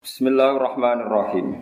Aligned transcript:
Bismillahirrahmanirrahim. 0.00 1.60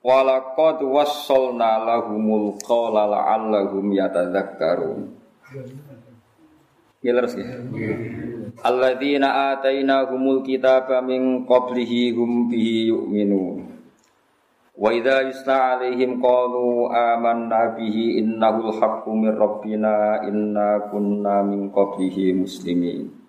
Walaqad 0.00 0.80
wassalna 0.80 1.76
lahumul 1.84 2.56
qawla 2.56 3.04
la'allahum 3.04 3.92
yatadzakkarun. 3.92 5.12
Gilar 7.04 7.28
sih. 7.28 7.44
Alladzina 8.64 9.52
atainahumul 9.52 10.40
kitaba 10.40 11.04
min 11.04 11.44
qablihi 11.44 12.16
hum 12.16 12.48
bihi 12.48 12.88
yu'minun. 12.88 13.68
Wa 14.72 14.88
idza 14.88 15.20
yusla 15.20 15.76
'alaihim 15.76 16.16
qalu 16.16 16.88
amanna 16.88 17.76
bihi 17.76 18.24
innahul 18.24 18.72
haqqu 18.72 19.12
min 19.12 19.36
rabbina 19.36 20.24
inna 20.24 20.88
kunna 20.88 21.44
min 21.44 21.68
qablihi 21.68 22.32
muslimin. 22.32 23.23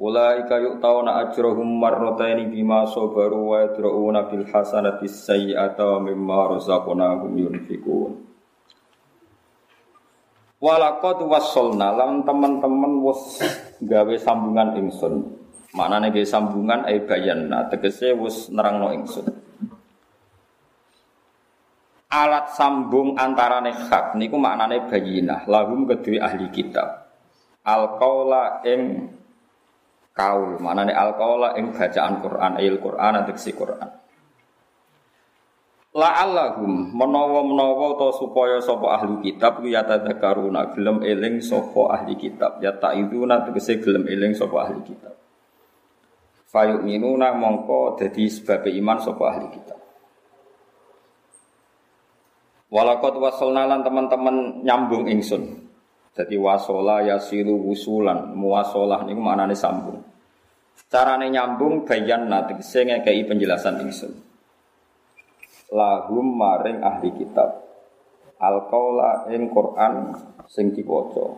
Ulaika 0.00 0.56
yu'tauna 0.56 1.28
ajrahum 1.28 1.76
marrataini 1.76 2.48
bima 2.48 2.88
sabaru 2.88 3.52
wa 3.52 3.68
yadra'una 3.68 4.32
bil 4.32 4.48
hasanati 4.48 5.04
sayyi'ata 5.04 6.00
mimma 6.00 6.56
razaqnahum 6.56 7.36
yunfikun. 7.36 8.16
Walaqad 10.56 11.20
wassalna 11.20 11.92
lan 11.92 12.24
teman-teman 12.24 13.04
wis 13.04 13.44
gawe 13.84 14.14
sambungan 14.16 14.80
ingsun. 14.80 15.36
Maknane 15.76 16.08
gawe 16.08 16.24
sambungan 16.24 16.88
ai 16.88 17.04
bayanna 17.04 17.68
tegese 17.68 18.16
wis 18.16 18.48
nerangno 18.48 18.96
ingsun. 18.96 19.28
Alat 22.08 22.56
sambung 22.56 23.20
antarane 23.20 23.76
hak 23.76 24.16
niku 24.16 24.40
maknane 24.40 24.88
bayinah 24.88 25.44
lahum 25.44 25.84
kedue 25.84 26.16
ahli 26.16 26.48
kitab. 26.48 27.12
Al 27.68 28.00
qaula 28.00 28.64
ing 28.64 29.12
kaul. 30.20 30.60
Manane 30.60 30.92
alqaula 30.92 31.56
ing 31.56 31.72
bacaan 31.72 32.20
Quran 32.20 32.52
ayil 32.60 32.76
Quran 32.76 33.24
si 33.40 33.56
Quran. 33.56 33.88
La'allahum 35.90 36.94
menawa-menawa 36.94 37.98
to 37.98 38.14
supaya 38.14 38.62
sapa 38.62 38.94
ahli 38.94 39.26
kitab 39.26 39.58
ya 39.66 39.82
tadzakaruna 39.82 40.70
gelem 40.70 41.02
eling 41.02 41.42
sapa 41.42 41.98
ahli 41.98 42.14
kitab. 42.14 42.62
Ya 42.62 42.76
ta'iduna 42.76 43.48
tegese 43.48 43.82
gelem 43.82 44.06
eling 44.06 44.36
sapa 44.36 44.70
ahli 44.70 44.86
kitab. 44.86 45.16
Fayu'minuna 46.46 47.34
mongko 47.34 47.98
dadi 47.98 48.30
sebab 48.30 48.70
iman 48.70 48.98
sapa 49.02 49.22
ahli 49.34 49.48
kitab. 49.50 49.78
Walakot 52.70 53.18
wasolna 53.18 53.66
lan 53.66 53.82
teman-teman 53.82 54.62
nyambung 54.62 55.10
ingsun. 55.10 55.58
Jadi 56.14 56.38
wasola 56.38 57.02
yasilu 57.02 57.54
wusulan, 57.66 58.34
muwasolah 58.34 59.06
niku 59.06 59.22
maknane 59.22 59.58
sambung. 59.58 60.09
Carane 60.88 61.28
nyambung 61.28 61.84
bayan 61.84 62.30
nanti 62.30 62.56
saya 62.64 62.96
ngekei 62.96 63.28
penjelasan 63.28 63.82
ingsun. 63.84 64.12
Lahum 65.74 66.38
maring 66.38 66.80
ahli 66.80 67.10
kitab. 67.14 67.66
Al 68.40 68.70
qaula 68.72 69.28
ing 69.28 69.52
Quran 69.52 70.16
sing 70.48 70.72
diwaca. 70.72 71.36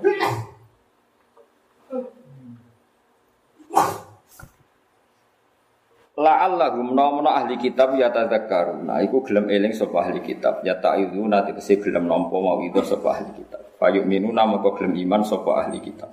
La'allahum 6.12 6.92
nomno 6.92 7.26
ahli 7.32 7.56
kitab 7.56 7.96
ya 7.96 8.12
tadzakkaruna 8.12 9.00
iku 9.02 9.24
gelem 9.24 9.48
eling 9.48 9.72
sapa 9.72 10.06
ahli 10.06 10.20
kitab 10.20 10.60
ya 10.62 10.76
ta'iduna 10.76 11.42
tegese 11.42 11.80
gelem 11.80 12.04
nampa 12.04 12.36
mau 12.36 12.60
itu 12.62 12.78
sapa 12.84 13.16
ahli 13.16 13.32
kitab 13.42 13.74
fayuk 13.80 14.04
minuna 14.06 14.44
moko 14.44 14.76
gelem 14.76 14.92
iman 15.08 15.24
sapa 15.24 15.64
ahli 15.64 15.80
kitab 15.80 16.12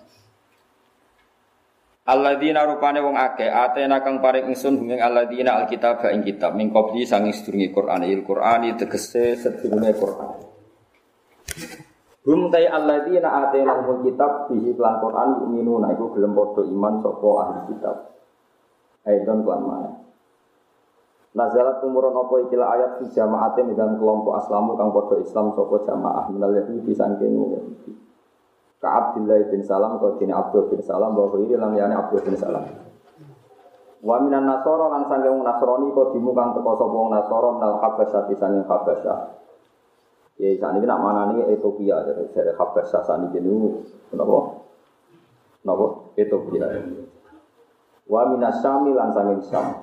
Alladzina 2.10 2.66
rupane 2.66 3.06
wong 3.06 3.14
akeh 3.14 3.46
atena 3.46 4.02
kang 4.02 4.18
paring 4.18 4.50
ingsun 4.50 4.82
ing 4.90 4.98
alladzina 4.98 5.62
alkitab 5.62 6.02
ing 6.10 6.26
kitab 6.26 6.58
min 6.58 6.74
qabli 6.74 7.06
sanging 7.06 7.30
sedurunge 7.30 7.70
Quran 7.70 8.02
il 8.10 8.26
Quran 8.26 8.66
tegese 8.74 9.38
sedurunge 9.38 9.94
Quran 9.94 10.30
Hum 12.26 12.50
tay 12.50 12.66
alladzina 12.66 13.45
atena 13.45 13.86
kitab 14.02 14.50
bihi 14.50 14.73
lan 14.73 14.98
Quran 14.98 15.30
yu'minuna 15.45 15.94
iku 15.94 16.17
gelem 16.17 16.33
padha 16.33 16.66
iman 16.66 16.94
sapa 17.06 17.30
ahli 17.45 17.60
kitab 17.78 17.95
Aidon 19.08 19.48
kelan 19.48 19.62
mana. 19.64 19.92
Nazalat 21.30 21.80
umuron 21.86 22.12
apa 22.14 22.36
ikilah 22.50 22.67
ayat 22.73 22.92
fi 23.00 23.06
jamaatin 23.14 23.72
dalam 23.78 24.02
kelompok 24.02 24.33
aslamu 24.44 24.73
kang 24.76 24.89
podo 24.89 25.22
Islam 25.22 25.54
sopo 25.54 25.86
jamaah 25.86 26.26
minal 26.33 26.52
yahudi 26.58 26.89
sangking 26.92 27.38
yahudi. 27.38 28.08
Ka 28.80 28.88
Abdullah 28.88 29.44
bin 29.52 29.60
Salam 29.60 30.00
kau 30.00 30.16
dini 30.16 30.32
Abdul 30.32 30.72
bin 30.72 30.80
Salam 30.80 31.12
bahwa 31.12 31.36
ini 31.44 31.60
lam 31.60 31.76
yani 31.76 32.00
Abdul 32.00 32.23
bin 32.23 32.36
Salam. 32.40 32.64
Wa 34.00 34.16
minan 34.23 34.48
nasoro 34.48 34.88
lan 34.88 35.04
sangking 35.12 35.44
nasroni 35.44 35.92
kau 35.92 36.16
dimu 36.16 36.32
kang 36.32 36.56
teko 36.56 36.72
sopo 36.80 37.12
nasoro 37.12 37.60
minal 37.60 37.84
habasyah 37.84 38.32
sangking 38.32 38.64
habasyah. 38.64 39.20
Ya 40.39 40.56
saat 40.56 40.80
ini 40.80 40.88
nak 40.88 41.04
mana 41.04 41.36
nih 41.36 41.52
Ethiopia 41.52 42.00
dari 42.08 42.23
dari 42.32 42.56
habasyah 42.56 43.02
saat 43.04 43.28
ini 43.28 43.84
kenapa? 44.08 44.64
Kenapa? 45.60 45.86
Ethiopia. 46.16 46.68
Wa 48.08 48.32
minas 48.32 48.64
syami 48.64 48.95
lan 48.95 49.12
sanging 49.12 49.44
syam. 49.44 49.79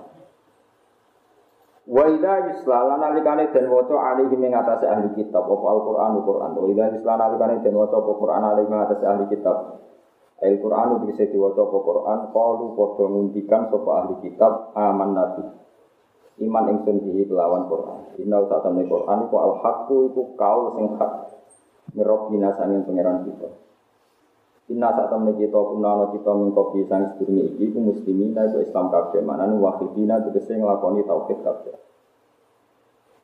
Wa 1.87 2.03
idza 2.11 2.51
yuslala 2.51 2.99
nalikane 2.99 3.47
den 3.55 3.71
waca 3.71 3.95
alihi 3.95 4.35
ing 4.35 4.51
atase 4.51 4.91
ahli 4.91 5.15
kitab 5.15 5.47
apa 5.47 5.67
Al-Qur'an 5.71 6.19
Al-Qur'an. 6.19 6.51
Wa 6.59 6.67
idza 6.67 6.99
yuslala 6.99 7.31
nalikane 7.31 7.63
den 7.63 7.79
waca 7.79 8.03
apa 8.03 8.13
Qur'an 8.19 8.43
alihi 8.43 8.67
ing 8.67 8.75
atase 8.75 9.05
ahli 9.07 9.25
kitab. 9.31 9.57
Al-Qur'an 10.43 11.07
bisa 11.07 11.31
diwaca 11.31 11.63
apa 11.63 11.79
Qur'an 11.79 12.19
qalu 12.35 12.67
padha 12.75 13.05
ngundikan 13.07 13.63
sapa 13.71 13.91
ahli 14.03 14.15
kitab 14.27 14.75
aman 14.75 15.11
nabi. 15.15 15.43
Iman 16.43 16.75
ingsun 16.75 17.07
bihi 17.07 17.23
kelawan 17.31 17.71
Qur'an. 17.71 18.19
Inna 18.19 18.43
saat 18.51 18.67
Qur'an 18.67 19.19
iku 19.31 19.37
al-haqqu 19.39 19.97
iku 20.11 20.23
kaul 20.35 20.75
sing 20.75 20.87
hak. 20.99 21.13
Mirrobbina 21.95 22.51
sanging 22.59 22.83
pangeran 22.83 23.25
kita. 23.31 23.66
Inna 24.67 24.91
saat 24.91 25.15
temen 25.15 25.39
kita 25.39 25.55
punana 25.55 26.11
kita 26.11 26.27
mengkopi 26.35 26.91
sang 26.91 27.15
sedurunge 27.15 27.55
iki 27.55 27.71
ku 27.71 27.79
muslimin 27.87 28.35
itu 28.35 28.59
Islam 28.67 28.91
kabeh 28.91 29.23
manane 29.23 29.55
wahidina 29.63 30.19
tegese 30.27 30.59
nglakoni 30.59 31.07
tauhid 31.07 31.39
kabeh. 31.39 31.75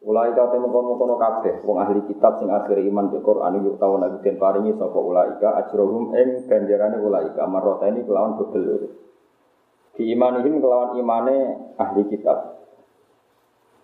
Ulai 0.07 0.35
kate 0.35 0.59
mengkono-kono 0.59 1.19
kabeh 1.19 1.67
wong 1.67 1.83
ahli 1.83 2.03
kitab 2.07 2.39
sing 2.39 2.47
akhir 2.51 2.79
iman 2.79 3.11
di 3.11 3.19
Quran 3.23 3.59
yuk 3.63 3.79
tau 3.79 3.99
nabi 3.99 4.23
den 4.23 4.39
paringi 4.39 4.75
sapa 4.75 4.99
ulaika 4.99 5.59
ajrohum 5.63 6.15
ing 6.15 6.47
ganjarane 6.47 6.99
marrota 7.47 7.91
ini 7.91 8.07
kelawan 8.07 8.39
bebel 8.39 8.91
Di 9.99 10.03
imanihim 10.15 10.63
kelawan 10.63 10.95
imane 10.99 11.39
ahli 11.75 12.03
kitab. 12.07 12.67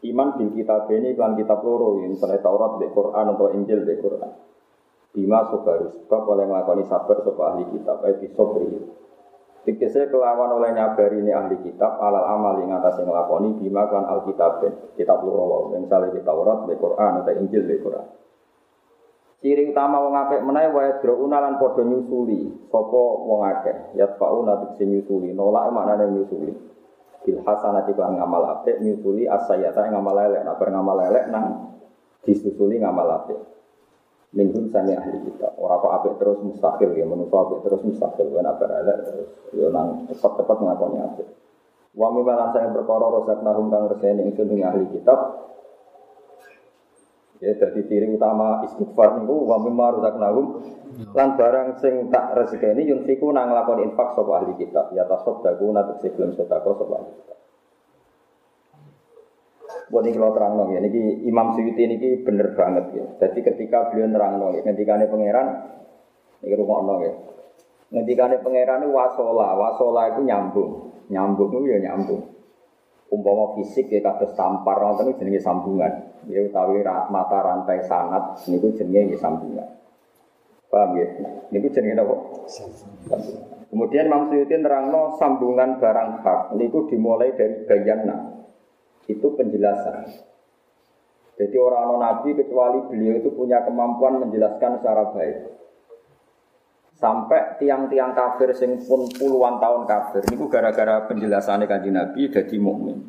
Iman 0.07 0.39
bil 0.39 0.55
kitab 0.55 0.87
ini 0.95 1.15
kelan 1.19 1.35
kitab 1.35 1.59
loro 1.67 1.99
ini 1.99 2.15
Taurat 2.19 2.79
di 2.79 2.87
Quran 2.87 3.35
atau 3.35 3.51
Injil 3.51 3.83
di 3.83 3.99
Quran. 3.99 4.31
Bima 5.19 5.43
sobaru 5.51 5.91
sebab 5.91 6.31
oleh 6.31 6.47
ngelakoni 6.47 6.87
sabar 6.87 7.19
sopa 7.27 7.51
ahli 7.51 7.67
kitab 7.75 8.07
Ayo 8.07 8.23
bisobri 8.23 8.71
Dikisah 9.67 10.07
kelawan 10.15 10.63
oleh 10.63 10.71
nyabari 10.71 11.19
ini 11.19 11.35
ahli 11.35 11.59
kitab 11.59 11.99
Alal 11.99 12.23
amal 12.23 12.63
yang 12.63 12.79
atas 12.79 13.03
ngelakoni 13.03 13.59
Bima 13.59 13.91
kan 13.91 14.07
alkitab 14.07 14.63
Kitab 14.95 15.19
lurawaw 15.27 15.75
Misalnya 15.75 16.15
di 16.15 16.23
Taurat, 16.23 16.71
di 16.71 16.79
Quran, 16.79 17.13
atau 17.19 17.35
Injil, 17.35 17.67
di 17.67 17.83
Quran. 17.83 18.07
Ciri 19.43 19.71
utama 19.71 20.03
wong 20.03 20.15
apik 20.19 20.43
menawa 20.43 20.71
wae 20.75 20.91
drouna 20.99 21.39
lan 21.39 21.63
padha 21.63 21.87
nyusuli 21.87 22.51
sapa 22.75 23.03
wong 23.23 23.47
akeh? 23.47 23.95
Yatfauna 23.95 24.59
tegese 24.67 24.83
nyusuli 24.83 25.31
nolak 25.31 25.71
maknane 25.71 26.11
nyusuli. 26.11 26.51
Bil 27.23 27.39
hasanati 27.47 27.95
kan 27.95 28.19
ngamal 28.19 28.43
apik 28.59 28.83
nyusuli 28.83 29.31
asayata 29.31 29.87
ngamal 29.95 30.19
elek. 30.27 30.43
Nak 30.43 30.59
ngamal 30.59 30.99
elek 31.07 31.31
nang 31.31 31.71
disusuli 32.27 32.83
ngamal 32.83 33.07
apik 33.15 33.39
minhum 34.37 34.69
sami 34.69 34.93
ahli 34.93 35.25
kita 35.25 35.57
orang 35.57 35.81
kok 35.81 35.95
apik 36.01 36.15
terus 36.21 36.39
mustahil 36.45 36.91
ya 36.93 37.05
menurut 37.09 37.33
apik 37.33 37.59
terus 37.65 37.81
mustahil. 37.81 38.27
Kan 38.29 38.45
apa 38.45 38.65
ada 38.69 38.95
terus 39.09 39.29
yo 39.57 39.73
nang 39.73 40.05
cepat-cepat 40.13 40.57
ngakoni 40.61 40.99
apik. 41.01 41.29
Wa 41.97 42.13
mi 42.13 42.21
balan 42.21 42.53
saya 42.53 42.69
perkara 42.69 43.07
rosak 43.09 43.41
nahum 43.41 43.73
kang 43.73 43.89
reseni 43.89 44.29
ingsun 44.29 44.53
ing 44.53 44.61
ahli 44.63 44.85
kitab. 44.93 45.49
Ya 47.39 47.55
jadi 47.55 47.87
ciri 47.87 48.07
utama 48.19 48.67
istighfar 48.67 49.23
niku 49.23 49.47
wa 49.47 49.63
mimma 49.63 50.03
nahum 50.19 50.59
lan 51.15 51.39
barang 51.39 51.79
sing 51.79 52.11
tak 52.11 52.35
rezekeni 52.35 52.85
yunfiku 52.85 53.31
nang 53.31 53.55
lakoni 53.55 53.89
infak 53.89 54.13
sapa 54.13 54.45
ahli 54.45 54.53
kitab. 54.61 54.93
Ya 54.93 55.09
tasaddaku 55.09 55.73
nate 55.73 56.05
sebelum 56.05 56.37
sedekah 56.37 56.75
sapa 56.77 56.95
ahli 57.01 57.13
kitab 57.17 57.38
Buat 59.89 60.05
ini 60.05 60.21
kalau 60.21 60.37
terang 60.37 60.69
ya, 60.69 60.85
ini 60.85 61.25
Imam 61.25 61.57
Suyuti 61.57 61.89
ini 61.89 62.21
bener 62.21 62.53
banget 62.53 62.93
ya. 62.93 63.05
Jadi 63.25 63.41
ketika 63.41 63.89
beliau 63.89 64.13
terang 64.13 64.37
ya, 64.53 64.61
ketika 64.61 65.01
ini 65.01 65.07
pangeran, 65.09 65.47
ini 66.45 66.55
rumah 66.61 66.79
nong 66.85 66.99
ya. 67.09 67.13
Ketika 67.89 68.29
ini 68.29 68.37
pangeran 68.45 68.85
ini 68.85 68.93
wasola, 68.93 69.57
wasola 69.57 70.13
itu 70.13 70.29
nyambung, 70.29 70.71
nyambung 71.09 71.49
itu 71.57 71.73
ya 71.73 71.79
nyambung. 71.89 72.21
Umpama 73.09 73.57
fisik 73.57 73.89
ya 73.89 74.05
kata 74.05 74.37
tampar, 74.37 74.77
nonton 74.77 75.17
itu 75.17 75.25
jenis 75.25 75.41
sambungan. 75.41 76.13
Ya 76.29 76.45
utawi 76.45 76.85
mata 76.85 77.41
rantai 77.41 77.81
sangat, 77.89 78.45
ini 78.45 78.61
itu 78.61 78.69
jenis 78.77 79.17
sambungan. 79.17 79.65
Paham 80.69 81.01
ya? 81.01 81.09
Ini 81.49 81.57
itu 81.65 81.69
jenis 81.73 81.97
apa? 81.97 82.15
Kemudian 83.73 84.13
Imam 84.13 84.29
Suyuti 84.29 84.53
nerangno 84.61 85.17
sambungan 85.17 85.81
barang 85.81 86.21
hak 86.21 86.41
itu 86.61 86.79
dimulai 86.93 87.33
dari 87.33 87.65
bayana. 87.65 88.38
Itu 89.09 89.35
penjelasan. 89.35 90.29
Jadi 91.39 91.57
orang 91.57 92.03
nabi 92.03 92.35
kecuali 92.35 92.83
beliau 92.91 93.15
itu 93.23 93.31
punya 93.31 93.63
kemampuan 93.63 94.21
menjelaskan 94.21 94.83
secara 94.83 95.15
baik. 95.15 95.59
Sampai 96.99 97.55
tiang-tiang 97.63 98.11
kafir 98.11 98.51
sing 98.59 98.83
pun 98.83 99.07
puluhan 99.07 99.63
tahun 99.63 99.87
kafir 99.87 100.27
niku 100.35 100.51
gara-gara 100.51 101.07
penjelasannya 101.07 101.71
kanjeng 101.71 101.95
Nabi 101.95 102.27
jadi 102.27 102.59
mukmin. 102.59 103.07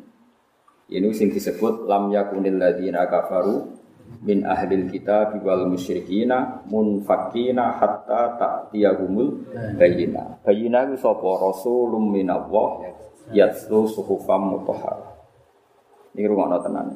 Ini 0.86 1.10
sing 1.10 1.34
disebut 1.34 1.90
lam 1.90 2.06
yakunil 2.14 2.54
ladzina 2.54 3.10
kafaru 3.10 3.66
min 4.22 4.46
ahlil 4.46 4.86
kitab 4.86 5.34
wal 5.42 5.66
musyrikina 5.66 6.62
munfakina 6.70 7.82
hatta 7.82 8.38
ta'tiyahumul 8.38 9.50
bayyina. 9.74 10.38
Bayyina 10.46 10.86
itu 10.86 11.02
sapa 11.02 11.26
rasulun 11.42 12.14
minallah 12.14 12.94
yatlu 13.34 13.90
suhufam 13.90 14.54
mutahhar. 14.54 15.09
Ini 16.14 16.26
rumah 16.26 16.58
tenan. 16.58 16.86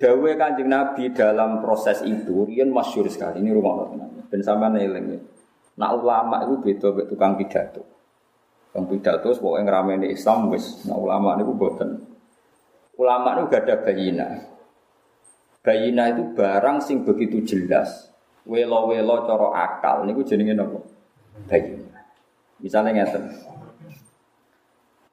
Dawe 0.00 0.30
kanjeng 0.32 0.72
Nabi 0.72 1.12
dalam 1.12 1.60
proses 1.60 2.00
itu, 2.08 2.48
rian 2.48 2.72
masyur 2.72 3.04
sekali. 3.12 3.44
Ini 3.44 3.52
rumah 3.52 3.72
Allah. 3.84 4.08
Dan 4.32 4.40
sama 4.40 4.72
neling. 4.72 5.20
Nah 5.76 5.92
ulama 5.92 6.40
itu 6.48 6.56
beda 6.56 6.88
beda 6.96 7.08
tukang 7.12 7.36
pidato. 7.36 7.84
Tukang 8.72 8.88
pidato, 8.88 9.28
pokoknya 9.36 9.64
ngeramein 9.68 10.08
Islam 10.08 10.48
wis. 10.48 10.88
Nah 10.88 10.96
ulama 10.96 11.36
itu 11.36 11.52
boten. 11.52 12.00
Ulama 12.96 13.36
itu 13.36 13.42
gak 13.52 13.62
ada 13.68 13.76
bayina. 13.84 14.28
Bayina 15.60 16.08
itu 16.16 16.32
barang 16.32 16.80
sing 16.80 17.04
begitu 17.04 17.44
jelas. 17.44 18.08
Welo-welo 18.48 19.28
coro 19.28 19.52
akal. 19.52 20.08
Ini 20.08 20.16
gue 20.16 20.24
jenengin 20.24 20.64
apa? 20.64 20.80
Bayina. 21.44 22.00
Misalnya 22.60 23.04
ngeten. 23.04 23.24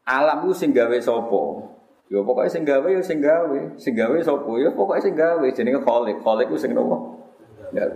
Alam 0.07 0.47
itu 0.47 0.55
sing 0.55 0.71
gawe 0.71 0.97
sopo. 1.03 1.67
Ya 2.07 2.23
pokoknya 2.23 2.47
sing 2.47 2.63
gawe 2.63 2.87
ya 2.87 3.03
sing 3.03 3.19
gawe, 3.19 3.59
sing 3.75 3.91
gawe 3.91 4.15
sapa 4.23 4.51
ya 4.63 4.71
pokoknya 4.71 5.03
sing 5.03 5.15
gawe 5.19 5.47
jenenge 5.51 5.83
Khalik. 5.83 6.23
Khalik 6.23 6.47
ku 6.47 6.55
sing 6.55 6.71
nopo? 6.71 7.19
Gawe. 7.75 7.95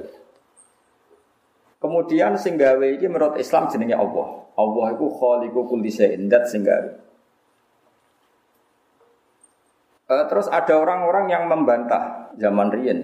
Kemudian 1.80 2.36
sing 2.36 2.60
gawe 2.60 2.84
iki 2.84 3.08
menurut 3.08 3.40
Islam 3.40 3.72
jenenge 3.72 3.96
Allah. 3.96 4.28
Allah 4.60 4.86
iku 4.92 5.08
khaliqu 5.08 5.63
kulli 5.63 5.88
syai'in 5.88 6.28
dat 6.28 6.46
sing 6.52 6.68
gawe. 6.68 6.92
Uh, 10.12 10.28
terus 10.28 10.52
ada 10.52 10.75
orang-orang 10.75 11.31
yang 11.31 11.48
membantah 11.48 12.36
zaman 12.36 12.68
Rien. 12.68 13.00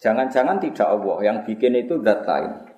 Jangan-jangan 0.00 0.56
tidak 0.64 0.88
Allah 0.88 1.16
yang 1.20 1.36
bikin 1.44 1.76
itu 1.76 2.00
zat 2.00 2.24
lain. 2.24 2.75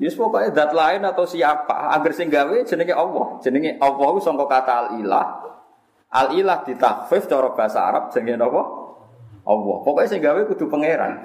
Yus 0.00 0.16
pokoknya 0.16 0.56
zat 0.56 0.72
lain 0.72 1.04
atau 1.04 1.28
siapa 1.28 1.92
agar 1.92 2.12
sing 2.16 2.32
gawe 2.32 2.56
jenenge 2.64 2.96
Allah. 2.96 3.38
Jenenge 3.44 3.76
Allah 3.76 4.08
sangka 4.24 4.46
kata 4.48 4.72
al-ilah 4.88 5.26
Al 6.12 6.36
ilah 6.36 6.60
ditakfif 6.60 7.24
cara 7.24 7.56
bahasa 7.56 7.88
Arab 7.88 8.12
jenenge 8.12 8.36
napa? 8.36 8.62
Allah. 9.48 9.76
Pokoknya 9.80 10.08
sing 10.12 10.20
gawe 10.20 10.40
kudu 10.44 10.68
pangeran. 10.68 11.24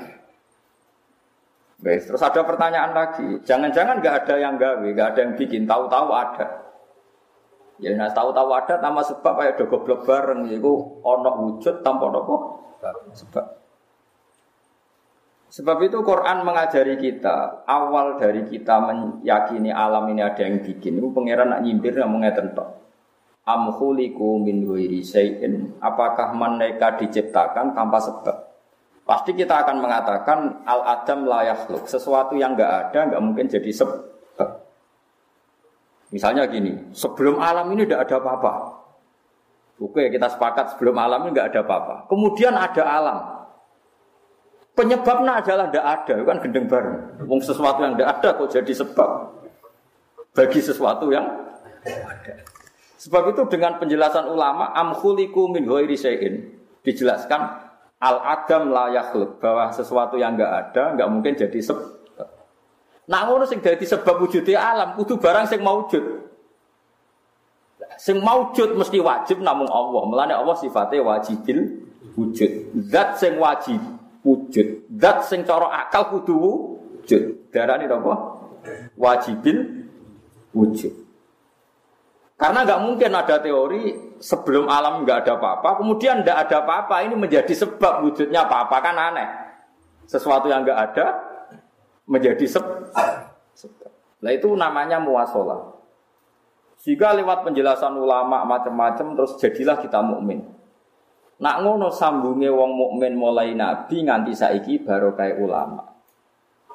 Guys, 1.77 2.09
terus 2.09 2.23
ada 2.23 2.41
pertanyaan 2.41 2.95
lagi. 2.95 3.37
Jangan-jangan 3.45 4.01
nggak 4.01 4.15
ada 4.25 4.35
yang 4.41 4.55
gawe, 4.57 4.81
nggak 4.81 5.07
ada 5.13 5.19
yang 5.21 5.33
bikin, 5.37 5.69
tahu-tahu 5.69 6.09
ada. 6.09 6.67
Ya 7.77 7.93
nah 7.93 8.09
tahu-tahu 8.09 8.49
ada 8.57 8.81
nama 8.81 9.05
sebab 9.05 9.37
kayak 9.37 9.61
do 9.61 9.69
goblok 9.69 10.01
bareng 10.09 10.49
itu 10.49 10.73
ono 11.05 11.29
wujud 11.45 11.85
tanpa 11.85 12.09
nopo 12.09 12.57
sebab. 13.13 13.45
Sebab 15.57 15.89
itu 15.89 16.05
Quran 16.05 16.45
mengajari 16.45 17.01
kita 17.01 17.65
awal 17.65 18.21
dari 18.21 18.45
kita 18.45 18.77
meyakini 18.77 19.73
alam 19.73 20.05
ini 20.13 20.21
ada 20.21 20.45
yang 20.45 20.61
bikin. 20.61 21.01
Itu 21.01 21.09
pangeran 21.09 21.49
nak 21.49 21.65
nyimpir 21.65 21.97
yang 21.97 22.13
mengatakan 22.13 22.77
am 23.41 23.73
khuliqu 23.73 24.37
min 24.37 24.69
ghairi 24.69 25.01
syai'in. 25.01 25.81
Apakah 25.81 26.37
mereka 26.37 26.93
diciptakan 27.01 27.73
tanpa 27.73 27.97
sebab? 27.97 28.37
Pasti 29.01 29.33
kita 29.33 29.65
akan 29.65 29.81
mengatakan 29.81 30.61
al 30.61 30.85
adam 30.85 31.25
la 31.25 31.49
yakhluq. 31.49 31.89
Sesuatu 31.89 32.37
yang 32.37 32.53
enggak 32.53 32.93
ada 32.93 33.09
enggak 33.09 33.21
mungkin 33.25 33.49
jadi 33.49 33.71
sebab. 33.73 34.01
Misalnya 36.13 36.45
gini 36.45 36.93
sebelum 36.93 37.41
alam 37.41 37.65
ini 37.73 37.89
tidak 37.89 38.05
ada 38.05 38.21
apa-apa. 38.21 38.53
Oke 39.81 40.05
kita 40.13 40.29
sepakat 40.29 40.77
sebelum 40.77 41.01
alam 41.01 41.25
ini 41.25 41.33
enggak 41.33 41.49
ada 41.49 41.65
apa-apa. 41.65 42.05
Kemudian 42.05 42.53
ada 42.53 42.85
alam 42.85 43.36
penyebabnya 44.77 45.41
adalah 45.41 45.65
tidak 45.73 45.85
ada 45.89 46.15
kan 46.21 46.37
gendeng 46.45 46.65
bareng 46.69 46.97
wong 47.25 47.41
sesuatu 47.41 47.81
yang 47.81 47.97
tidak 47.97 48.09
ada 48.21 48.29
kok 48.37 48.49
jadi 48.53 48.71
sebab 48.77 49.09
bagi 50.37 50.61
sesuatu 50.61 51.09
yang 51.09 51.25
ada 51.81 52.45
Sebab 52.97 53.29
itu 53.29 53.41
dengan 53.53 53.77
penjelasan 53.77 54.25
ulama 54.25 54.73
amkhuliku 54.73 55.45
min 55.53 55.69
ghairi 55.69 55.95
dijelaskan 56.81 57.41
al 58.01 58.17
adam 58.25 58.73
la 58.73 58.89
yakhluk 58.89 59.37
bahwa 59.37 59.69
sesuatu 59.69 60.17
yang 60.17 60.33
enggak 60.33 60.73
ada 60.73 60.97
enggak 60.97 61.07
mungkin 61.13 61.33
jadi 61.37 61.59
sebab. 61.61 61.89
Nah 63.07 63.21
ngono 63.29 63.45
sing 63.45 63.61
dadi 63.61 63.85
sebab 63.85 64.17
wujudnya 64.17 64.57
alam 64.57 64.89
kudu 64.97 65.21
barang 65.21 65.45
sing 65.45 65.61
maujud. 65.61 66.25
Sing 68.01 68.17
maujud 68.17 68.73
mesti 68.73 68.97
wajib 68.97 69.45
namung 69.45 69.69
Allah. 69.69 70.01
Mulane 70.03 70.33
Allah 70.33 70.57
sifatnya 70.57 71.05
wajibil 71.05 71.85
wujud. 72.17 72.51
Zat 72.89 73.21
sing 73.21 73.37
wajib 73.37 73.77
wujud. 74.23 74.89
Zat 74.97 75.27
sing 75.27 75.43
cara 75.43 75.85
akal 75.85 76.13
kudu 76.13 76.35
wujud. 76.37 77.51
Darane 77.53 77.85
apa? 77.89 78.13
Wajibil 78.97 79.87
wujud. 80.53 80.93
Karena 82.37 82.61
nggak 82.61 82.81
mungkin 82.85 83.11
ada 83.17 83.41
teori 83.41 84.13
sebelum 84.21 84.69
alam 84.69 85.01
nggak 85.01 85.25
ada 85.25 85.41
apa-apa, 85.41 85.81
kemudian 85.81 86.21
nggak 86.21 86.37
ada 86.37 86.61
apa-apa 86.61 87.01
ini 87.01 87.17
menjadi 87.17 87.49
sebab 87.49 88.05
wujudnya 88.05 88.45
apa-apa 88.45 88.77
kan 88.77 88.93
aneh. 88.93 89.29
Sesuatu 90.05 90.45
yang 90.45 90.61
nggak 90.61 90.79
ada 90.93 91.05
menjadi 92.05 92.45
sebab. 92.45 92.93
Nah 94.21 94.31
itu 94.33 94.53
namanya 94.53 95.01
muasalah. 95.01 95.81
Jika 96.85 97.17
lewat 97.17 97.41
penjelasan 97.41 97.97
ulama 97.97 98.45
macam-macam 98.45 99.17
terus 99.17 99.33
jadilah 99.41 99.81
kita 99.81 99.97
mukmin. 100.05 100.45
Nak 101.37 101.55
ngono 101.61 101.93
sambunge 101.93 102.49
wong 102.49 102.71
mukmin 102.73 103.13
mulai 103.13 103.53
nabi 103.53 104.01
nganti 104.01 104.33
saiki 104.33 104.81
kayak 104.81 105.37
ulama. 105.37 105.85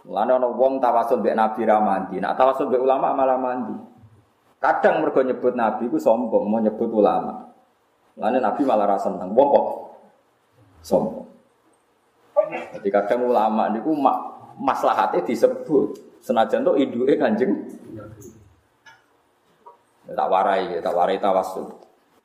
Mulane 0.03 0.31
ana 0.35 0.49
wong 0.51 0.83
tawasul 0.83 1.23
mbek 1.23 1.39
nabi 1.39 1.63
ra 1.63 1.79
mandi, 1.79 2.19
nak 2.19 2.35
tawasul 2.35 2.71
mbek 2.71 2.83
ulama 2.83 3.15
malah 3.15 3.39
mandi. 3.39 3.75
Kadang 4.63 5.03
mereka 5.03 5.27
nyebut 5.27 5.59
Nabi 5.59 5.91
itu 5.91 5.99
sombong, 5.99 6.47
mau 6.47 6.63
nyebut 6.63 6.87
ulama. 6.95 7.51
Lalu 8.15 8.39
Nabi 8.39 8.63
malah 8.63 8.95
rasa 8.95 9.11
senang, 9.11 9.35
wong 9.35 9.49
kok 9.51 9.67
sombong. 10.87 11.27
Jadi 12.79 12.89
kadang 12.95 13.27
ulama 13.27 13.75
itu 13.75 13.91
mak 13.91 14.19
maslahatnya 14.63 15.27
disebut. 15.27 16.15
Senajan 16.23 16.63
tuh 16.63 16.79
iduke 16.79 17.19
kanjeng. 17.19 17.51
Tak 20.07 20.29
warai, 20.31 20.79
tak 20.79 20.95
warai 20.95 21.19
tawasul. 21.19 21.82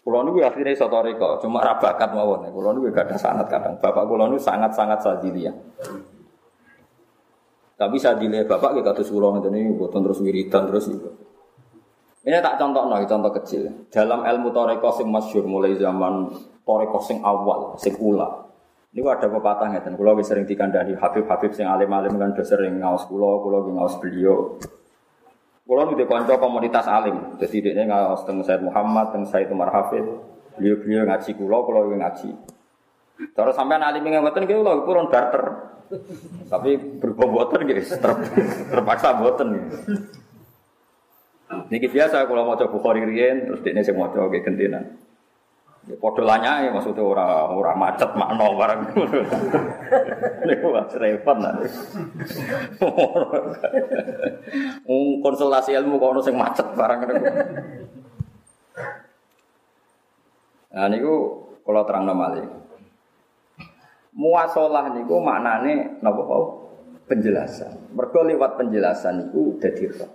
Kulo 0.07 0.23
niku 0.23 0.39
akhirnya 0.39 0.71
sotoriko, 0.71 1.35
cuma 1.43 1.59
rabakat 1.59 2.15
mawon. 2.15 2.47
Kulo 2.47 2.71
niku 2.71 2.95
gak 2.95 3.11
ada 3.11 3.19
sanat 3.19 3.51
kadang. 3.51 3.75
Bapak 3.75 4.07
kulo 4.07 4.31
niku 4.31 4.39
sangat-sangat 4.39 5.03
sadiliyah. 5.03 5.51
Tapi 7.75 7.99
sadiliyah 7.99 8.47
bapak 8.47 8.79
kita 8.79 8.95
kados 8.95 9.11
kulo 9.11 9.35
ngene 9.35 9.67
iki 9.67 9.75
boten 9.75 10.07
terus 10.07 10.23
wiridan 10.23 10.71
terus 10.71 10.87
itu. 10.87 11.11
Ini 12.23 12.39
tak 12.39 12.55
contoh 12.55 12.87
no, 12.87 12.95
contoh 13.03 13.31
kecil. 13.35 13.91
Dalam 13.91 14.23
ilmu 14.23 14.55
toreko 14.55 14.95
sing 14.95 15.11
masyur 15.11 15.43
mulai 15.43 15.75
zaman 15.75 16.31
toreko 16.63 17.03
sing 17.03 17.19
awal, 17.19 17.75
sing 17.75 17.99
ula. 17.99 18.47
Ini 18.95 19.03
ada 19.03 19.27
pepatah 19.27 19.75
ngeten. 19.75 19.99
Kulo 19.99 20.15
sering 20.23 20.47
dikandani 20.47 20.95
Habib-habib 20.95 21.51
sing 21.51 21.67
alim-alim 21.67 22.15
kan 22.15 22.31
sering 22.47 22.79
ngaos 22.79 23.03
kulo, 23.11 23.43
kulo 23.43 23.75
ngaos 23.75 23.99
beliau. 23.99 24.55
Kulo 25.67 25.83
nu 25.83 25.99
konco 26.07 26.39
komunitas 26.39 26.87
alim. 26.87 27.35
Jadi 27.43 27.59
dia 27.59 27.83
ngaos 27.83 28.23
teng 28.23 28.39
Said 28.39 28.63
Muhammad, 28.63 29.11
teng 29.11 29.27
Said 29.27 29.51
Umar 29.51 29.67
Hafid. 29.75 30.07
Beliau-beliau 30.55 31.03
ngaji 31.03 31.35
kulo, 31.35 31.67
kulo 31.67 31.91
ngaji. 31.91 32.29
Terus 33.35 33.53
sampai 33.53 33.75
alim 33.83 34.07
yang 34.07 34.23
ngeten 34.23 34.47
kulo 34.47 34.87
kurang 34.87 35.11
barter. 35.11 35.75
Tapi 36.47 36.99
berbobotan 36.99 37.63
gitu, 37.67 37.95
terpaksa 38.71 39.19
boten 39.19 39.55
gitu. 39.55 39.75
Niki 41.71 41.87
biasa 41.87 42.27
kalau 42.27 42.43
mau 42.43 42.59
coba 42.59 42.71
Bukhari 42.71 43.07
terus 43.07 43.63
dia 43.63 43.95
mau 43.95 44.11
coba 44.11 44.35
gentenan. 44.35 44.99
Ya 45.87 45.95
ya 46.67 46.69
maksudnya 46.75 46.99
ora 46.99 47.47
ora 47.47 47.71
macet 47.71 48.11
makno 48.19 48.59
barang. 48.59 48.79
Niku 50.43 50.67
wis 50.75 50.91
repot 50.99 51.37
lah. 51.39 51.55
konsultasi 55.23 55.71
ilmu 55.79 55.95
kok 55.95 56.11
ono 56.11 56.21
macet 56.35 56.67
barang 56.75 56.99
niku. 57.07 57.15
Nah 60.75 60.87
niku 60.91 61.15
kalau 61.63 61.87
terang 61.87 62.03
malih. 62.11 62.43
Muasalah 64.11 64.91
niku 64.91 65.23
maknane 65.23 66.03
napa 66.03 66.23
penjelasan. 67.07 67.95
Mergo 67.95 68.27
lewat 68.27 68.59
penjelasan 68.59 69.31
itu 69.31 69.55
dadi 69.63 69.87
roh. 69.87 70.11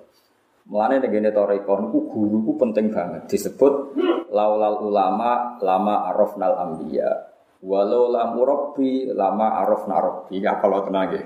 Mulane 0.63 1.03
ning 1.03 1.11
ngene 1.11 1.31
toreko 1.35 1.75
niku 1.83 1.99
guru 2.07 2.39
ku 2.47 2.53
penting 2.55 2.95
banget 2.95 3.27
disebut 3.27 3.99
laulal 4.31 4.79
ulama 4.87 5.59
lama 5.59 6.07
arafnal 6.15 6.55
anbiya. 6.55 7.35
Walau 7.63 8.11
lam 8.11 8.35
murabbi 8.35 9.11
lama 9.15 9.63
arafna 9.63 10.03
rabbi. 10.03 10.43
Ya 10.43 10.59
kalau 10.59 10.83
tenang 10.83 11.15
nggih. 11.15 11.25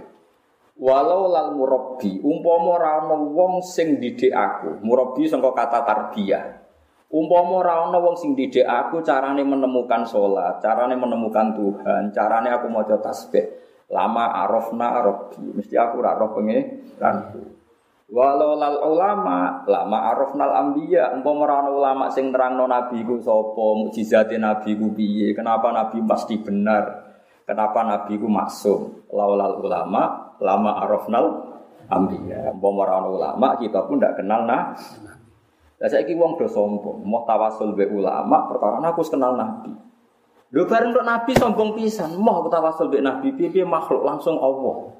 Walau 0.76 1.32
lal 1.32 1.56
murabbi 1.56 2.20
umpama 2.20 2.76
ora 2.76 3.00
ana 3.00 3.16
wong 3.16 3.64
sing 3.64 3.96
didik 3.96 4.32
aku. 4.32 4.84
Murabbi 4.84 5.24
sangka 5.24 5.56
kata 5.56 5.80
tarbiyah. 5.88 6.44
Umpama 7.08 7.64
ora 7.64 7.88
ana 7.88 7.96
wong 7.96 8.20
sing 8.20 8.36
didik 8.36 8.68
aku 8.68 9.00
carane 9.00 9.40
menemukan 9.40 10.04
sholat, 10.04 10.60
carane 10.60 10.92
menemukan 10.92 11.56
Tuhan, 11.56 12.12
carane 12.12 12.52
aku 12.52 12.68
maca 12.68 13.00
tasbih. 13.00 13.56
Lama 13.88 14.44
arafna 14.44 15.00
rabbi. 15.00 15.40
Mesti 15.56 15.76
aku 15.80 16.04
ora 16.04 16.12
roh 16.20 16.36
pengeranku. 16.36 17.65
Walau 18.06 18.54
lal 18.54 18.78
ulama 18.86 19.66
lama 19.66 19.98
arafnal 20.14 20.54
ambiya 20.54 21.10
umpama 21.18 21.42
ora 21.42 21.54
ana 21.58 21.70
ulama 21.74 22.04
sing 22.06 22.30
nerangno 22.30 22.70
nabi 22.70 23.02
ku 23.02 23.18
sapa 23.18 23.82
mukjizate 23.82 24.38
nabi 24.38 24.78
ku 24.78 24.94
piye 24.94 25.34
kenapa 25.34 25.74
nabi 25.74 25.98
pasti 26.06 26.38
benar 26.38 26.86
kenapa 27.42 27.82
nabi 27.82 28.14
ku 28.14 28.30
maksum. 28.30 29.10
Laulal 29.10 29.58
ulama 29.58 30.34
lama 30.38 30.70
arafnal 30.86 31.50
ambiya 31.90 32.54
umpama 32.54 32.86
ora 32.86 32.94
ana 33.02 33.08
ulama 33.10 33.46
kita 33.58 33.82
pun 33.90 33.98
ndak 33.98 34.22
kenal 34.22 34.46
nah 34.46 34.70
Lah 35.76 35.88
saiki 35.90 36.14
wong 36.14 36.38
do 36.38 36.46
sombong 36.46 37.02
mau 37.02 37.26
tawasul 37.26 37.74
be 37.74 37.90
ulama 37.90 38.46
perkara 38.46 38.78
aku 38.86 39.02
kenal 39.02 39.34
nabi. 39.34 39.74
Lho 40.54 40.62
bareng 40.62 40.94
nabi 40.94 41.34
sombong 41.34 41.74
pisan 41.74 42.14
mau 42.22 42.46
tawasul 42.46 42.86
be 42.86 43.02
nabi 43.02 43.34
piye 43.34 43.66
makhluk 43.66 44.06
langsung 44.06 44.38
Allah 44.38 44.94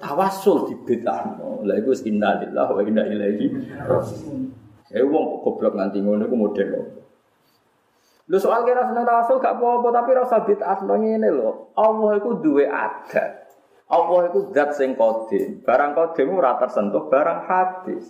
tawasul 0.00 0.72
di 0.72 0.74
bedano. 0.80 1.60
Lah 1.62 1.76
iku 1.76 1.92
innalillah 1.92 2.66
wa 2.72 2.80
inna 2.80 3.04
ilaihi 3.04 3.46
raji'un. 3.84 4.40
Eh 4.90 5.04
wong 5.06 5.44
goblok 5.44 5.76
nganti 5.78 6.02
ngono 6.02 6.26
iku 6.26 6.34
model 6.34 6.70
Lho 8.30 8.38
soal 8.38 8.62
kira 8.62 8.86
seneng 8.86 9.02
tawasul 9.06 9.42
gak 9.42 9.58
apa-apa 9.58 9.88
tapi 9.90 10.10
rasa 10.14 10.36
bid'ah 10.46 10.78
ngene 10.86 11.28
lho. 11.34 11.74
Allah 11.74 12.16
iku 12.16 12.38
duwe 12.38 12.64
adat. 12.64 13.52
Allah 13.90 14.20
iku 14.30 14.54
zat 14.54 14.78
sing 14.78 14.94
kodim. 14.94 15.66
Barang 15.66 15.98
kodim 15.98 16.30
ora 16.32 16.54
tersentuh 16.62 17.10
barang 17.10 17.40
hadis. 17.50 18.06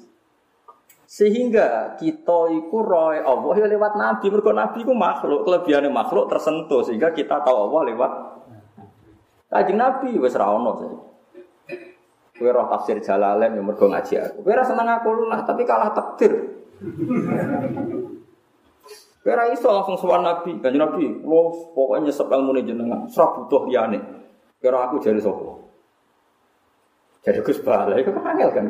Sehingga 1.08 1.98
kita 1.98 2.52
iku 2.52 2.84
roy 2.84 3.18
Allah 3.18 3.54
ya 3.58 3.66
lewat 3.66 3.96
nabi. 3.96 4.28
Mergo 4.28 4.52
nabi 4.52 4.84
iku 4.84 4.92
makhluk, 4.92 5.48
kelebihannya 5.48 5.88
makhluk 5.88 6.28
tersentuh 6.28 6.84
sehingga 6.84 7.10
kita 7.16 7.40
tahu 7.40 7.72
Allah 7.72 7.82
lewat 7.90 8.12
Kanjeng 9.50 9.82
Nabi 9.82 10.14
wis 10.14 10.38
ra 10.38 10.46
ono 10.54 10.72
Kue 12.40 12.48
roh 12.48 12.72
tafsir 12.72 12.96
Jalalain 13.04 13.52
yang 13.52 13.68
mergo 13.68 13.84
ngaji 13.84 14.16
aku. 14.16 14.48
Kue 14.48 14.56
seneng 14.64 14.88
aku 14.88 15.28
lah, 15.28 15.44
tapi 15.44 15.68
kalah 15.68 15.92
takdir. 15.92 16.32
Kue 19.20 19.34
iso 19.52 19.68
langsung 19.68 20.00
sowan 20.00 20.24
Nabi, 20.24 20.56
kan 20.64 20.72
Nabi, 20.72 21.20
lo 21.20 21.52
pokoknya 21.76 22.08
nyesep 22.08 22.32
ilmu 22.32 22.56
nih 22.56 22.64
jenengan, 22.72 23.04
serap 23.12 23.44
butuh 23.44 23.68
nih. 23.68 24.00
Kue 24.56 24.72
aku 24.72 24.96
jadi 25.04 25.20
sopo. 25.20 25.68
Jadi 27.20 27.44
Gus 27.44 27.60
Bala, 27.60 27.92
itu 28.00 28.08
kan 28.08 28.32
angel 28.32 28.48
kan. 28.56 28.64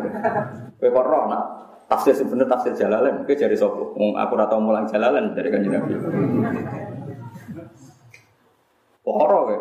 Kue 0.74 0.90
roh 0.90 1.30
nak 1.30 1.42
tafsir 1.86 2.18
sebener 2.18 2.50
tafsir 2.50 2.74
Jalalain, 2.74 3.22
kue 3.22 3.38
jadi 3.38 3.54
sopo. 3.54 3.94
Aku 3.94 4.32
rata 4.34 4.58
mulang 4.58 4.90
Jalalain 4.90 5.30
dari 5.30 5.46
kan 5.46 5.62
Nabi. 5.62 5.94
Poro 9.06 9.38
kue. 9.46 9.58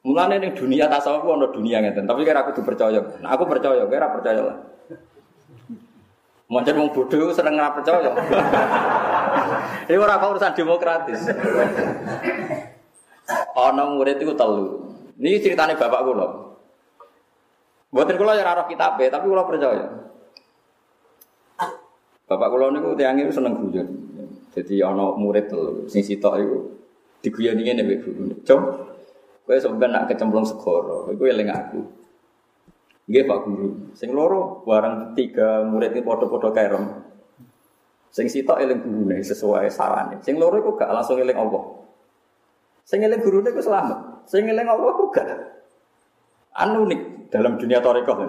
Mulane 0.00 0.40
ning 0.40 0.56
dunia 0.56 0.88
tasawuf 0.88 1.28
ono 1.28 1.52
dunia 1.52 1.84
ngeten, 1.84 2.08
tapi 2.08 2.24
kira 2.24 2.40
aku 2.40 2.56
dipercaya. 2.56 3.20
Nah, 3.20 3.36
aku 3.36 3.44
percaya, 3.44 3.84
kira 3.84 4.08
percaya 4.08 4.40
lah. 4.40 4.56
Macam 6.50 6.82
wong 6.82 6.90
bodoh 6.90 7.30
seneng 7.30 7.60
ora 7.60 7.70
percaya. 7.70 8.10
Ini 9.86 10.00
ora 10.00 10.18
urusan 10.18 10.56
demokratis. 10.56 11.30
Ana 13.54 13.86
murid 13.86 14.18
itu 14.18 14.34
telu. 14.34 14.98
Ini 15.20 15.38
ceritanya 15.38 15.78
bapak 15.78 16.02
kula. 16.02 16.26
Buatin 17.94 18.18
kula 18.18 18.34
ya 18.34 18.50
roh 18.50 18.66
kitabe, 18.66 19.06
tapi 19.12 19.30
kula 19.30 19.46
percaya. 19.46 19.86
Bapak 22.26 22.48
kula 22.50 22.74
niku 22.74 22.98
tiange 22.98 23.30
seneng 23.30 23.54
guyon. 23.54 23.86
Jadi 24.50 24.82
ana 24.82 25.14
murid 25.14 25.46
telu, 25.46 25.86
sing 25.86 26.02
sitok 26.02 26.34
iku 26.40 26.58
diguyoni 27.22 27.62
ngene 27.62 28.02
guru. 28.02 28.34
Cung, 28.42 28.62
Kowe 29.50 29.58
sampeyan 29.58 29.90
nak 29.90 30.06
kecemplung 30.06 30.46
segoro, 30.46 31.10
kowe 31.10 31.26
eling 31.26 31.50
aku. 31.50 31.82
Nggih 33.10 33.26
Pak 33.26 33.38
Guru. 33.42 33.68
Sing 33.98 34.14
loro 34.14 34.62
barang 34.62 35.18
tiga 35.18 35.66
murid 35.66 35.90
ini 35.90 36.06
padha-padha 36.06 36.54
kerem. 36.54 37.02
Sing 38.14 38.30
sitok 38.30 38.62
eling 38.62 38.78
gurune 38.78 39.18
sesuai 39.18 39.66
sarane. 39.66 40.22
Sing 40.22 40.38
loro 40.38 40.62
iku 40.62 40.78
gak 40.78 40.94
langsung 40.94 41.18
eling 41.18 41.34
Allah. 41.34 41.66
Sing 42.86 43.02
eling 43.02 43.18
gurune 43.18 43.50
iku 43.50 43.58
selamat. 43.58 44.30
Sing 44.30 44.46
eling 44.46 44.70
Allah 44.70 44.86
iku 44.94 45.10
gak. 45.10 45.26
Anu 46.54 46.86
unik 46.86 47.34
dalam 47.34 47.58
dunia 47.58 47.82
tarekat. 47.82 48.22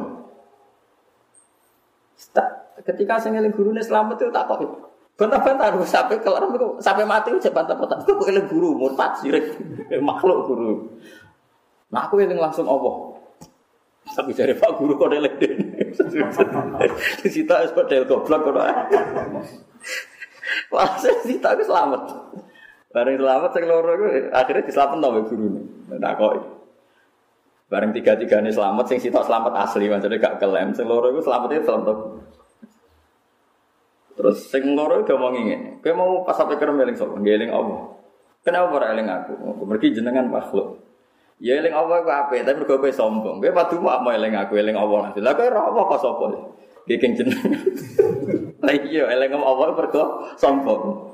Ketika 2.82 3.22
sing 3.22 3.38
eling 3.38 3.54
gurune 3.54 3.86
selamat 3.86 4.18
itu 4.18 4.34
tak 4.34 4.50
kok 4.50 4.91
Bantah-bantah 5.22 5.78
sampai 5.86 6.18
kelar 6.18 6.42
sampai 6.82 7.06
mati 7.06 7.30
udah 7.30 7.54
bantah-bantah. 7.54 8.02
Kok 8.10 8.26
eling 8.26 8.50
guru 8.50 8.74
murtad 8.74 9.22
sirik 9.22 9.54
makhluk 10.02 10.50
guru. 10.50 10.90
Nah 11.94 12.10
aku 12.10 12.26
eling 12.26 12.42
langsung 12.42 12.66
Allah. 12.66 13.22
Tapi 14.02 14.34
dari 14.34 14.58
Pak 14.58 14.82
Guru 14.82 14.98
kok 14.98 15.14
eling 15.14 15.38
Di 17.22 17.30
situ 17.30 17.54
es 17.54 17.70
padel 17.70 18.10
goblok 18.10 18.50
kok. 18.50 18.58
Walhasil 20.74 21.22
sita 21.22 21.54
aku 21.54 21.70
selamat. 21.70 22.02
Bareng 22.90 23.22
selamat 23.22 23.50
sing 23.54 23.64
iku 23.70 24.06
akhirnya 24.34 24.66
diselametno 24.66 25.08
mbek 25.14 25.24
gurune. 25.30 25.62
Nah 26.02 26.18
kok 26.18 26.34
Bareng 27.70 27.94
tiga-tiga 27.96 28.44
ini 28.44 28.52
selamat, 28.52 28.84
sing 28.84 29.00
sitok 29.00 29.24
selamat 29.24 29.56
asli, 29.56 29.88
maksudnya 29.88 30.20
gak 30.20 30.44
kelem. 30.44 30.76
Sing 30.76 30.92
loro 30.92 31.08
itu 31.08 31.24
selamatnya 31.24 31.64
selamat 31.64 31.88
Terus 34.16 34.38
sing 34.52 34.76
udah 34.76 35.18
mau 35.18 35.32
ngene. 35.32 35.80
Kowe 35.80 35.94
mau 35.96 36.10
pas 36.28 36.36
sampai 36.36 36.60
kerem 36.60 36.78
eling 36.84 36.98
sapa? 37.00 37.16
Ngeling. 37.16 37.50
Kenapa 38.42 38.74
ora 38.74 38.92
eling 38.92 39.08
aku? 39.08 39.34
Mergi 39.66 39.94
jenengan 39.94 40.28
makhluk. 40.28 40.82
Ya 41.42 41.58
eling 41.58 41.74
Allah 41.74 42.06
ku 42.06 42.10
ape, 42.14 42.46
tapi 42.46 42.62
mergo 42.62 42.78
kowe 42.78 42.92
sombong. 42.94 43.42
Kowe 43.42 43.52
padu 43.54 43.82
mau 43.82 44.06
eling 44.10 44.38
aku, 44.38 44.58
eling 44.58 44.78
Allah. 44.78 45.10
Lah 45.18 45.34
kowe 45.34 45.48
ora 45.48 45.62
apa 45.74 45.80
kok 45.96 46.00
sapa? 46.02 46.26
Bikin 46.86 47.18
jenengan. 47.18 47.52
Lah 48.66 48.74
iya 48.78 49.10
eling 49.10 49.32
Allah 49.38 49.68
mergo 49.74 50.04
sombong. 50.38 51.14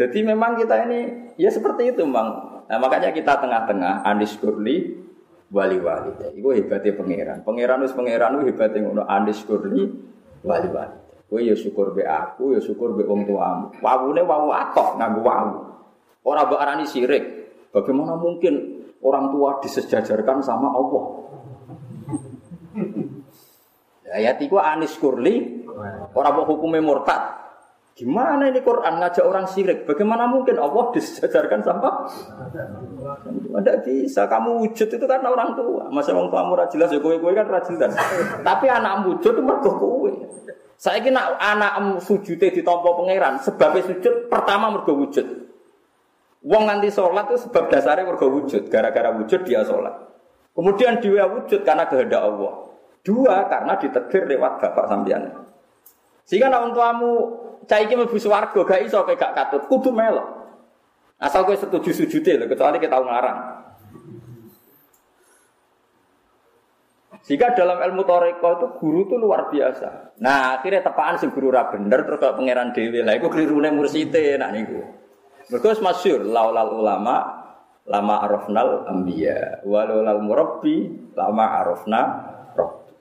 Jadi 0.00 0.18
memang 0.24 0.56
kita 0.56 0.88
ini 0.88 1.00
ya 1.36 1.52
seperti 1.52 1.92
itu, 1.92 2.08
Bang. 2.08 2.64
Nah, 2.64 2.78
makanya 2.80 3.12
kita 3.12 3.36
tengah-tengah 3.36 4.00
Andis 4.08 4.40
Kurli 4.40 4.96
wali 5.52 5.76
wali. 5.76 6.38
Iku 6.38 6.54
hebatnya 6.56 6.96
pangeran. 6.96 7.38
Pangeran 7.44 7.84
wis 7.84 7.92
pangeran 7.92 8.40
hebatnya 8.46 8.80
ngono 8.86 9.02
Andis 9.04 9.42
Kurli 9.44 9.90
wali 10.44 10.68
wali. 10.70 10.96
Kowe 11.30 11.40
ya 11.46 11.54
syukur 11.54 11.94
be 11.94 12.02
aku, 12.02 12.58
ya 12.58 12.60
syukur 12.60 12.98
be 12.98 13.06
wong 13.06 13.22
tuamu. 13.22 13.70
Wawune 13.78 14.22
wawu 14.26 14.50
atok 14.50 14.98
nganggo 14.98 15.22
wawu. 15.22 15.56
Ora 16.26 16.44
mbok 16.44 16.60
arani 16.60 16.84
sirik. 16.90 17.24
Bagaimana 17.70 18.18
mungkin 18.18 18.82
orang 18.98 19.30
tua 19.30 19.62
disejajarkan 19.62 20.42
sama 20.42 20.74
Allah? 20.74 21.04
Ayat 24.10 24.42
itu 24.42 24.58
Anis 24.58 24.98
Kurli, 24.98 25.62
orang 26.18 26.34
mau 26.34 26.44
hukumnya 26.50 26.82
murtad. 26.82 27.39
Gimana 28.00 28.48
ini 28.48 28.64
Quran 28.64 28.96
ngajak 28.96 29.28
orang 29.28 29.44
sirik? 29.44 29.84
Bagaimana 29.84 30.24
mungkin 30.24 30.56
Allah 30.56 30.88
disejajarkan 30.96 31.60
sama? 31.60 32.08
Tidak 33.60 33.76
bisa. 33.84 34.24
Kamu 34.24 34.56
wujud 34.64 34.88
itu 34.88 35.04
karena 35.04 35.28
orang 35.28 35.52
tua. 35.52 35.84
Masa 35.92 36.16
orang 36.16 36.32
tua 36.32 36.48
murah 36.48 36.64
jelas 36.72 36.88
ya 36.88 36.96
kue 36.96 37.20
kue 37.20 37.36
kan 37.36 37.44
jelas. 37.44 37.92
Tapi 38.40 38.66
anak 38.72 39.04
wujud 39.04 39.36
itu 39.36 39.42
mergo 39.44 39.76
kue. 39.76 40.16
Saya 40.80 41.04
kira 41.04 41.36
anak 41.36 42.00
sujud 42.00 42.40
di 42.40 42.64
tompo 42.64 43.04
pangeran. 43.04 43.36
Sebabnya 43.44 43.84
sujud 43.84 44.32
pertama 44.32 44.72
mergo 44.72 44.96
wujud. 44.96 45.26
Wong 46.40 46.64
nanti 46.64 46.88
sholat 46.88 47.28
itu 47.28 47.52
sebab 47.52 47.68
dasarnya 47.68 48.08
mergo 48.08 48.32
wujud. 48.32 48.72
Gara-gara 48.72 49.12
wujud 49.12 49.44
dia 49.44 49.60
sholat. 49.60 49.92
Kemudian 50.56 51.04
dia 51.04 51.28
wujud 51.28 51.68
karena 51.68 51.84
kehendak 51.84 52.24
Allah. 52.24 52.64
Dua 53.04 53.44
karena 53.44 53.76
ditegur 53.76 54.24
lewat 54.24 54.56
bapak 54.56 54.88
sampean. 54.88 55.36
Sehingga 56.24 56.48
nak 56.48 56.72
kamu 56.72 57.12
cai 57.70 57.86
iki 57.86 57.94
mlebu 57.94 58.18
swarga 58.18 58.66
gak 58.66 58.82
iso 58.82 58.98
gak 59.06 59.30
katut, 59.30 59.70
kudu 59.70 59.94
melok. 59.94 60.26
Asal 61.22 61.46
kowe 61.46 61.54
setuju 61.54 61.94
sujud 61.94 62.26
kecuali 62.26 62.82
kita 62.82 62.98
ngarang. 62.98 63.38
Jika 67.30 67.54
dalam 67.54 67.78
ilmu 67.78 68.02
toreko 68.08 68.48
itu 68.58 68.66
guru 68.80 68.98
itu 69.06 69.14
luar 69.14 69.52
biasa. 69.52 70.18
Nah 70.18 70.58
akhirnya 70.58 70.82
tepaan 70.82 71.20
si 71.20 71.30
guru 71.30 71.54
ra 71.54 71.70
bener 71.70 72.02
terus 72.02 72.18
kalau 72.18 72.40
pangeran 72.40 72.74
dewi 72.74 73.06
lah, 73.06 73.14
itu 73.14 73.28
keliru 73.30 73.60
nih 73.62 73.70
mursite 73.70 74.34
nak 74.34 74.50
niku. 74.50 74.80
Berkos 75.46 75.78
masyur 75.78 76.26
laulal 76.26 76.74
ulama 76.74 77.40
lama 77.86 78.16
arafnal 78.24 78.86
ambiya 78.88 79.62
walau 79.66 80.00
lal 80.00 80.22
murabbi 80.22 81.10
lama 81.18 81.44
arafna 81.58 82.00
rabbi 82.54 82.92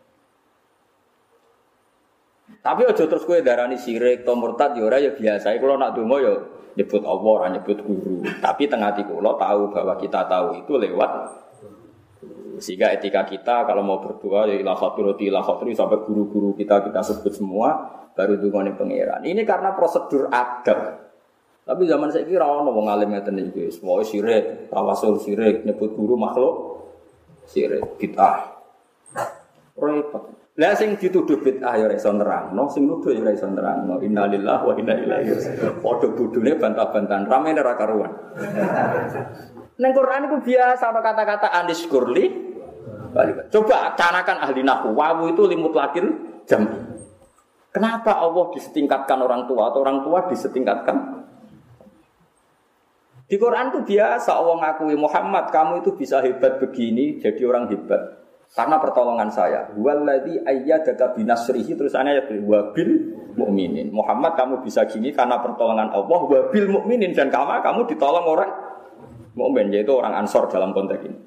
tapi 2.59 2.81
aja 2.83 3.03
terus 3.07 3.23
kowe 3.23 3.39
darani 3.39 3.79
sirik 3.79 4.27
to 4.27 4.33
murtad 4.35 4.75
ya 4.75 4.83
ora 4.83 4.97
ya 4.99 5.15
biasa 5.15 5.55
kalau 5.57 5.79
nak 5.79 5.95
donga 5.95 6.17
ya 6.19 6.33
nyebut 6.75 7.03
Allah 7.03 7.31
ora 7.31 7.47
nyebut 7.51 7.77
guru 7.83 8.23
tapi 8.43 8.67
tengah 8.67 8.91
hati 8.93 9.03
kula 9.07 9.35
tahu 9.39 9.71
bahwa 9.71 9.93
kita 9.99 10.27
tahu 10.27 10.59
itu 10.59 10.73
lewat 10.75 11.11
sehingga 12.59 12.91
etika 12.91 13.23
kita 13.23 13.63
kalau 13.63 13.81
mau 13.81 14.03
berdoa 14.03 14.51
ya 14.51 14.59
ilah 14.59 14.75
roti 14.75 15.31
ilah 15.31 15.43
sampai 15.47 16.03
guru-guru 16.03 16.51
kita 16.59 16.83
kita 16.83 16.99
sebut 16.99 17.31
semua 17.31 17.99
baru 18.19 18.35
dungane 18.35 18.75
pangeran. 18.75 19.23
Ini 19.23 19.47
karena 19.47 19.71
prosedur 19.71 20.27
adab. 20.27 21.07
Tapi 21.63 21.87
zaman 21.87 22.11
saya 22.11 22.27
kira 22.27 22.43
orang 22.43 22.67
mau 22.67 22.83
ngalim 22.83 23.15
ngeten 23.15 23.39
iki, 23.39 23.71
semua 23.71 24.03
sirik, 24.03 24.67
tawasul 24.67 25.21
sirik, 25.21 25.63
nyebut 25.63 25.95
guru 25.95 26.19
makhluk 26.19 26.83
sirik, 27.47 27.79
bid'ah. 27.95 28.59
Repot. 29.79 30.23
Lah 30.59 30.75
sing 30.75 30.99
dituduh 30.99 31.39
bid'ah 31.39 31.79
ya 31.79 31.87
ora 31.87 31.95
iso 31.95 32.11
nerangno, 32.11 32.67
sing 32.67 32.83
nuduh 32.83 33.15
ya 33.15 33.23
ora 33.23 33.31
iso 33.31 33.47
nerangno. 33.47 34.03
Innalillahi 34.03 34.63
wa 34.67 34.73
inna 34.75 34.93
ilaihi 34.99 35.31
raji'un. 35.31 35.79
Padha 35.79 36.07
budune 36.11 36.51
bantah-bantahan, 36.59 37.23
rame 37.31 37.55
ora 37.55 37.73
karuan. 37.79 38.11
Neng 39.79 39.91
Quran 39.95 40.27
itu 40.27 40.37
biasa 40.51 40.91
ada 40.91 40.99
kata-kata 40.99 41.47
anis 41.55 41.87
kurli. 41.87 42.51
Coba 43.47 43.95
canakan 43.95 44.37
ahli 44.43 44.59
nahu. 44.59 44.91
Wawu 44.91 45.31
itu 45.31 45.47
limut 45.47 45.71
lakin 45.71 46.05
jam. 46.43 46.67
Kenapa 47.71 48.19
Allah 48.19 48.51
disetingkatkan 48.51 49.15
orang 49.23 49.47
tua 49.47 49.71
atau 49.71 49.79
orang 49.79 50.03
tua 50.03 50.27
disetingkatkan? 50.27 51.23
Di 53.31 53.39
Quran 53.39 53.71
itu 53.71 53.95
biasa 53.95 54.35
Allah 54.35 54.59
ngakui 54.59 54.99
Muhammad 54.99 55.53
kamu 55.55 55.85
itu 55.85 55.95
bisa 55.95 56.19
hebat 56.19 56.59
begini 56.59 57.21
jadi 57.21 57.45
orang 57.45 57.69
hebat 57.69 58.19
karena 58.53 58.81
pertolongan 58.81 59.29
saya. 59.29 59.69
Waladhi 59.77 60.41
ayyadaka 60.41 61.13
binasrihi 61.13 61.77
terus 61.77 61.93
ya 61.93 62.25
wabil 62.25 62.91
mukminin. 63.37 63.93
Muhammad 63.93 64.33
kamu 64.33 64.65
bisa 64.65 64.89
gini 64.89 65.13
karena 65.13 65.37
pertolongan 65.37 65.93
Allah 65.93 66.19
wabil 66.25 66.65
mukminin 66.65 67.13
dan 67.13 67.29
kamu 67.29 67.61
kamu 67.61 67.85
ditolong 67.93 68.25
orang 68.25 68.51
mukmin 69.37 69.69
yaitu 69.69 69.93
orang 69.93 70.17
ansor 70.17 70.49
dalam 70.49 70.73
konteks 70.73 71.05
ini. 71.05 71.17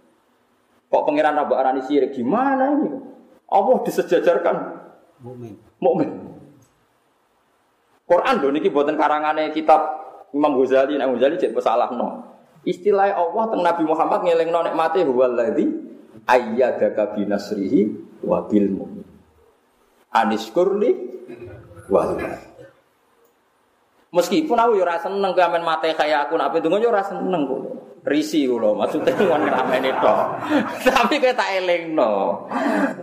Kok 0.93 1.02
pangeran 1.09 1.38
Rabu 1.38 1.55
Arani 1.57 1.81
sirik 1.87 2.12
gimana 2.12 2.75
ini? 2.76 2.91
Allah 3.49 3.76
disejajarkan 3.87 4.57
mukmin. 5.25 5.55
Mukmin. 5.79 6.11
Quran 8.05 8.35
lho 8.45 8.49
niki 8.52 8.69
buatan 8.69 8.99
karangane 8.99 9.55
kitab 9.57 9.81
Imam 10.37 10.59
Ghazali, 10.61 10.99
Imam 11.00 11.17
Ghazali 11.17 11.41
cek 11.41 11.55
salah 11.62 11.88
no. 11.95 12.29
Istilah 12.67 13.14
Allah 13.14 13.45
teng 13.50 13.62
Nabi 13.64 13.83
Muhammad 13.88 14.21
ngelingno 14.26 14.61
nikmate 14.69 15.00
huwallazi 15.07 15.92
ayyadaka 16.26 17.19
binasrihi 17.19 17.81
wa 18.23 18.47
bil 18.47 18.69
mu'min. 18.71 19.07
Aniskurli 20.12 20.91
wa 21.88 22.02
Meskipun 24.12 24.61
aku 24.61 24.76
yo 24.76 24.85
ora 24.85 25.00
seneng 25.00 25.33
gamen 25.33 25.64
mate 25.64 25.97
kaya 25.97 26.29
aku 26.29 26.37
nak 26.37 26.52
ndonga 26.52 26.85
yo 26.85 26.93
ora 26.93 27.00
seneng 27.00 27.49
kok. 27.49 27.61
Risi 28.02 28.50
kula, 28.50 28.75
maksudnya 28.75 29.14
wong 29.31 29.47
ngrameni 29.47 29.95
tok. 30.02 30.19
Tapi 30.91 31.23
kowe 31.23 31.33
tak 31.38 31.55
elingno. 31.55 32.45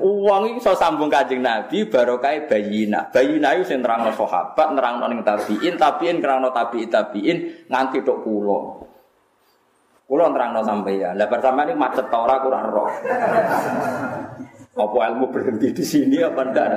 Wong 0.04 0.42
iki 0.52 0.60
iso 0.60 0.76
sambung 0.76 1.08
Kanjeng 1.08 1.40
Nabi 1.40 1.88
barokah 1.88 2.36
bayina. 2.52 3.08
Bayina 3.08 3.56
iku 3.56 3.64
sing 3.64 3.80
nerangno 3.80 4.12
sahabat, 4.12 4.76
nerangno 4.76 5.08
ning 5.08 5.24
tabiin, 5.24 5.80
tabiin 5.80 6.20
nerangno 6.20 6.52
tabiin, 6.52 6.92
tabiin 6.92 7.38
nganti 7.72 8.04
tok 8.04 8.28
kula. 8.28 8.60
Kula 10.10 10.26
nerangno 10.34 10.66
sampeyan. 10.66 11.14
Lah 11.14 11.30
bar 11.30 11.38
sampeyan 11.38 11.78
macet 11.78 12.10
ta 12.10 12.18
ora 12.18 12.42
kurang 12.42 12.74
roh. 12.74 12.90
Apa 14.74 14.98
ilmu 15.14 15.30
berhenti 15.30 15.70
di 15.70 15.86
sini 15.86 16.18
apa 16.18 16.42
ndak? 16.50 16.70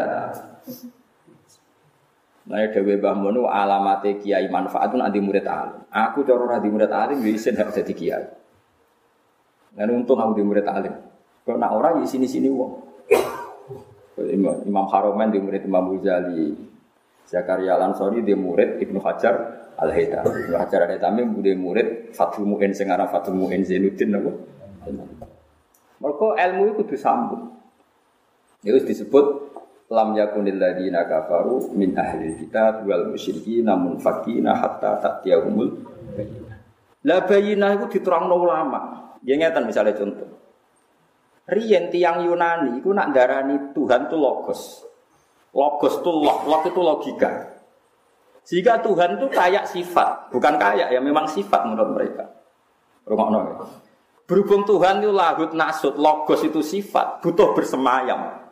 Nah, 2.42 2.58
Dewi 2.68 2.98
Mbah 2.98 3.16
Mono 3.16 3.48
alamate 3.48 4.20
kiai 4.20 4.50
manfaat 4.52 4.92
itu 4.92 5.00
nanti 5.00 5.16
murid 5.22 5.46
alim. 5.48 5.80
Aku 5.88 6.26
cara 6.26 6.42
ora 6.44 6.56
di 6.60 6.68
murid 6.68 6.92
alim 6.92 7.24
ya 7.24 7.30
isin 7.32 7.56
hak 7.56 7.72
jadi 7.72 7.92
kiai. 7.96 8.26
Dan 9.72 9.88
untung 9.96 10.20
aku 10.20 10.36
di 10.36 10.44
murid 10.44 10.68
alim. 10.68 10.92
Kalau 11.46 11.56
nak 11.56 11.72
orang 11.72 12.04
di 12.04 12.06
sini-sini 12.10 12.52
wong. 12.52 12.72
Imam, 14.28 14.60
Imam 14.68 14.86
Haromen 14.92 15.32
di 15.32 15.40
murid 15.40 15.64
Imam 15.64 15.96
Ghazali. 15.96 16.52
Zakaria 17.24 17.80
Lansori 17.80 18.20
di 18.20 18.36
murid 18.36 18.76
Ibnu 18.76 19.00
Hajar 19.00 19.61
Al. 19.82 19.90
Ibnu 19.90 20.54
Hajar 20.54 20.86
Al 20.86 20.94
Haytham 20.94 21.42
di 21.42 21.52
murid 21.58 22.14
Fathul 22.14 22.46
Mu'in 22.46 22.70
sing 22.70 22.88
aran 22.94 23.10
Fathul 23.10 23.34
Mu'in 23.34 23.66
Zainuddin 23.66 24.14
napa. 24.14 24.30
Mergo 25.98 26.34
ilmu 26.38 26.62
itu 26.78 26.82
disambung. 26.86 27.50
Itu 28.62 28.78
disebut 28.86 29.26
lam 29.90 30.14
yakunil 30.14 30.58
ladina 30.58 31.04
kafaru 31.04 31.74
min 31.74 31.92
ahli 31.98 32.38
kitab 32.38 32.86
wal 32.86 33.12
musyrikin 33.12 33.66
namun 33.66 33.98
fakina 33.98 34.54
hatta 34.54 35.02
ta'tiyahumul 35.02 35.70
bayyinah. 36.14 36.56
La 37.02 37.26
bayyinah 37.26 37.70
itu 37.82 37.98
diterangno 37.98 38.38
ulama. 38.38 38.80
Ya 39.22 39.38
ngeten 39.38 39.66
misalnya 39.66 39.94
contoh. 39.94 40.30
Riyen 41.46 41.90
tiang 41.90 42.22
Yunani 42.24 42.78
itu 42.80 42.90
nak 42.94 43.10
darani 43.10 43.74
Tuhan 43.74 44.06
itu 44.08 44.16
logos. 44.16 44.86
Logos 45.52 46.00
itu 46.00 46.10
log, 46.10 46.48
log 46.48 46.62
itu 46.64 46.80
logika. 46.80 47.51
Jika 48.42 48.82
Tuhan 48.82 49.22
itu 49.22 49.26
kayak 49.30 49.70
sifat, 49.70 50.34
bukan 50.34 50.58
kayak 50.58 50.90
ya 50.90 50.98
memang 50.98 51.30
sifat 51.30 51.62
menurut 51.62 51.94
mereka. 51.94 52.26
Rumah 53.06 53.26
ya. 53.30 53.54
Berhubung 54.26 54.62
Tuhan 54.66 55.02
itu 55.02 55.10
lahut 55.14 55.50
nasut, 55.54 55.94
logos 55.98 56.42
itu 56.46 56.62
sifat, 56.62 57.22
butuh 57.22 57.54
bersemayam. 57.54 58.42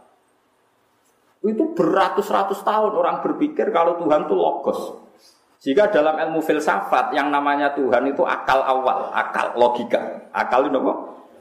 Itu 1.41 1.73
beratus-ratus 1.73 2.61
tahun 2.63 2.93
orang 2.93 3.25
berpikir 3.25 3.73
kalau 3.73 3.97
Tuhan 3.97 4.29
itu 4.29 4.35
logos. 4.37 4.81
Jika 5.61 5.93
dalam 5.93 6.17
ilmu 6.17 6.41
filsafat 6.41 7.13
yang 7.13 7.29
namanya 7.29 7.73
Tuhan 7.77 8.13
itu 8.13 8.25
akal 8.25 8.61
awal, 8.65 9.13
akal 9.13 9.57
logika. 9.57 10.31
Akal 10.33 10.69
itu 10.69 10.77
apa? 10.81 10.95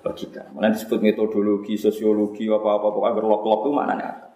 Logika. 0.07 0.43
Mana 0.55 0.71
disebut 0.71 0.99
metodologi, 1.03 1.75
sosiologi, 1.75 2.47
apa-apa, 2.47 2.95
pokoknya 2.95 3.15
berlok-lok 3.15 3.59
itu 3.67 3.71
mana 3.75 3.93
akal. 3.95 4.29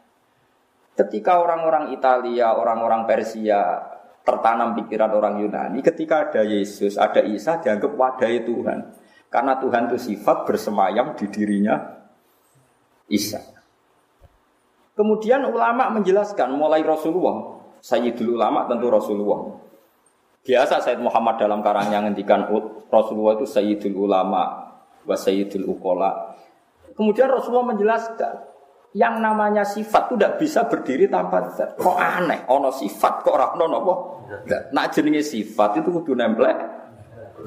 Ketika 0.93 1.41
orang-orang 1.41 1.95
Italia, 1.95 2.53
orang-orang 2.53 3.07
Persia 3.07 3.92
tertanam 4.23 4.73
pikiran 4.79 5.11
orang 5.11 5.43
Yunani, 5.43 5.83
ketika 5.83 6.31
ada 6.31 6.47
Yesus, 6.47 6.95
ada 6.95 7.19
Isa, 7.21 7.59
dianggap 7.59 7.91
wadai 7.93 8.47
Tuhan. 8.47 8.79
Karena 9.27 9.59
Tuhan 9.59 9.91
itu 9.91 9.97
sifat 9.99 10.47
bersemayam 10.47 11.13
di 11.19 11.27
dirinya 11.27 11.75
Isa. 13.11 13.43
Kemudian 14.93 15.43
ulama 15.49 15.89
menjelaskan 15.91 16.53
mulai 16.53 16.85
Rasulullah, 16.85 17.59
Sayyidul 17.83 18.39
ulama 18.39 18.69
tentu 18.69 18.87
Rasulullah. 18.87 19.59
Biasa 20.43 20.79
Sayyid 20.85 21.01
Muhammad 21.01 21.41
dalam 21.41 21.65
karangnya 21.65 22.03
ngendikan 22.03 22.47
Rasulullah 22.87 23.35
itu 23.41 23.47
Sayyidul 23.49 23.95
ulama 23.97 24.71
wa 25.03 25.15
Sayyidul 25.17 25.67
ukola. 25.67 26.37
Kemudian 26.93 27.27
Rasulullah 27.27 27.73
menjelaskan 27.73 28.52
yang 28.93 29.17
namanya 29.21 29.65
sifat 29.65 30.09
itu 30.09 30.15
tidak 30.21 30.33
bisa 30.37 30.59
berdiri 30.69 31.09
tanpa 31.09 31.49
zat. 31.49 31.73
Kok 31.81 31.97
aneh? 31.97 32.45
Ono 32.53 32.69
sifat 32.69 33.25
kok 33.25 33.33
ora 33.33 33.49
ono 33.57 33.65
napa? 33.65 33.93
Nak 34.69 34.85
jenenge 34.93 35.25
sifat 35.25 35.81
itu 35.81 35.89
kudu 35.89 36.13
nempel 36.13 36.45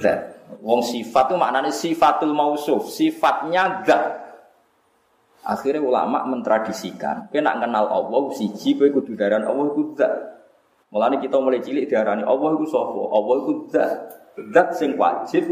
zat. 0.02 0.20
Wong 0.62 0.82
sifat 0.82 1.30
itu 1.30 1.36
maknanya 1.38 1.70
sifatul 1.70 2.34
mausuf, 2.34 2.90
sifatnya 2.90 3.86
zat. 3.86 4.26
Akhirnya 5.46 5.78
ulama 5.78 6.26
mentradisikan, 6.26 7.30
kena 7.30 7.54
kenal 7.62 7.86
Allah 7.86 8.34
siji 8.34 8.74
kowe 8.74 8.90
kudu 8.90 9.14
daran 9.14 9.46
Allah 9.46 9.70
iku 9.70 9.94
zat. 9.94 10.14
Mulane 10.90 11.22
kita 11.22 11.38
mulai 11.38 11.62
cilik 11.62 11.86
diarani 11.86 12.26
Allah 12.26 12.58
iku 12.58 12.66
sapa? 12.66 13.00
Allah 13.14 13.34
iku 13.46 13.52
zat. 13.70 13.94
Zat 14.50 14.68
sing 14.74 14.98
wajib 14.98 15.46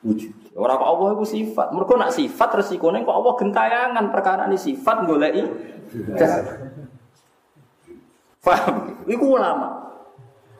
wujud. 0.00 0.32
Ora 0.58 0.74
kok 0.74 0.90
Allah 0.90 1.08
iku 1.14 1.22
sifat. 1.22 1.70
Mergo 1.70 1.94
nak 1.94 2.10
sifat 2.10 2.50
resikone 2.58 3.06
kok 3.06 3.14
Allah 3.14 3.34
gentayangan 3.38 4.10
perkara 4.10 4.50
ini 4.50 4.58
sifat 4.58 5.06
goleki. 5.06 5.42
Paham? 8.44 9.06
Iku 9.06 9.38
ulama. 9.38 9.86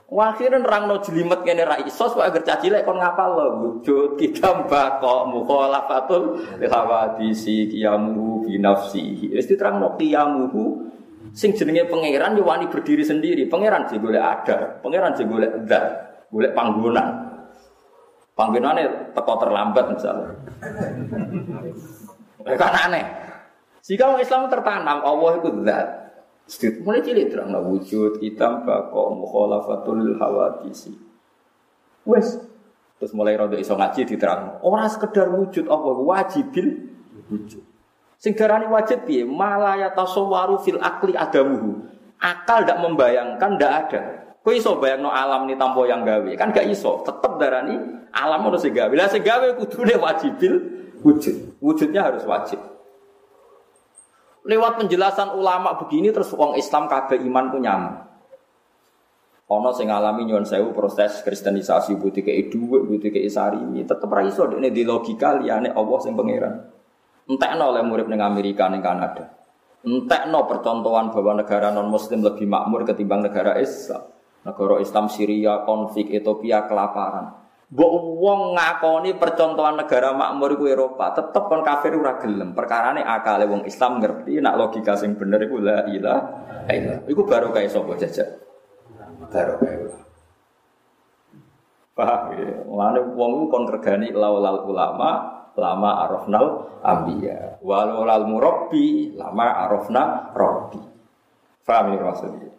Wakhiran 0.08 0.64
rang 0.64 0.88
no 0.88 1.04
jelimet 1.04 1.44
kene 1.44 1.68
ra 1.68 1.76
iso 1.84 2.08
kok 2.08 2.24
agar 2.24 2.40
cacilek 2.40 2.88
kon 2.88 2.96
ngapal 2.96 3.28
lo 3.28 3.46
wujud 3.60 4.16
kita 4.16 4.64
bako 4.64 5.28
mukhalafatul 5.28 6.40
hawadisi 6.64 7.68
kiyamu 7.68 8.40
bi 8.46 8.56
nafsihi. 8.56 9.36
Wis 9.36 9.44
diterangno 9.44 10.00
kiyamuhu 10.00 10.88
sing 11.36 11.52
jenenge 11.52 11.92
pangeran 11.92 12.40
yo 12.40 12.48
berdiri 12.72 13.04
sendiri. 13.04 13.44
Pangeran 13.52 13.84
sing 13.84 14.00
golek 14.00 14.24
ada, 14.24 14.80
pangeran 14.80 15.12
sing 15.12 15.28
golek 15.28 15.52
zat, 15.68 15.84
golek 16.32 16.56
panggonan. 16.56 17.27
Panggonane 18.38 19.10
teko 19.18 19.34
terlambat 19.42 19.98
misalnya. 19.98 20.30
kan 22.54 22.74
aneh. 22.86 23.04
Jika 23.82 24.14
orang 24.14 24.22
Islam 24.22 24.46
tertanam 24.46 24.98
Allah 25.02 25.30
itu 25.42 25.48
zat, 25.66 25.88
mulai 26.86 27.02
cilik 27.02 27.26
terang 27.34 27.50
wujud 27.66 28.22
kita 28.22 28.62
bako 28.62 29.18
mukhalafatul 29.18 30.14
hawadisi. 30.22 30.94
Wes 32.06 32.38
Terus 32.98 33.14
mulai 33.14 33.38
rodo 33.38 33.54
iso 33.54 33.78
ngaji 33.78 34.10
diterang. 34.10 34.58
Orang 34.58 34.90
sekedar 34.90 35.30
wujud 35.30 35.70
apa 35.70 35.90
wajibil 36.02 36.66
wujud. 37.30 37.62
Sing 38.18 38.34
darani 38.34 38.66
wajib 38.66 39.06
piye? 39.06 39.22
Malaya 39.22 39.94
tasawwaru 39.94 40.58
fil 40.66 40.82
akli 40.82 41.14
adamuhu. 41.14 41.86
Akal 42.18 42.66
ndak 42.66 42.82
membayangkan 42.82 43.50
ndak 43.54 43.72
ada. 43.86 44.02
Kowe 44.48 44.56
iso 44.56 44.80
bayangno 44.80 45.12
alam 45.12 45.44
ni 45.44 45.60
tanpa 45.60 45.84
yang 45.84 46.08
gawe. 46.08 46.32
Kan 46.40 46.56
gak 46.56 46.64
iso. 46.72 47.04
Tetep 47.04 47.36
darani 47.36 47.76
alam 48.16 48.48
harus 48.48 48.64
sing 48.64 48.72
gawe. 48.72 48.88
Lah 48.96 49.04
sing 49.12 49.20
gawe 49.20 49.44
kudune 49.60 49.92
wajibil 50.00 50.52
wujud. 51.04 51.60
Wujudnya 51.60 52.08
harus 52.08 52.24
wajib. 52.24 52.56
Lewat 54.48 54.80
penjelasan 54.80 55.36
ulama 55.36 55.76
begini 55.76 56.08
terus 56.16 56.32
wong 56.32 56.56
Islam 56.56 56.88
kabeh 56.88 57.20
iman 57.28 57.52
ku 57.52 57.60
nyaman. 57.60 58.08
Ono 59.52 59.68
sing 59.76 59.92
ngalami 59.92 60.24
nyuwun 60.24 60.48
sewu 60.48 60.72
proses 60.72 61.20
kristenisasi 61.28 62.00
butuh 62.00 62.24
kei 62.24 62.48
dhuwit, 62.48 62.88
butuh 62.88 63.12
kei 63.12 63.28
ini 63.28 63.84
tetep 63.84 64.08
ra 64.08 64.24
iso 64.24 64.48
dekne 64.48 64.72
di 64.72 64.80
logika 64.80 65.36
liyane 65.36 65.76
Allah 65.76 65.98
sing 66.00 66.16
pangeran. 66.16 66.56
Entekno 67.28 67.68
oleh 67.68 67.84
murid 67.84 68.08
ning 68.08 68.24
Amerika 68.24 68.64
ning 68.72 68.80
Kanada. 68.80 69.28
Entekno 69.84 70.48
percontohan 70.48 71.12
bahwa 71.12 71.36
negara 71.36 71.68
non 71.68 71.92
muslim 71.92 72.24
lebih 72.24 72.48
makmur 72.48 72.88
ketimbang 72.88 73.28
negara 73.28 73.60
Islam. 73.60 74.16
Negara 74.46 74.78
Islam 74.78 75.06
Syria 75.10 75.66
konflik 75.66 76.10
Ethiopia 76.12 76.66
kelaparan. 76.68 77.34
Mbok 77.68 77.92
wong 78.16 78.40
ngakoni 78.56 79.20
percontohan 79.20 79.76
negara 79.76 80.16
makmur 80.16 80.56
iku 80.56 80.64
Eropa, 80.72 81.12
tetep 81.12 81.52
kon 81.52 81.60
kafir 81.60 81.92
ora 82.00 82.16
gelem. 82.16 82.56
Perkarane 82.56 83.04
akale 83.04 83.44
wong 83.44 83.68
Islam 83.68 84.00
ngerti 84.00 84.40
nak 84.40 84.56
logika 84.56 84.96
sing 84.96 85.20
bener 85.20 85.44
iku 85.44 85.60
la 85.60 85.84
ilaha 85.84 86.64
illallah. 86.72 87.04
Iku 87.12 87.22
baru 87.28 87.52
kae 87.52 87.68
sapa 87.68 87.92
jajak 88.00 88.48
barokah 89.28 89.72
ulama. 89.76 90.04
Paham 91.92 92.22
ya? 92.38 92.50
Mulane 92.64 93.00
wong 93.18 93.32
kon 93.50 93.64
regani 93.66 94.14
laulal 94.14 94.64
ulama, 94.64 95.10
lama 95.58 95.90
arafnal 96.06 96.46
ambiya. 96.80 97.58
Walal 97.60 98.24
murabbi, 98.30 99.18
lama 99.18 99.66
arafna 99.66 100.32
rabbi. 100.32 100.80
Paham 101.66 101.98
ya 101.98 102.00
maksudnya? 102.06 102.50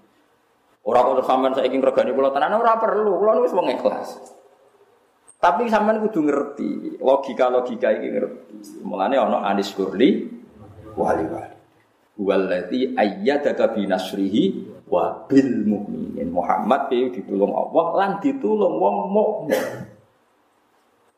Orang 0.87 1.03
kalau 1.11 1.23
sampean 1.27 1.53
saya 1.53 1.67
ingin 1.67 1.83
regani 1.83 2.15
pulau 2.15 2.31
tenan 2.31 2.55
ora 2.55 2.79
perlu, 2.79 3.19
pulau 3.19 3.43
wis 3.43 3.51
wong 3.51 3.67
ikhlas. 3.75 4.15
Tapi 5.39 5.67
sampean 5.71 6.03
kudu 6.03 6.27
ngerti 6.27 6.99
logika-logika 6.99 7.95
ini 7.95 8.07
ngerti. 8.11 8.83
Mulane 8.83 9.15
ana 9.19 9.43
Anis 9.47 9.71
Kurli 9.71 10.27
wali-wali. 10.95 11.57
Walladzi 12.19 12.99
ayyadaka 12.99 13.71
bi 13.75 13.87
nasrihi 13.87 14.43
wa 14.91 15.23
bil 15.27 15.63
mukminin. 15.63 16.27
Muhammad 16.27 16.91
piye 16.91 17.11
ditulung 17.15 17.55
Allah 17.55 17.85
lan 17.95 18.11
ditulung 18.19 18.75
wong 18.79 18.97
mukmin. 19.07 19.88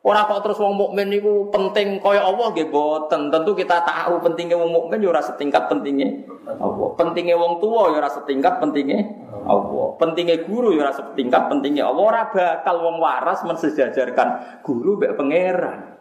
Ora 0.02 0.26
kok 0.26 0.42
terus 0.42 0.58
wong 0.58 0.74
mukmin 0.74 1.14
niku 1.14 1.46
penting 1.54 2.02
kaya 2.02 2.26
Allah 2.26 2.50
nggih 2.50 2.74
boten. 2.74 3.30
Tentu 3.30 3.54
kita 3.54 3.86
tahu 3.86 4.18
pentingnya 4.18 4.58
wong 4.58 4.74
mukmin 4.74 4.98
ya 4.98 5.14
ora 5.14 5.22
setingkat 5.22 5.70
pentingnya 5.70 6.26
Allah. 6.58 6.88
Pentingnya 6.98 7.38
wong 7.38 7.62
tua 7.62 7.94
ya 7.94 8.02
ora 8.02 8.10
setingkat 8.10 8.58
pentingnya 8.58 8.98
Allah. 9.46 9.94
Pentingnya 10.02 10.42
guru 10.42 10.74
ya 10.74 10.82
ora 10.82 10.90
setingkat 10.90 11.46
pentingnya 11.46 11.86
Allah. 11.86 12.02
Ora 12.02 12.22
bakal 12.34 12.82
wong 12.82 12.98
waras 12.98 13.46
mensejajarkan 13.46 14.28
guru 14.66 14.98
mbek 14.98 15.14
pangeran. 15.14 15.94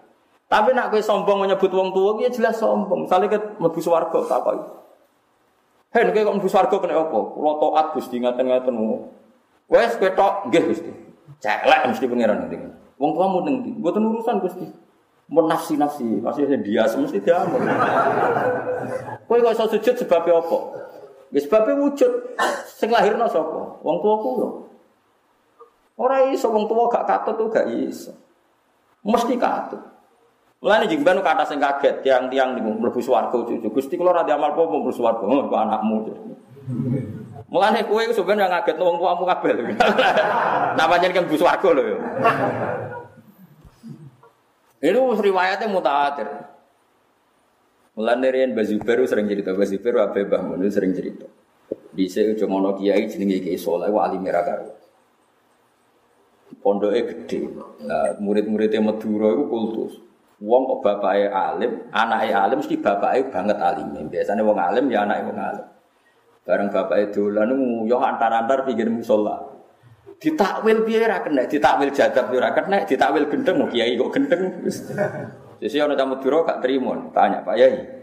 Tapi 0.49 0.73
nak 0.73 0.89
kowe 0.89 0.97
sombong 0.97 1.45
menyebut 1.45 1.69
wong 1.69 1.93
tua 1.93 2.25
ya 2.25 2.33
jelas 2.33 2.57
sombong. 2.57 3.05
Misalnya 3.05 3.37
ke 3.37 3.39
mlebu 3.61 3.79
swarga 3.85 4.17
tak 4.25 4.39
kok. 4.41 4.53
Hei, 5.93 6.09
nek 6.09 6.17
kok 6.17 6.35
mlebu 6.41 6.49
swarga 6.49 6.73
kena 6.81 7.05
apa? 7.05 7.19
Kula 7.37 7.53
taat 7.61 7.87
Gusti 7.93 8.17
ngaten-ngaten. 8.17 8.73
Wes 9.69 9.93
kowe 10.01 10.09
tok 10.09 10.49
nggih 10.49 10.63
Gusti. 10.73 10.91
Celek 11.37 11.85
mesti 11.85 12.05
pangeran 12.09 12.49
nanti. 12.49 12.80
Wong 13.01 13.17
ning 13.49 13.55
ndi? 13.65 13.71
Mboten 13.81 14.05
urusan 14.05 14.37
Gusti. 14.45 14.69
Mun 15.31 15.47
nafsi-nafsi, 15.47 16.19
pasti 16.21 16.43
dia 16.43 16.83
mesti 16.85 17.23
diamuk. 17.23 17.63
Kowe 19.25 19.39
kok 19.39 19.55
iso 19.55 19.65
sujud 19.71 19.95
sebab 19.95 20.27
apa? 20.27 20.57
Wis 21.31 21.47
sebab 21.47 21.71
wujud 21.79 22.35
sing 22.67 22.91
lahirno 22.91 23.31
sapa? 23.31 23.79
Wong 23.79 23.97
tuaku 24.03 24.29
lho. 24.43 24.49
Ora 25.95 26.27
iso 26.27 26.51
wong 26.51 26.67
tua 26.67 26.91
gak 26.91 27.07
katut 27.07 27.39
tuh 27.39 27.47
gak 27.47 27.71
iso. 27.71 28.11
Mesti 29.07 29.39
katut. 29.39 29.79
Mulane 30.59 30.91
jeng 30.91 31.01
ben 31.01 31.23
kata 31.23 31.47
sing 31.47 31.63
kaget 31.63 32.03
tiang-tiang 32.03 32.59
niku 32.59 32.75
mlebu 32.75 32.99
swarga 32.99 33.33
cucu. 33.33 33.71
Gusti 33.71 33.95
kula 33.95 34.11
ra 34.11 34.27
diamal 34.27 34.51
apa 34.51 34.61
mlebu 34.67 34.91
swarga, 34.91 35.23
oh, 35.23 35.47
anakmu. 35.47 36.11
Mulane 37.47 37.87
kowe 37.87 38.03
yang 38.03 38.51
ngaget 38.51 38.75
wong 38.75 38.99
tuamu 38.99 39.23
kabeh. 39.23 39.55
Napa 40.77 40.99
jeneng 40.99 41.23
mlebu 41.23 41.39
swarga 41.39 41.69
lho 41.71 41.83
ya. 41.87 41.97
Ini 44.81 44.97
riwayatnya 44.97 45.69
mutawatir. 45.69 46.27
Mulane 47.93 48.27
riyen 48.33 48.57
Bazubair 48.57 49.05
sering 49.05 49.29
cerita, 49.29 49.53
Bazubair 49.53 49.95
Abe 50.01 50.25
Bahmun 50.25 50.65
sering 50.73 50.97
cerita. 50.97 51.29
Di 51.91 52.07
cuma 52.39 52.63
ono 52.63 52.73
kiai 52.79 53.05
jenenge 53.05 53.43
Kiai 53.43 53.59
Soleh 53.59 53.91
wali 53.91 54.17
merah 54.17 54.41
karu. 54.41 54.67
Pondoknya 56.63 57.03
gede. 57.07 57.47
Nah, 57.83 58.15
murid-muridnya 58.19 58.79
Madura 58.83 59.31
itu 59.31 59.43
kultus. 59.47 59.93
Wong 60.41 60.65
kok 60.65 60.79
bapaknya 60.81 61.29
alim, 61.29 61.71
anaknya 61.93 62.33
alim 62.41 62.65
mesti 62.65 62.75
bapaknya 62.81 63.29
banget 63.29 63.57
alim. 63.61 64.09
Biasanya 64.09 64.41
wong 64.41 64.57
alim 64.57 64.85
ya 64.89 65.05
anaknya 65.05 65.29
wong 65.29 65.37
alim. 65.37 65.65
Bareng 66.41 66.69
bapaknya 66.73 67.13
dolan 67.13 67.49
yo 67.85 67.97
antar-antar 68.01 68.65
pikir 68.65 68.89
musola. 68.89 69.37
Ditakwil 70.21 70.85
piye 70.85 71.01
ra 71.09 71.25
kena, 71.25 71.49
ditakwil 71.49 71.89
jadab 71.89 72.29
yo 72.29 72.37
ra 72.37 72.53
kena, 72.53 72.85
ditakwil 72.85 73.25
gendeng 73.25 73.57
mau 73.57 73.65
kiai 73.65 73.97
kok 73.97 74.13
gendeng. 74.13 74.61
Jadi 75.57 75.77
orang 75.81 75.97
tamu 75.97 76.21
biro 76.21 76.45
gak 76.45 76.61
terima, 76.61 76.93
tanya 77.09 77.41
Pak 77.41 77.55
Yai. 77.57 78.01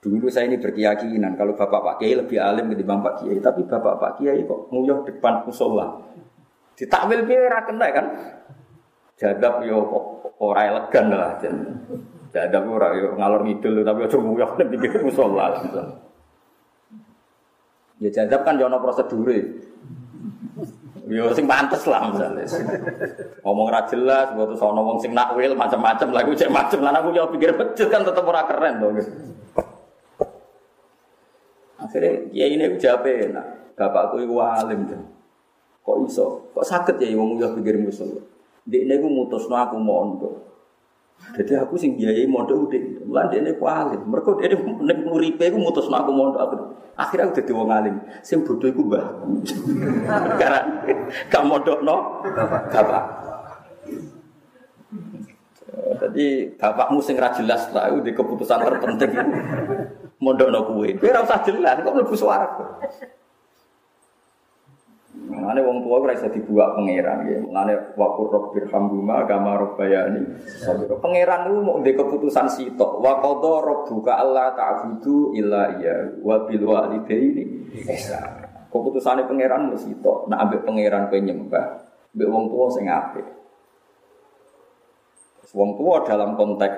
Dulu 0.00 0.28
saya 0.28 0.48
ini 0.48 0.60
berkeyakinan 0.60 1.32
kalau 1.32 1.56
bapak 1.56 1.80
Pak 1.80 1.94
Kiai 1.96 2.12
lebih 2.12 2.36
alim 2.36 2.68
ketimbang 2.68 3.00
Pak 3.00 3.24
Kiai, 3.24 3.40
tapi 3.40 3.64
bapak 3.64 3.96
Pak 3.96 4.12
Kiai 4.20 4.44
kok 4.44 4.68
nguyuh 4.68 5.00
depan 5.08 5.48
musola. 5.48 5.96
Ditakwil 6.76 7.24
piye 7.24 7.48
ra 7.48 7.64
kena 7.64 7.88
kan? 7.88 8.06
Jadab 9.16 9.64
yo 9.64 9.80
ora 10.44 10.62
elegan 10.68 11.06
lah 11.08 11.40
jen. 11.40 11.56
Jadab 12.36 12.68
ora 12.68 12.92
yo 12.98 13.16
ngalor 13.16 13.48
ngidul 13.48 13.80
tapi 13.80 14.04
aja 14.04 14.16
nguyah 14.20 14.50
nek 14.60 14.68
pikir 14.76 15.00
musala. 15.06 15.60
Ya 18.02 18.08
jadab 18.12 18.44
kan 18.44 18.60
yo 18.60 18.68
ana 18.68 18.76
prosedure. 18.76 19.64
Yo 21.04 21.28
sing 21.36 21.44
pantes 21.44 21.84
lah 21.84 22.08
misalnya. 22.08 22.48
Ngomong 23.44 23.68
ra 23.68 23.84
jelas, 23.84 24.32
terus 24.32 24.62
ana 24.64 24.80
wong 24.80 24.96
sing 24.96 25.12
nakwil 25.12 25.52
macam-macam 25.52 26.08
lagu 26.16 26.32
cek 26.32 26.48
macam 26.48 26.80
lan 26.80 26.96
aku 26.96 27.12
yo 27.12 27.28
pikir 27.28 27.52
becet 27.60 27.92
kan 27.92 28.00
tetep 28.00 28.24
ora 28.24 28.48
keren 28.48 28.80
to. 28.80 28.88
Akhirnya 31.76 32.12
ya 32.32 32.48
ini 32.48 32.62
aku 32.64 32.76
jawab 32.80 33.04
enak. 33.04 33.46
Bapakku 33.76 34.24
itu 34.24 34.34
alim. 34.40 34.80
Kok 35.84 35.96
iso? 36.08 36.48
Kok 36.56 36.64
sakit 36.64 36.96
ya 36.96 37.12
wong 37.20 37.36
yo 37.36 37.52
pikir 37.52 37.76
musuh. 37.76 38.08
Dek 38.64 38.88
ini 38.88 38.96
aku 38.96 39.08
mutus 39.12 39.44
no 39.52 39.60
aku 39.60 39.76
mondok. 39.76 40.34
Jadi 41.36 41.52
aku 41.60 41.76
sing 41.76 42.00
biayai 42.00 42.24
mondok 42.24 42.68
udah, 42.68 42.80
mulan 43.14 43.30
dek 43.30 43.46
ini 43.46 43.50
aku 43.54 43.64
alim. 43.70 44.00
Mereka 44.10 44.28
dek 44.42 44.46
ini 44.50 44.56
nguripe 45.06 45.44
aku 45.46 45.58
mutus 45.62 45.86
aku 45.86 46.10
mondok 46.10 46.42
aku. 46.42 46.56
Akhirnya 46.98 47.30
aku 47.30 47.38
jadi 47.38 47.52
wong 47.54 47.70
alim. 47.70 47.94
Sing 48.26 48.42
bodoh 48.42 48.66
aku 48.66 48.82
mbah. 48.82 49.06
Karena 50.42 50.60
gak 51.30 51.46
mondok 51.46 51.78
no, 51.86 52.26
bapak. 52.74 53.04
Jadi 55.94 56.58
bapakmu 56.58 56.98
sing 56.98 57.14
ra 57.14 57.30
jelas 57.30 57.70
lah, 57.70 57.94
di 58.02 58.10
keputusan 58.10 58.66
terpenting. 58.66 59.14
Mondok 60.18 60.50
no 60.50 60.60
kue. 60.74 60.98
Kue 60.98 61.14
usah 61.14 61.38
jelas, 61.46 61.86
kok 61.86 61.94
lebih 61.94 62.18
suara. 62.18 62.50
Mengenai 65.24 65.64
wong 65.64 65.88
tua 65.88 66.04
ora 66.04 66.12
iso 66.12 66.28
dibuat 66.28 66.76
pangeran 66.76 67.24
ya. 67.24 67.38
Mengenai 67.40 67.96
wakur 67.96 68.28
rabbir 68.28 68.68
hamduma 68.68 69.24
agama 69.24 69.56
rabbayani. 69.56 70.20
Pangeran 71.00 71.48
itu 71.48 71.60
mau 71.64 71.80
ndek 71.80 71.96
keputusan 71.96 72.46
sitok. 72.52 73.00
Wa 73.00 73.24
qadha 73.24 73.54
rabbuka 73.64 74.12
alla 74.20 74.52
ta'budu 74.52 75.32
illa 75.32 75.80
iya 75.80 76.12
wa 76.20 76.44
bil 76.44 76.64
walidaini 76.68 77.44
ihsan. 77.88 78.44
Keputusane 78.68 79.24
pangeran 79.24 79.72
mesti 79.72 79.96
sitok. 79.96 80.28
Nak 80.28 80.38
ambek 80.44 80.60
pangeran 80.68 81.08
kowe 81.08 81.20
nyembah, 81.20 81.66
wong 82.12 82.44
tua 82.52 82.66
sing 82.74 82.84
apik. 82.90 83.26
Wong 85.54 85.78
tua 85.78 86.02
dalam 86.02 86.34
konteks 86.34 86.76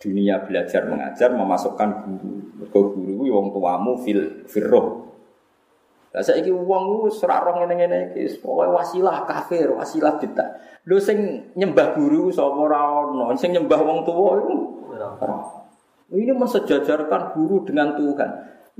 dunia 0.00 0.42
belajar 0.42 0.88
mengajar 0.88 1.30
memasukkan 1.36 1.88
guru. 2.02 2.34
Mergo 2.60 2.80
guru 2.96 3.28
wong 3.30 3.46
tuamu 3.52 3.92
fil 4.00 4.48
firroh 4.48 5.06
lah 6.16 6.24
saiki 6.24 6.48
wong 6.48 6.82
ku 6.88 7.12
ora 7.12 7.44
roh 7.44 7.60
ngene-ngene 7.60 8.16
iki, 8.16 8.40
pokoke 8.40 8.72
wasilah 8.72 9.28
kafir, 9.28 9.68
wasilah 9.68 10.16
kita. 10.16 10.48
Lho 10.88 10.96
sing 10.96 11.52
nyembah 11.52 11.92
guru 11.92 12.32
sapa 12.32 12.56
ora 12.56 13.04
ono, 13.04 13.36
sing 13.36 13.52
nyembah 13.52 13.76
wong 13.84 14.00
tuwa 14.08 14.40
iku 14.40 14.56
Ini 16.16 16.32
mensejajarkan 16.32 17.36
guru 17.36 17.68
dengan 17.68 17.92
Tuhan. 18.00 18.30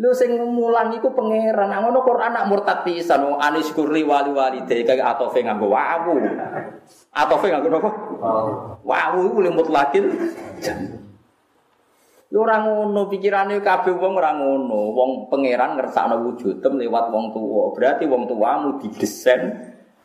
Lu 0.00 0.16
sing 0.16 0.32
mulang 0.48 0.96
iku 0.96 1.12
pangeran. 1.12 1.68
Nah, 1.68 1.84
ngono 1.84 2.00
Quran 2.08 2.32
nak 2.32 2.48
murtad 2.48 2.88
pisan 2.88 3.20
wong 3.28 3.36
anis 3.36 3.68
kurli 3.76 4.00
wali 4.00 4.32
wali 4.32 4.64
de 4.64 4.80
kaya 4.88 5.12
atofe 5.12 5.44
nganggo 5.44 5.68
wawu. 5.68 6.16
Atofe 7.12 7.52
nganggo 7.52 7.68
napa? 7.68 7.90
Wawu 8.80 9.18
iku 9.28 9.38
le 9.44 9.50
mutlakin. 9.52 10.04
Lu 12.34 12.42
ora 12.42 12.58
ngono 12.58 13.06
pikirane 13.06 13.62
kabeh 13.62 13.94
wong 13.94 14.18
ora 14.18 14.34
ngono. 14.34 14.90
Wong 14.90 15.10
pangeran 15.30 15.78
ngersakno 15.78 16.26
wujudem 16.26 16.74
lewat 16.82 17.14
wong 17.14 17.30
tuwa. 17.30 17.70
Berarti 17.70 18.04
wong 18.10 18.26
tuamu 18.26 18.82
didesain 18.82 19.54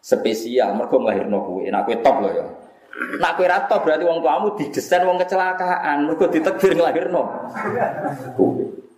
spesial 0.01 0.77
mergo 0.77 1.01
nglahirno 1.01 1.37
kowe. 1.41 1.65
Nek 1.65 1.81
kowe 1.89 1.95
top 2.05 2.15
lho 2.21 2.29
ya. 2.29 2.45
Nak 3.17 3.31
kowe 3.37 3.47
ra 3.49 3.65
top 3.65 3.81
berarti 3.89 4.05
wong 4.05 4.21
tuamu 4.21 4.47
didesain 4.53 5.01
wong 5.01 5.17
kecelakaan. 5.17 6.05
Mergo 6.05 6.29
ditakdir 6.29 6.77
nglahirno. 6.77 7.21
Kowe. 8.37 8.90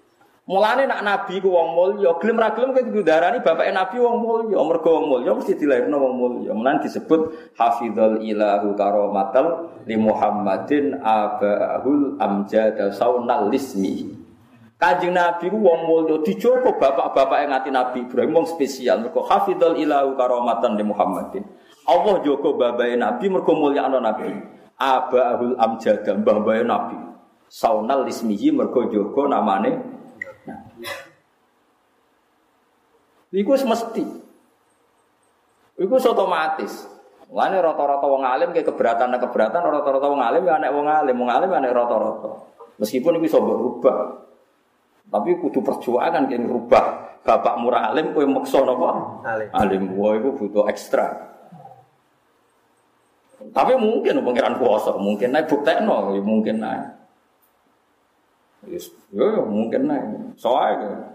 Mulane 0.43 0.84
nak 0.91 1.08
nabi 1.08 1.39
ku 1.39 1.56
wong 1.56 1.71
mulya, 1.71 2.19
gelem 2.19 2.36
ra 2.36 2.51
gelem 2.51 2.75
kowe 2.75 2.99
darani 2.99 3.39
bapake 3.39 3.71
nabi 3.71 3.95
wong 3.95 4.19
mulya, 4.19 4.60
mergo 4.60 4.99
wong 4.99 5.06
mulya 5.08 5.32
mesti 5.32 5.56
dilairno 5.56 5.95
wong 5.95 6.15
mulya. 6.19 6.51
Mulane 6.51 6.84
disebut 6.84 7.56
hafizul 7.56 8.19
ilahu 8.19 8.75
karamatal 8.75 9.71
li 9.88 9.95
Muhammadin 9.95 10.99
abahul 10.99 12.19
amjad 12.19 12.75
saunal 12.91 13.47
lismi. 13.47 14.19
Kanjeng 14.75 15.15
Nabi 15.15 15.47
ku 15.47 15.63
wong 15.63 15.88
mulya 15.88 16.19
dijogo 16.27 16.75
bapak-bapak 16.75 17.39
yang 17.39 17.56
ngati 17.56 17.69
Nabi 17.71 17.97
Ibrahim 18.03 18.43
wong 18.43 18.47
spesial 18.51 18.99
mergo 18.99 19.23
hafizul 19.23 19.79
ilahu 19.79 20.19
karamatan 20.19 20.75
li 20.75 20.84
Muhammadin. 20.84 21.47
Allah 21.88 22.19
jogo 22.19 22.60
babae 22.60 22.99
Nabi 22.99 23.32
mergo 23.32 23.56
mulyakno 23.56 24.03
Nabi. 24.03 24.27
Abahul 24.75 25.56
amjad 25.56 26.03
mbah-mbahe 26.03 26.67
Nabi. 26.67 26.99
Saunal 27.47 28.03
lismihi 28.03 28.51
mergo 28.51 28.91
jogo 28.91 29.23
namane 29.32 30.03
Iku 33.34 33.58
mesti. 33.65 34.06
Iku 35.82 35.93
otomatis. 35.98 36.86
Lane 37.34 37.58
rata-rata 37.58 38.06
wong 38.06 38.22
alim 38.22 38.54
kayak 38.54 38.69
keberatan 38.69 39.10
keberatan 39.17 39.65
rata-rata 39.65 40.06
wong 40.06 40.22
alim 40.22 40.46
ya 40.46 40.62
anak 40.62 40.69
wong 40.69 40.86
alim, 40.86 41.17
wong 41.17 41.32
alim 41.34 41.50
ya 41.50 41.58
anak 41.58 41.74
rata-rata. 41.74 42.32
Meskipun 42.78 43.17
iku 43.17 43.26
iso 43.26 43.39
berubah. 43.41 43.98
Tapi 45.10 45.41
kudu 45.41 45.65
perjuangan 45.65 46.30
kayak 46.30 46.46
ngerubah. 46.46 46.86
Bapak 47.26 47.56
murah 47.58 47.89
alim 47.89 48.13
kowe 48.13 48.22
maksa 48.30 48.62
napa? 48.62 48.89
Alim. 49.26 49.50
Alim 49.50 49.84
gua 49.98 50.10
iku 50.13 50.30
butuh 50.38 50.69
ekstra. 50.69 51.34
Tapi 53.43 53.76
mungkin 53.76 54.24
pengiran 54.24 54.56
kuasa, 54.56 54.96
mungkin 54.96 55.36
naik 55.36 55.52
buktekno, 55.52 56.15
ya 56.15 56.22
mungkin 56.24 56.63
naik. 56.63 56.86
Yes, 58.72 58.88
yo, 59.12 59.26
yo 59.28 59.41
mungkin 59.43 59.89
naik. 59.91 60.39
Soalnya 60.39 61.12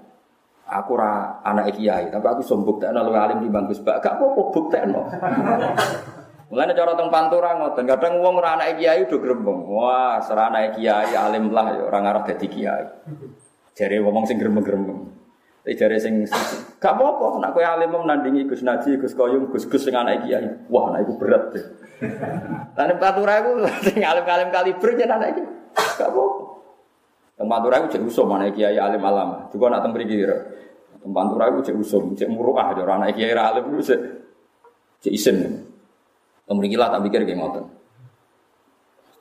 aku 0.68 0.92
ra 1.00 1.40
anak 1.40 1.72
kiai, 1.74 2.12
tapi 2.12 2.26
aku 2.28 2.44
sombuk 2.44 2.76
tak 2.78 2.92
lalu 2.92 3.16
alim 3.16 3.40
di 3.40 3.48
bangkus 3.48 3.80
bak. 3.80 4.04
Gak 4.04 4.20
apa-apa 4.20 4.42
buktekno. 4.52 5.02
Mulane 6.48 6.72
cara 6.72 6.96
teng 6.96 7.12
pantura 7.12 7.60
ngoten, 7.60 7.84
kadang 7.84 8.24
wong 8.24 8.40
ora 8.40 8.56
anak 8.56 8.80
kiai 8.80 9.04
udah 9.04 9.20
grembeng. 9.20 9.68
Wah, 9.68 10.16
serah 10.20 10.48
anak 10.48 10.80
kiai 10.80 11.12
alim 11.12 11.52
lah 11.52 11.76
ya 11.76 11.82
ora 11.84 11.98
ngarah 12.00 12.24
dadi 12.24 12.46
kiai. 12.48 12.84
Jare 13.76 13.96
ngomong 14.00 14.24
sing 14.24 14.40
grembeng-grembeng. 14.40 15.00
Tapi 15.60 15.76
jare 15.76 16.00
sing 16.00 16.24
gak 16.80 16.96
apa-apa, 16.96 17.44
nek 17.44 17.52
kowe 17.52 17.60
alim 17.60 17.92
menandingi 17.92 18.48
Gus 18.48 18.64
Naji, 18.64 18.96
Gus 18.96 19.12
Koyum, 19.12 19.52
Gus-gus 19.52 19.84
sing 19.84 19.92
anak 19.92 20.24
kiai. 20.24 20.68
Wah, 20.72 20.88
nek 20.96 21.04
iku 21.04 21.20
berat 21.20 21.52
deh. 21.52 21.64
Lan 22.72 22.96
pantura 22.96 23.44
iku 23.44 23.68
sing 23.84 24.00
alim-alim 24.00 24.48
kaliber 24.48 24.96
jeneng 24.96 25.20
anak 25.20 25.36
kiai. 25.36 25.48
Gak 26.00 26.08
apa-apa. 26.08 26.47
Tempat 27.38 27.62
Pantura 27.62 27.86
cek 27.86 28.02
usum 28.02 28.26
mana 28.26 28.50
kiai 28.50 28.74
alim 28.74 28.98
alam. 28.98 29.46
Juga 29.54 29.70
nak 29.70 29.86
tembri 29.86 30.10
kira. 30.10 30.34
Tempat 30.98 31.14
Pantura 31.14 31.44
itu 31.54 31.70
cek 31.70 31.76
usum, 31.78 32.18
cek 32.18 32.26
muruah. 32.26 32.74
Jadi 32.74 32.82
orang 32.82 33.06
kiai 33.14 33.30
alim 33.30 33.78
cek 33.78 35.12
isen. 35.14 35.62
Tembri 36.42 36.74
lah 36.74 36.90
tak 36.90 37.06
pikir 37.06 37.22
kayak 37.22 37.38
ngoten. 37.38 37.64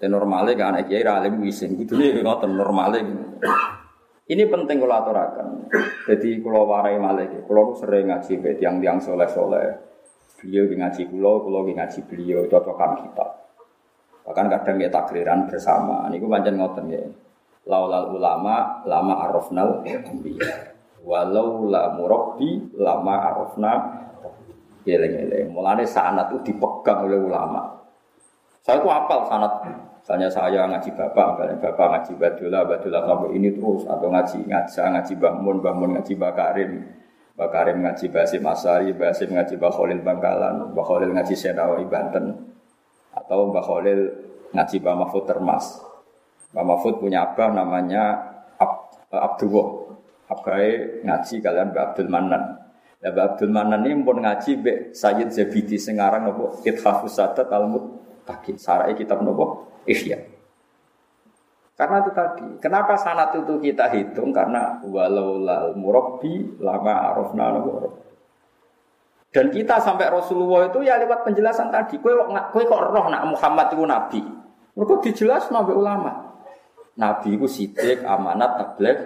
Dan 0.02 0.10
normalnya 0.18 0.58
kan 0.58 0.74
anak 0.74 0.90
kiai 0.90 1.06
alim 1.06 1.46
isen. 1.46 1.78
Gitu 1.78 1.94
nih 1.94 2.26
ngoten 2.26 2.58
normalnya. 2.58 3.06
Ini 4.28 4.44
penting 4.50 4.82
kalau 4.82 4.98
aturakan. 4.98 5.48
Jadi 6.10 6.42
kalau 6.42 6.68
warai 6.68 6.98
malah, 6.98 7.30
kalau 7.46 7.78
sering 7.78 8.10
ngaji 8.12 8.34
be 8.42 8.58
tiang-tiang 8.58 8.98
soleh-soleh. 8.98 9.78
Beliau 10.42 10.68
ngaji 10.68 11.02
kulo, 11.08 11.48
kulo 11.48 11.64
ngaji 11.64 12.00
beliau, 12.10 12.44
cocokan 12.50 13.08
kita. 13.08 13.28
Bahkan 14.28 14.46
kadang 14.52 14.76
ya 14.84 14.90
takriran 14.92 15.48
bersama. 15.48 16.10
Ini 16.12 16.20
gue 16.20 16.28
panjang 16.28 16.60
ngoten 16.60 16.86
ya 16.92 17.06
laulal 17.68 18.16
ulama 18.16 18.82
lama 18.88 19.14
arafnal 19.28 19.84
anbiya 19.84 20.74
walau 21.04 21.68
la 21.68 21.94
murabbi 21.96 22.72
lama 22.76 23.16
arafna 23.32 23.72
eleng-eleng 24.88 25.52
mulane 25.52 25.84
sanat 25.84 26.32
itu 26.32 26.52
dipegang 26.52 27.08
oleh 27.08 27.20
ulama. 27.20 27.76
Saya 28.64 28.84
itu 28.84 28.88
apal 28.88 29.28
sanat. 29.28 29.52
Misalnya 30.04 30.32
saya 30.32 30.64
ngaji 30.64 30.96
bapak 30.96 31.36
misalnya 31.36 31.56
bapak 31.60 31.88
ngaji 31.92 32.12
badullah 32.16 32.64
badullah 32.64 33.02
sampai 33.04 33.30
ini 33.36 33.50
terus. 33.52 33.84
Atau 33.88 34.08
ngaji 34.08 34.38
ngaja 34.48 34.84
ngaji 34.96 35.14
bangun 35.20 35.58
bangun 35.60 35.90
ngaji 36.00 36.14
bakarim 36.16 36.72
bakarim 37.36 37.78
ngaji 37.84 38.06
basim 38.08 38.44
asari 38.48 38.96
basim 38.96 39.30
ngaji 39.36 39.56
bakholil 39.60 40.00
bangkalan 40.00 40.72
bakholil 40.72 41.12
ngaji 41.12 41.36
senawi 41.36 41.84
banten. 41.88 42.56
Atau 43.12 43.52
bakholil 43.52 44.16
ngaji 44.56 44.78
bamafut 44.80 45.28
termas 45.28 45.87
Pak 46.58 46.66
Mahfud 46.66 46.98
punya 46.98 47.22
abah 47.22 47.54
namanya 47.54 48.34
Ab, 48.58 48.90
eh, 49.14 49.22
Abdullah. 49.22 49.94
Abai 50.26 51.06
ngaji 51.06 51.36
kalian 51.38 51.70
Mbak 51.70 51.84
Abdul 51.94 52.10
Manan. 52.10 52.44
Ya 52.98 53.14
Mbak 53.14 53.26
Abdul 53.38 53.54
Manan 53.54 53.86
ini 53.86 54.02
pun 54.02 54.18
ngaji 54.26 54.52
Mbak 54.58 54.78
Sayyid 54.98 55.30
Zabidi 55.30 55.78
sekarang 55.78 56.26
nopo 56.26 56.58
Ithafus 56.66 57.22
Sadat 57.22 57.46
al 57.54 57.70
Takin. 58.26 58.58
Sarai 58.58 58.98
kitab 58.98 59.22
nopo 59.22 59.70
Ihya. 59.86 60.18
Karena 61.78 62.02
itu 62.02 62.10
tadi, 62.10 62.48
kenapa 62.58 62.98
sanat 62.98 63.38
itu 63.38 63.62
kita 63.62 63.86
hitung? 63.94 64.34
Karena 64.34 64.82
walau 64.82 65.38
lal 65.38 65.78
murabbi 65.78 66.58
lama 66.58 67.14
arafna 67.14 67.54
nopo 67.54 68.02
dan 69.38 69.54
kita 69.54 69.78
sampai 69.78 70.10
Rasulullah 70.10 70.66
itu 70.66 70.82
ya 70.82 70.98
lewat 70.98 71.22
penjelasan 71.22 71.70
tadi. 71.70 72.02
Kue, 72.02 72.10
kue 72.50 72.64
kok 72.66 72.82
roh 72.90 73.06
nak 73.06 73.22
Muhammad 73.30 73.70
itu 73.70 73.86
nabi. 73.86 74.22
Mereka 74.74 74.94
dijelas 75.06 75.54
nabi 75.54 75.78
ulama. 75.78 76.27
Nabi 76.98 77.38
itu 77.38 77.46
sidik, 77.46 78.02
amanat, 78.02 78.58
tablet, 78.58 78.98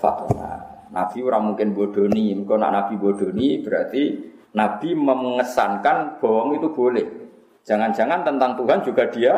fatwa. 0.00 0.74
Nabi 0.88 1.18
orang 1.20 1.52
mungkin 1.52 1.76
bodoni, 1.76 2.32
kalau 2.46 2.60
nak 2.64 2.72
Nabi 2.72 2.94
bodoni 2.96 3.60
berarti 3.60 4.02
Nabi 4.54 4.94
mengesankan 4.94 6.22
bohong 6.22 6.56
itu 6.56 6.70
boleh. 6.70 7.06
Jangan-jangan 7.66 8.22
tentang 8.22 8.54
Tuhan 8.54 8.78
juga 8.86 9.10
dia 9.10 9.34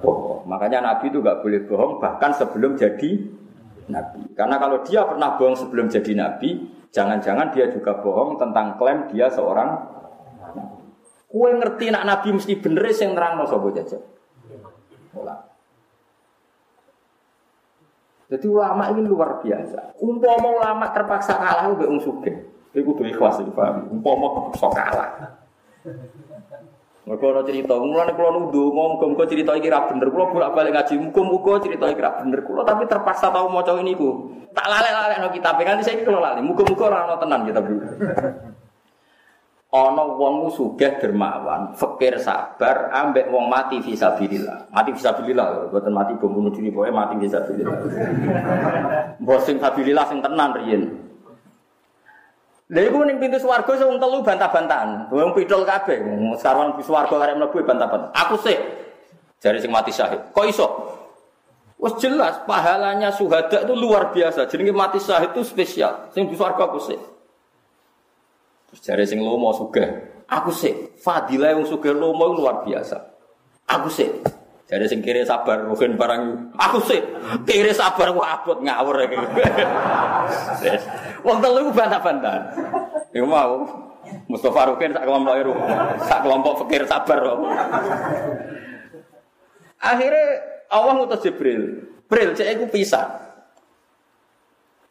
bohong. 0.00 0.46
Makanya 0.46 0.80
Nabi 0.80 1.10
itu 1.10 1.18
gak 1.20 1.42
boleh 1.42 1.60
bohong 1.66 1.98
bahkan 1.98 2.30
sebelum 2.32 2.78
jadi 2.78 3.10
Nabi. 3.90 4.22
Karena 4.38 4.56
kalau 4.62 4.80
dia 4.86 5.02
pernah 5.02 5.34
bohong 5.34 5.58
sebelum 5.58 5.90
jadi 5.90 6.12
Nabi, 6.14 6.62
jangan-jangan 6.94 7.50
dia 7.50 7.66
juga 7.68 7.98
bohong 7.98 8.38
tentang 8.38 8.78
klaim 8.78 9.10
dia 9.10 9.26
seorang 9.28 9.98
Kue 11.30 11.54
ngerti 11.54 11.94
nak 11.94 12.10
Nabi 12.10 12.34
mesti 12.34 12.58
bener 12.58 12.90
yang 12.90 13.14
terang 13.14 13.38
no 13.38 13.46
sobo 13.46 13.70
jajah. 13.70 14.02
Jadi 18.30 18.46
ulama 18.46 18.86
ini 18.94 19.02
luar 19.02 19.42
biasa. 19.42 19.98
Umpama 19.98 20.48
ulama 20.54 20.86
terpaksa 20.94 21.34
kalah 21.34 21.66
gue 21.74 21.82
wong 21.82 21.98
sugih. 21.98 22.46
Iku 22.70 22.94
kudu 22.94 23.10
ikhlas 23.10 23.42
iki 23.42 23.50
paham. 23.50 23.90
Umpama 23.90 24.30
terpaksa 24.38 24.68
kalah. 24.70 25.10
Mereka 27.10 27.26
ada 27.26 27.42
cerita, 27.42 27.74
mulanya 27.74 28.14
kalau 28.14 28.38
nuduh, 28.38 28.70
ngomong 28.70 29.02
muka 29.02 29.26
cerita 29.26 29.50
ini 29.58 29.66
ra 29.66 29.82
bener, 29.88 30.14
kalau 30.14 30.30
bolak 30.30 30.54
balik 30.54 30.78
ngaji, 30.78 30.94
muka 30.94 31.20
muka 31.26 31.52
cerita 31.58 31.90
ini 31.90 31.98
ra 31.98 32.22
bener, 32.22 32.38
kalau 32.46 32.62
tapi 32.62 32.86
terpaksa 32.86 33.34
tahu 33.34 33.50
mau 33.50 33.66
ini 33.66 33.98
ku, 33.98 34.30
tak 34.54 34.70
lalek 34.70 34.94
lalek 34.94 35.18
no 35.18 35.28
kita, 35.34 35.50
pengen 35.58 35.82
saya 35.82 36.06
kalau 36.06 36.22
lalek, 36.22 36.44
muka 36.46 36.62
muka 36.62 36.86
orang 36.86 37.18
tenan 37.18 37.40
kita 37.50 37.60
dulu. 37.66 37.82
Ana 39.70 40.02
wong 40.02 40.50
sugih 40.50 40.98
dermawan, 40.98 41.78
fakir 41.78 42.18
sabar, 42.18 42.90
ambek 42.90 43.30
wong 43.30 43.46
mati 43.46 43.78
fisabilillah. 43.78 44.66
Mati 44.74 44.90
fisabilillah, 44.90 45.70
boten 45.70 45.94
mati 45.94 46.18
bom 46.18 46.34
bunuh 46.34 46.50
diri, 46.50 46.74
pokoke 46.74 46.90
mati 46.90 47.14
fisabilillah. 47.22 47.78
Mbok 49.22 49.38
sing 49.46 49.62
fisabilillah 49.62 50.06
sing 50.10 50.18
tenan 50.18 50.50
riyen. 50.58 50.82
Lha 52.70 52.82
iku 52.82 53.02
ning 53.06 53.22
pintu 53.22 53.38
swarga 53.38 53.78
sing 53.78 53.94
telu 54.02 54.18
bantah-bantahan. 54.26 55.06
Wong 55.14 55.38
pidol 55.38 55.62
kabeh. 55.62 56.02
Sekarang 56.34 56.74
di 56.74 56.82
swarga 56.82 57.14
arep 57.22 57.38
mlebu 57.38 57.62
bantah-bantahan. 57.62 58.14
Aku 58.26 58.42
sih 58.42 58.58
jari 59.38 59.62
sing 59.62 59.70
mati 59.70 59.94
syahid. 59.94 60.34
Kok 60.34 60.46
iso? 60.50 60.66
Wes 61.78 61.94
jelas 62.02 62.42
pahalanya 62.42 63.14
suhada 63.14 63.62
itu 63.62 63.74
luar 63.78 64.10
biasa. 64.10 64.50
Jenenge 64.50 64.74
mati 64.74 64.98
syahid 64.98 65.30
itu 65.30 65.46
spesial. 65.46 66.10
Sing 66.10 66.26
di 66.26 66.34
swarga 66.34 66.66
aku 66.66 66.78
sih. 66.82 66.98
Terus 68.70 68.80
jari 68.86 69.04
sing 69.06 69.18
lomo 69.22 69.50
sugih. 69.50 69.86
Aku 70.30 70.54
sih, 70.54 70.94
fadilah 71.02 71.58
yang 71.58 71.66
sugih 71.66 71.90
lomo 71.90 72.30
luar 72.30 72.62
biasa. 72.62 72.96
Aku 73.66 73.90
sih. 73.90 74.06
Jadi 74.70 74.86
sing 74.86 75.02
kiri 75.02 75.26
sabar 75.26 75.66
mungkin 75.66 75.98
barang 75.98 76.54
aku 76.54 76.78
sih 76.86 77.02
kiri 77.42 77.74
sabar 77.74 78.14
ku 78.14 78.22
abot 78.22 78.62
ngawur. 78.62 79.02
Wong 81.26 81.42
telu 81.42 81.66
ku 81.66 81.72
bantah-bantah. 81.74 82.54
Iku 83.10 83.26
mau 83.26 83.66
Mustafa 84.30 84.70
Rukin 84.70 84.94
sak 84.94 85.02
kelompok 85.02 85.34
iru. 85.42 85.54
Sak 86.06 86.22
kelompok 86.22 86.62
fakir 86.62 86.86
sabar. 86.86 87.18
Akhirnya 89.82 90.26
Allah 90.70 90.92
ngutus 91.02 91.18
Jibril. 91.26 91.90
Jibril 92.06 92.34
cek 92.38 92.48
iku 92.54 92.66
pisah. 92.70 93.06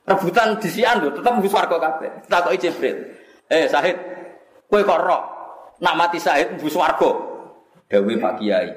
Rebutan 0.07 0.55
disian 0.59 1.03
lho, 1.03 1.11
tetep 1.11 1.31
mlebu 1.35 1.51
swarga 1.51 1.77
kabeh. 1.79 2.11
Takoki 2.31 2.67
Jibril. 2.67 2.97
Eh 3.49 3.65
Sahid, 3.65 3.97
kowe 4.69 4.81
kok 4.85 5.01
roh 5.01 5.21
nak 5.81 5.97
mati 5.97 6.21
Sahid 6.21 6.53
mlebu 6.53 6.69
swarga. 6.69 7.09
Dewi 7.89 8.21
Pak 8.21 8.37
Kiai. 8.37 8.69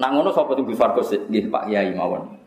Nak 0.00 0.10
ngono 0.16 0.32
sapa 0.32 0.56
mlebu 0.56 0.72
swarga 0.72 1.04
nggih 1.04 1.52
Pak 1.52 1.68
Kiai 1.68 1.92
mawon. 1.92 2.40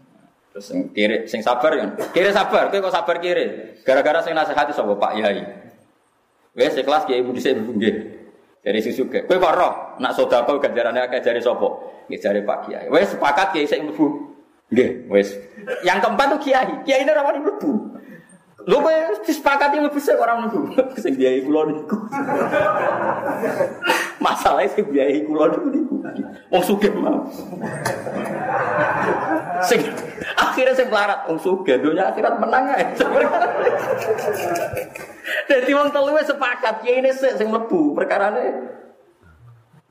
Terus 0.49 0.65
sing 0.69 0.89
kiri 0.93 1.30
sing 1.30 1.45
sabar 1.45 1.78
kan. 1.78 1.93
Kiri 2.10 2.34
sabar, 2.34 2.73
kowe 2.73 2.89
kok 2.89 2.93
sabar 2.93 3.21
kiri. 3.21 3.78
Gara-gara 3.86 4.26
sing 4.26 4.34
nasihati 4.34 4.73
sapa 4.73 4.97
Pak 4.97 5.12
Kiai. 5.21 5.41
Wes 6.58 6.73
kelas 6.73 7.06
Kiai 7.06 7.21
Budi 7.21 7.38
sik 7.38 7.54
nggih. 7.54 7.95
Dari 8.65 8.80
susu 8.82 9.06
ke. 9.13 9.30
Kowe 9.30 9.38
kok 9.38 9.54
roh 9.54 9.73
nak 10.02 10.17
sedekah 10.17 10.58
ganjarane 10.58 11.06
akeh 11.06 11.21
jare 11.21 11.38
sapa? 11.38 11.69
Nggih 12.10 12.17
jare 12.17 12.41
Pak 12.41 12.58
Kiai. 12.65 12.86
Wes 12.89 13.13
sepakat 13.13 13.54
Kiai 13.54 13.69
sik 13.69 13.86
mlebu. 13.86 14.34
Nggih, 14.73 15.06
wes. 15.06 15.38
Yang 15.86 16.02
keempat 16.02 16.26
tuh 16.34 16.39
Kiai. 16.49 16.73
Kiai 16.82 17.06
ini 17.06 17.13
rawani 17.13 17.45
mlebu. 17.45 17.71
Lho 18.63 18.78
kowe 18.80 18.95
disepakati 19.28 19.76
mlebu 19.80 19.99
sik 19.99 20.15
ora 20.15 20.39
mlebu. 20.39 20.71
Sing 20.95 21.19
biayai 21.19 21.43
kula 21.43 21.67
niku. 21.67 21.97
Masalahnya 24.23 24.71
sing 24.71 24.86
biayai 24.88 25.28
kula 25.28 25.52
niku 25.52 25.67
niku. 25.67 25.95
Wong 26.47 26.63
sugih 26.63 26.91
mau. 26.95 27.28
Sing 29.67 29.84
akhirnya 30.39 30.73
sing 30.80 30.88
melarat 30.88 31.28
wong 31.28 31.39
sugih 31.43 31.76
dunya 31.84 32.08
akhirat 32.08 32.39
menang 32.39 32.71
ae. 32.71 32.86
Dadi 35.52 35.71
wong 35.76 35.91
telu 35.91 36.15
wis 36.15 36.32
sepakat 36.32 36.88
kiai 36.88 37.04
ini 37.04 37.12
sik 37.12 37.36
sing 37.36 37.52
mlebu 37.52 37.91
perkarane 37.91 38.80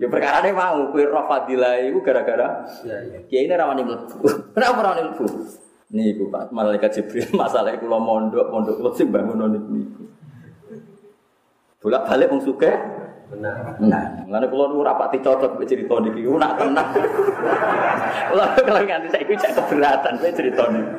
Ya 0.01 0.11
perkara 0.11 0.43
ini 0.43 0.51
mau, 0.51 0.91
kue 0.91 1.07
roh 1.07 1.31
fadilah 1.31 1.79
itu 1.79 2.03
gara-gara 2.03 2.67
Kiai 3.31 3.47
ini 3.47 3.55
rawani 3.55 3.87
mlebu. 3.87 4.51
Kenapa 4.51 4.81
rawani 4.83 5.13
mlebu? 5.13 5.27
Nih 5.92 6.16
ibu 6.16 6.33
pak, 6.33 6.48
malaikat 6.57 6.88
Jibril 6.96 7.28
masalah 7.42 7.76
kulo 7.76 8.00
mondok, 8.00 8.48
mondok 8.48 8.81
kulo 8.81 8.90
sing 8.96 9.12
bangun 9.12 9.44
niku 9.52 9.68
niku. 9.76 10.02
Bolak 11.85 12.09
balik 12.09 12.33
wong 12.33 12.40
suke. 12.40 12.72
Benar. 13.28 13.76
Nah, 13.81 14.24
ngene 14.24 14.46
kulo 14.48 14.72
nu 14.72 14.81
rapati 14.81 15.20
cocok 15.20 15.57
mbek 15.57 15.68
cerita 15.68 16.00
niki 16.00 16.24
ku 16.24 16.40
nak 16.40 16.57
tenang. 16.57 16.88
Kulo 18.33 18.44
kalau 18.64 18.81
nganti 18.88 19.09
saiki 19.12 19.35
cek 19.37 19.52
keberatan 19.52 20.16
mbek 20.16 20.33
cerita 20.33 20.64
niki. 20.72 20.92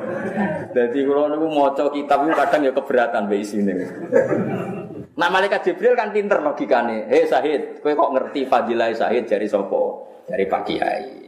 Dadi 0.70 0.98
kulo 1.02 1.22
niku 1.26 1.46
maca 1.50 1.84
kitab 1.90 2.18
itu 2.22 2.32
kadang 2.38 2.60
ya 2.62 2.72
keberatan 2.74 3.22
mbek 3.26 3.38
isine. 3.42 3.74
Nah 5.18 5.28
malaikat 5.30 5.66
Jibril 5.66 5.98
kan 5.98 6.14
pinter 6.14 6.38
logikane. 6.38 7.10
Hei 7.10 7.26
Sahid, 7.26 7.82
kowe 7.82 7.90
kok 7.90 8.12
ngerti 8.14 8.46
fadilah 8.46 8.94
Sahid 8.94 9.26
dari 9.26 9.50
sopo? 9.50 10.06
Dari 10.30 10.46
Pak 10.46 10.62
Kiai. 10.70 11.23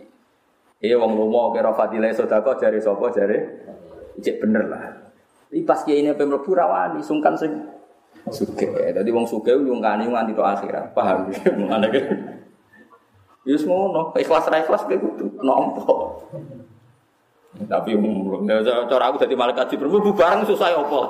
Iya 0.77 1.01
wong 1.01 1.17
lomo 1.17 1.57
kira 1.57 1.73
fadilah 1.73 2.12
sedekah 2.12 2.55
jari 2.61 2.79
sapa 2.85 3.09
jari 3.09 3.39
cek 4.21 4.45
bener 4.45 4.69
lah. 4.69 4.83
Iki 5.49 5.65
pas 5.65 5.81
kiai 5.81 6.05
ini 6.05 6.12
pemlebu 6.12 6.53
rawani 6.53 7.01
sungkan 7.01 7.33
sing 7.33 7.65
suge. 8.29 8.93
Dadi 8.93 9.09
wong 9.09 9.25
suge 9.25 9.57
nyungkani 9.57 10.05
nganti 10.12 10.37
to 10.37 10.45
akhirat. 10.45 10.93
Paham 10.93 11.33
ya? 11.33 11.39
Mengane 11.57 11.89
ke. 11.89 12.01
Yus 13.47 13.62
ngono, 13.62 14.11
ikhlas 14.19 14.51
ra 14.51 14.59
ikhlas 14.59 14.83
kowe 14.85 14.99
kudu 14.99 15.39
nampa. 15.39 15.87
Tapi 17.57 17.97
umum, 17.97 18.45
cara 18.85 19.09
aku 19.09 19.17
jadi 19.17 19.33
malaikat 19.33 19.73
jibril, 19.73 19.89
bu 19.89 20.12
barang 20.12 20.45
susah 20.45 20.77
ya 20.77 20.77
apa? 20.77 21.01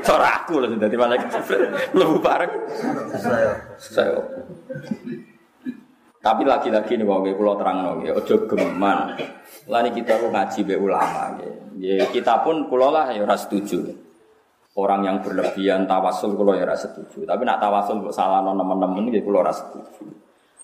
Cara 0.08 0.40
aku 0.40 0.64
loh 0.64 0.72
jadi 0.72 0.96
malaikat 0.96 1.28
jibril, 1.28 1.68
lebu 1.92 2.16
barang 2.24 2.52
susah 3.76 4.04
ya 4.08 4.16
apa? 4.16 4.32
Tapi 6.20 6.44
lagi-lagi 6.44 7.00
nih 7.00 7.06
wong 7.08 7.32
pulau 7.32 7.56
terang 7.56 7.96
nih, 8.04 8.12
ojo 8.12 8.44
geman. 8.44 9.16
Lani 9.72 9.88
kita 9.96 10.20
ngaji 10.20 10.60
be 10.68 10.76
ulama, 10.76 11.32
ya 11.80 12.04
kita 12.12 12.44
pun 12.44 12.68
pulau 12.68 12.92
lah 12.92 13.08
ya 13.08 13.24
ras 13.24 13.48
setuju. 13.48 13.88
Orang 14.76 15.02
yang 15.08 15.24
berlebihan 15.24 15.88
tawasul 15.88 16.36
pulau 16.36 16.52
ya 16.52 16.68
ras 16.68 16.84
setuju. 16.84 17.24
Tapi 17.24 17.42
nak 17.48 17.56
tawasul 17.56 18.12
salah 18.12 18.44
non 18.44 18.60
teman-teman 18.60 19.08
ya 19.08 19.24
pulau 19.24 19.40
ras 19.40 19.64
setuju. 19.64 20.12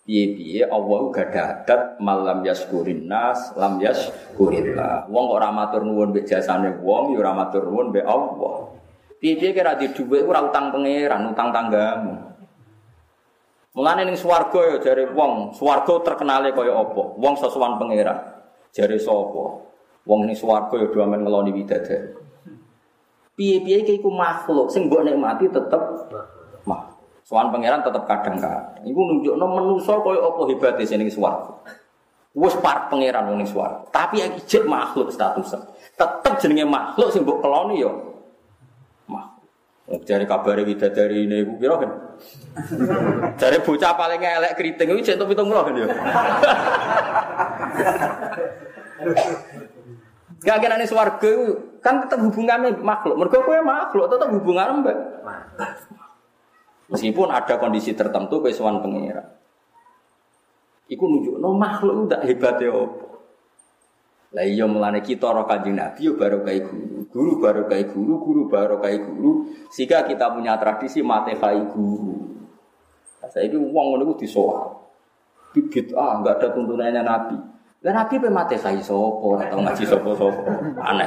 Piye-piye 0.07 0.71
Allah 0.71 1.01
gak 1.11 1.35
adat 1.35 1.83
malam 1.99 2.47
yaskurin 2.47 3.11
nas 3.11 3.51
lam 3.59 3.83
yaskurillah. 3.83 5.11
Wong 5.11 5.27
ora 5.35 5.51
matur 5.51 5.83
nuwun 5.83 6.14
mbek 6.14 6.31
jasane 6.31 6.79
wong 6.79 7.16
ya 7.16 7.27
ora 7.27 7.33
matur 7.35 7.66
nuwun 7.66 7.90
mbek 7.90 8.07
Allah. 8.07 8.77
Piye-piye 9.19 9.51
kira 9.57 9.75
di 9.75 9.90
dhuwit 9.90 10.23
ora 10.29 10.47
utang 10.47 10.71
pangeran, 10.71 11.33
utang 11.33 11.49
tanggamu. 11.49 12.36
Mulane 13.76 14.08
ning 14.08 14.16
swarga 14.16 14.72
ya 14.72 14.76
jare 14.80 15.04
wong, 15.12 15.52
swarga 15.52 16.00
terkenale 16.00 16.48
kaya 16.56 16.72
apa? 16.72 17.12
Wong 17.20 17.34
sesuwan 17.36 17.76
pangeran. 17.76 18.16
Jare 18.72 18.96
sapa? 18.96 19.68
Wong 20.08 20.24
ning 20.24 20.32
swarga 20.32 20.80
ya 20.80 20.88
do 20.88 20.96
amen 21.04 21.20
ngeloni 21.20 21.52
widadari. 21.52 22.16
Piye-piye 23.36 23.84
iki 23.84 24.00
iku 24.00 24.08
makhluk 24.08 24.72
sing 24.72 24.88
mbok 24.88 25.04
nikmati 25.04 25.52
tetep 25.52 26.08
mah. 26.64 26.88
Sowan 27.20 27.52
pangeran 27.52 27.84
tetep 27.84 28.08
kadang-kadang. 28.08 28.80
Iku 28.80 28.96
nunjukno 28.96 29.44
menungso 29.44 30.00
kaya 30.00 30.24
apa 30.24 30.40
hebate 30.48 30.88
sing 30.88 31.04
ning 31.04 31.12
swarga. 31.12 31.52
Wis 32.32 32.56
par 32.64 32.88
pangeran 32.88 33.28
ning 33.36 33.44
swarga. 33.44 33.84
Tapi 33.92 34.24
iki 34.24 34.40
jek 34.56 34.64
makhluk 34.64 35.12
statusnya. 35.12 35.68
Tetep 36.00 36.40
jenenge 36.40 36.64
makhluk 36.64 37.12
sing 37.12 37.28
mbok 37.28 37.44
keloni 37.44 37.84
ya. 37.84 37.92
Makhluk. 39.87 40.03
Jare 40.03 40.27
kabare 40.27 40.62
widadari 40.66 41.31
ini 41.31 41.46
iku 41.46 41.53
pira 41.62 41.79
kan? 41.79 41.90
Jare 43.40 43.62
bocah 43.62 43.92
paling 43.94 44.18
elek 44.18 44.59
keriting 44.59 44.88
iku 44.90 45.01
jek 45.03 45.18
70 45.22 45.46
kan 45.66 45.75
ya. 45.79 45.87
Gak 50.42 50.59
kena 50.59 50.75
nih 50.79 50.90
swarga 50.90 51.33
kan 51.79 52.03
tetap 52.03 52.18
hubungannya 52.18 52.83
makhluk. 52.83 53.14
Mereka 53.14 53.46
kue 53.46 53.59
makhluk 53.62 54.11
tetap 54.11 54.29
hubungan 54.35 54.83
mbak. 54.83 54.99
Meskipun 56.90 57.31
ada 57.31 57.55
kondisi 57.59 57.94
tertentu 57.94 58.42
kesuwan 58.42 58.83
pengira. 58.83 59.38
Iku 60.87 61.03
nunjuk 61.03 61.38
no 61.38 61.55
makhluk 61.55 62.11
udah 62.11 62.22
hebat 62.27 62.59
ya. 62.59 62.75
Lah 64.35 64.44
iya 64.46 64.66
mulane 64.66 65.03
kita 65.03 65.31
ora 65.31 65.46
kanjeng 65.46 65.79
Nabi 65.79 66.11
yo 66.11 66.18
baru 66.18 66.42
kayak 66.42 66.62
guru. 66.66 66.95
Guru 67.12 67.38
baru 67.40 67.66
kayak 67.71 67.95
guru, 67.95 68.14
guru 68.21 68.42
baru 68.51 68.77
kayak 68.83 69.07
guru. 69.07 69.51
Sehingga 69.71 70.07
kita 70.07 70.33
punya 70.35 70.59
tradisi 70.59 71.01
mate 71.01 71.38
kai 71.38 71.61
guru. 71.71 72.37
Nah, 73.23 73.29
saya 73.31 73.49
ini 73.49 73.59
uang 73.59 73.87
ngono 73.97 74.14
disoal. 74.14 74.87
Bibit 75.57 75.97
ah 75.97 76.21
nggak 76.21 76.37
ada 76.42 76.49
tuntunannya 76.53 77.03
Nabi. 77.03 77.37
Lah 77.85 77.92
Nabi 78.03 78.19
pe 78.19 78.29
mate 78.29 78.59
kai 78.59 78.83
sopo, 78.83 79.38
atau 79.38 79.62
ngaji 79.62 79.85
sopo-sopo. 79.87 80.42
Aneh. 80.83 81.07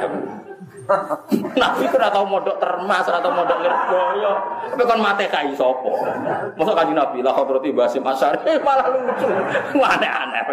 Nabi 1.62 1.84
ora 1.92 2.10
tau 2.10 2.26
modok 2.26 2.58
termas, 2.58 3.06
ora 3.06 3.20
tau 3.22 3.34
modok 3.36 3.58
lirboyo. 3.62 4.34
Tapi 4.74 4.84
kon 4.88 5.02
mate 5.04 5.26
kai 5.28 5.52
sopo. 5.54 5.92
Masa 6.56 6.72
kanjeng 6.74 6.98
Nabi 6.98 7.20
lah 7.22 7.34
hadrati 7.36 7.70
Basim 7.76 8.06
Asyari 8.06 8.58
malah 8.66 8.88
lucu. 8.90 9.28
Aneh-aneh. 9.76 10.44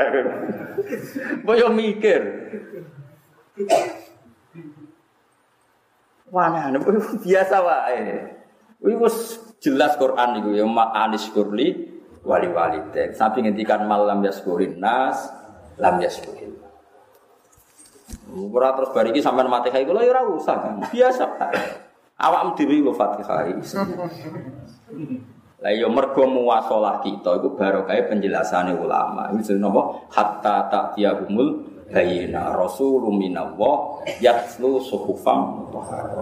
Boyo 1.47 1.71
mikir. 1.73 2.21
Aneh 6.39 6.81
biasa 7.25 7.57
wae. 7.65 8.01
Wih 8.85 8.97
wis 9.01 9.41
jelas 9.61 9.97
Quran 9.97 10.45
iku 10.45 10.51
ya 10.53 10.69
ma 10.69 10.93
anis 10.93 11.33
kurli 11.33 11.73
wali 12.23 12.49
wali 12.53 12.81
tek. 12.93 13.17
Sampai 13.17 13.45
ngendikan 13.47 13.89
malam 13.89 14.21
yaskurin 14.21 14.77
nas 14.77 15.33
lam 15.81 15.97
yaskurin. 16.01 16.57
Ora 18.37 18.77
terus 18.77 18.93
bariki 18.93 19.25
sampean 19.25 19.49
Fatihah 19.49 19.81
iku 19.83 19.97
lho 19.97 20.03
ya 20.05 20.13
ora 20.13 20.23
usah 20.29 20.57
kan. 20.61 20.75
Biasa. 20.93 21.25
Awakmu 22.17 22.51
dhewe 22.55 22.77
lho 22.85 22.93
Fatihah. 22.93 23.49
Lah 25.57 25.73
yo 25.73 25.89
mergo 25.89 26.29
muwasalah 26.29 27.01
kita 27.01 27.41
iku 27.41 27.57
barokah 27.57 27.97
penjelasane 28.13 28.77
ulama. 28.77 29.33
Iku 29.33 29.41
jenenge 29.41 29.65
napa? 29.65 29.83
Hatta 30.13 30.69
ta'tiyahumul 30.69 31.76
bayina 31.91 32.55
rasulun 32.55 33.15
minallah 33.15 34.03
yatlu 34.19 34.83
suhufam. 34.83 35.71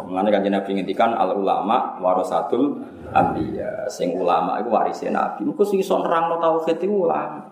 Mulane 0.08 0.28
kanjeng 0.28 0.54
Nabi 0.54 0.70
ngendikan 0.76 1.16
al 1.16 1.36
ulama 1.36 1.98
warasatul 2.00 2.84
anbiya. 3.12 3.88
Sing 3.88 4.12
ulama 4.14 4.60
iku 4.60 4.68
warise 4.72 5.08
Nabi. 5.08 5.48
Muga 5.48 5.64
sing 5.64 5.80
iso 5.80 5.96
nerangno 6.00 6.40
tauhid 6.40 6.78
iku 6.80 6.96
ulama. 7.08 7.50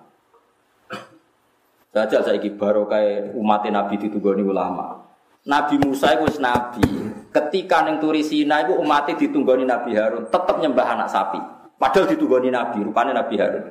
Saja 1.93 2.25
saiki 2.25 2.57
barokah 2.57 3.37
umat 3.37 3.69
Nabi 3.69 4.01
ditunggoni 4.01 4.41
ulama. 4.45 5.03
Nabi 5.43 5.75
Musa 5.83 6.15
itu 6.15 6.39
nabi. 6.39 6.87
Ketika 7.33 7.83
neng 7.83 7.99
turi 7.99 8.23
Sina 8.23 8.63
itu 8.63 8.77
umatnya 8.77 9.17
ditunggoni 9.19 9.65
Nabi 9.67 9.97
Harun 9.97 10.29
tetap 10.29 10.61
nyembah 10.61 10.87
anak 10.95 11.09
sapi. 11.11 11.41
Padahal 11.81 12.07
ditugoni 12.07 12.53
Nabi, 12.53 12.79
rupanya 12.85 13.19
Nabi 13.19 13.35
Harun. 13.43 13.65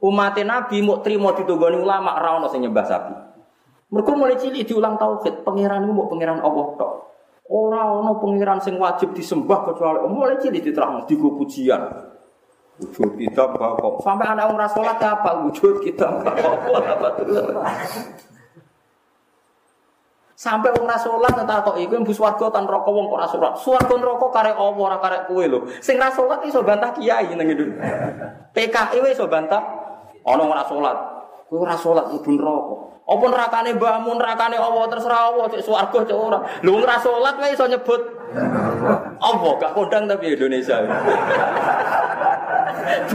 Umat 0.00 0.40
Nabi 0.40 0.80
mau 0.80 1.04
terima 1.04 1.36
ditugoni 1.36 1.76
ulama 1.76 2.16
ra 2.16 2.40
ono 2.40 2.48
sing 2.48 2.64
nyembah 2.64 2.86
sapi. 2.86 3.31
Mereka 3.92 4.10
mulai 4.16 4.40
cilik 4.40 4.64
diulang 4.64 4.96
tauhid, 4.96 5.44
pangeran 5.44 5.84
mau 5.84 6.08
pangeran 6.08 6.40
Allah 6.40 6.66
tok. 6.80 6.92
Ora 7.52 7.92
ono 7.92 8.16
pangeran 8.16 8.56
sing 8.64 8.80
wajib 8.80 9.12
disembah 9.12 9.68
kecuali 9.68 10.08
mulai 10.08 10.40
cilik 10.40 10.64
diterang 10.64 11.04
di 11.04 11.12
pujian. 11.20 11.82
Wujud 12.80 13.20
kita 13.20 13.52
kok 13.52 14.00
sampai 14.00 14.32
anak 14.32 14.48
ora 14.48 14.64
salat 14.64 14.96
apa 14.96 15.44
wujud 15.44 15.84
kita 15.84 16.08
Sampai 20.32 20.74
wong 20.74 20.88
ra 20.88 20.98
salat 20.98 21.36
kok 21.38 21.76
iku 21.78 22.02
mbus 22.02 22.18
warga 22.18 22.50
tan 22.50 22.66
rokok 22.66 22.90
wong 22.90 23.06
kok 23.12 23.18
ora 23.20 23.28
salat. 23.28 23.52
Swarga 23.60 23.94
neraka 23.94 24.26
karek 24.32 24.56
apa 24.58 24.80
ora 24.80 24.98
karek 24.98 25.22
kowe 25.30 25.44
lho. 25.46 25.58
Sing 25.78 26.00
ra 26.00 26.10
salat 26.10 26.42
iso 26.48 26.64
bantah 26.64 26.96
kiai 26.96 27.30
nang 27.36 27.46
Indonesia. 27.46 28.50
PKI 28.50 28.98
wis 29.04 29.14
iso 29.14 29.28
bantah 29.30 29.62
ana 30.24 30.42
ora 30.42 30.64
salat. 30.66 30.96
Kowe 31.46 31.60
ora 31.60 31.76
salat 31.78 32.10
mlebu 32.10 32.30
neraka. 32.34 32.91
Apa 33.12 33.24
nerakane 33.28 33.76
mbahmu 33.76 34.16
nerakane 34.16 34.56
Allah 34.56 34.88
terserah 34.88 35.28
Allah 35.28 35.44
cek 35.52 35.60
swarga 35.60 36.00
cek 36.00 36.16
ora. 36.16 36.40
Lho 36.64 36.72
wong 36.72 36.88
ra 36.88 36.96
salat 36.96 37.36
wae 37.36 37.52
iso 37.52 37.68
nyebut 37.68 38.00
apa 39.20 39.48
gak 39.60 39.76
kondang 39.76 40.08
tapi 40.08 40.32
Indonesia. 40.32 40.80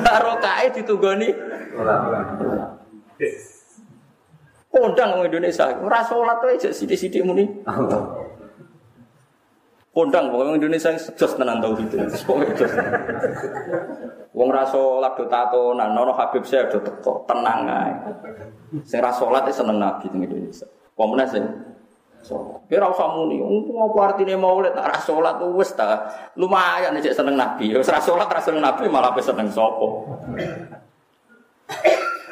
Barokahe 0.06 0.70
ditunggoni. 0.70 1.34
Kondang 4.70 5.18
orang 5.18 5.34
Indonesia, 5.34 5.66
ora 5.82 6.06
salat 6.06 6.38
wae 6.46 6.62
jek 6.62 6.78
sithik-sithik 6.78 7.26
muni. 7.26 7.50
Kondang 9.98 10.30
wong 10.30 10.62
Indonesia 10.62 10.94
sejos 10.94 11.34
tenan 11.42 11.58
tauhid. 11.58 11.90
Wong 14.30 14.50
ra 14.54 14.62
salat 14.62 15.18
do 15.18 15.26
tatonan, 15.26 15.98
nono 15.98 16.14
Habib 16.14 16.46
saya 16.46 16.70
do 16.70 16.78
teko, 16.78 17.26
tenang 17.26 17.66
ae. 17.66 17.90
Sing 18.86 19.02
ra 19.02 19.10
salat 19.10 19.50
seneng 19.50 19.82
Nabi 19.82 20.06
di 20.14 20.22
Indonesia. 20.22 20.70
Wong 20.94 21.18
meneh 21.18 21.26
sing 21.26 21.42
salat. 22.22 22.62
Kira 22.70 22.94
usah 22.94 23.10
muni, 23.18 23.42
ngopo 23.42 23.98
artine 23.98 24.38
maulid 24.38 24.78
nak 24.78 24.86
ra 24.86 25.02
salat 25.02 25.42
wis 25.58 25.74
ta. 25.74 26.06
Lumayan 26.38 26.94
nek 26.94 27.02
seneng 27.02 27.34
Nabi. 27.34 27.74
Wis 27.74 27.90
ra 27.90 27.98
salat 27.98 28.30
ra 28.30 28.38
seneng 28.38 28.62
Nabi 28.62 28.86
malah 28.94 29.18
seneng 29.18 29.50
sapa. 29.50 29.88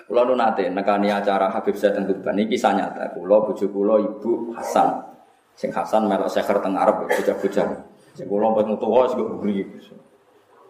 Kulo 0.06 0.22
nu 0.22 0.38
nate 0.38 0.70
nekani 0.70 1.10
acara 1.10 1.50
Habib 1.50 1.74
Zaid 1.74 1.98
teng 1.98 2.06
Tuban 2.06 2.38
iki 2.38 2.62
kisah 2.62 2.78
nyata. 2.78 3.10
Kulo 3.18 3.50
bojo 3.50 3.66
Ibu 3.66 4.54
Hasan. 4.54 5.15
Sing 5.56 5.72
Hasan 5.72 6.12
melok 6.12 6.28
seker 6.28 6.60
teng 6.60 6.76
Arab 6.76 7.08
bocah-bocah. 7.08 7.68
Sing 8.16 8.28
kulo 8.28 8.52
pas 8.52 8.68
tuwa 8.68 9.08
sing 9.08 9.20
buri. 9.24 9.64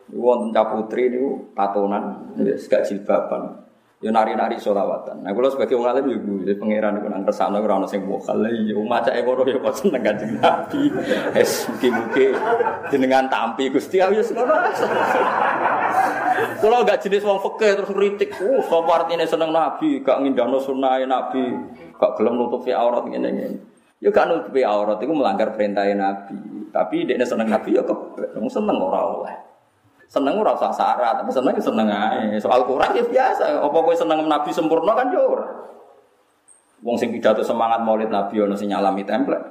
Iku 0.06 0.22
wonten 0.22 0.54
putri 0.54 1.10
niku 1.10 1.50
tatonan, 1.58 2.38
wis 2.38 2.70
gak 2.70 2.86
jilbaban. 2.86 3.66
Yo 3.98 4.14
nari-nari 4.14 4.62
solawatan. 4.62 5.26
Nah, 5.26 5.34
kalau 5.34 5.50
sebagai 5.50 5.82
wong 5.82 5.90
alim 5.90 6.06
yo 6.14 6.18
gue 6.22 6.54
pangeran 6.54 7.02
iku 7.02 7.10
nang 7.10 7.26
kersane 7.26 7.58
ora 7.58 7.82
ono 7.82 7.90
sing 7.90 8.06
mokal. 8.06 8.38
Yo 8.46 8.86
macake 8.86 9.26
ngono 9.26 9.42
yo 9.50 9.58
kok 9.66 9.74
seneng 9.82 10.06
Kanjeng 10.06 10.38
Nabi. 10.38 10.94
Es 11.34 11.66
mugi-mugi 11.66 12.38
jenengan 12.94 13.26
tampi 13.26 13.74
Gusti 13.74 13.98
ayo 13.98 14.22
ngono. 14.22 14.54
Kalau 16.62 16.86
gak 16.86 17.02
jenis 17.02 17.26
wong 17.26 17.42
fakih 17.42 17.74
terus 17.74 17.90
ngritik, 17.90 18.38
uh 18.38 18.62
sapa 18.70 18.92
artine 19.02 19.26
seneng 19.26 19.50
Nabi, 19.50 20.06
gak 20.06 20.22
ngindahno 20.22 20.62
sunah 20.62 21.02
Nabi, 21.08 21.42
gak 21.98 22.14
gelem 22.22 22.38
nutupi 22.38 22.70
aurat 22.76 23.10
ngene 23.10 23.74
Yo 24.04 24.12
gak 24.12 24.28
nutupi 24.28 24.62
aurat 24.62 25.00
itu 25.00 25.14
melanggar 25.16 25.56
perintah 25.56 25.88
Nabi. 25.88 26.36
Tapi 26.76 27.08
dia 27.08 27.24
seneng 27.24 27.48
Nabi 27.48 27.72
yo 27.72 27.88
kebek, 27.88 28.36
seneng 28.52 28.76
ora 28.76 29.02
oleh. 29.08 29.36
Seneng 30.12 30.38
ora 30.38 30.54
usah 30.54 30.70
syarat, 30.76 31.24
tapi 31.24 31.32
seneng 31.32 31.56
seneng 31.58 31.88
ae. 31.88 32.36
Soal 32.38 32.68
Quran 32.68 32.92
ya 32.92 33.04
biasa. 33.08 33.64
Apa 33.64 33.78
kowe 33.80 33.96
seneng 33.96 34.28
Nabi 34.28 34.52
sempurna 34.52 34.92
kan 34.92 35.08
yo 35.10 35.24
ora. 35.24 35.48
Wong 36.84 37.00
sing 37.00 37.10
pidato 37.16 37.42
semangat 37.42 37.82
Maulid 37.82 38.12
Nabi 38.12 38.44
ono 38.44 38.54
sing 38.54 38.70
nyalami 38.70 39.08
template. 39.08 39.48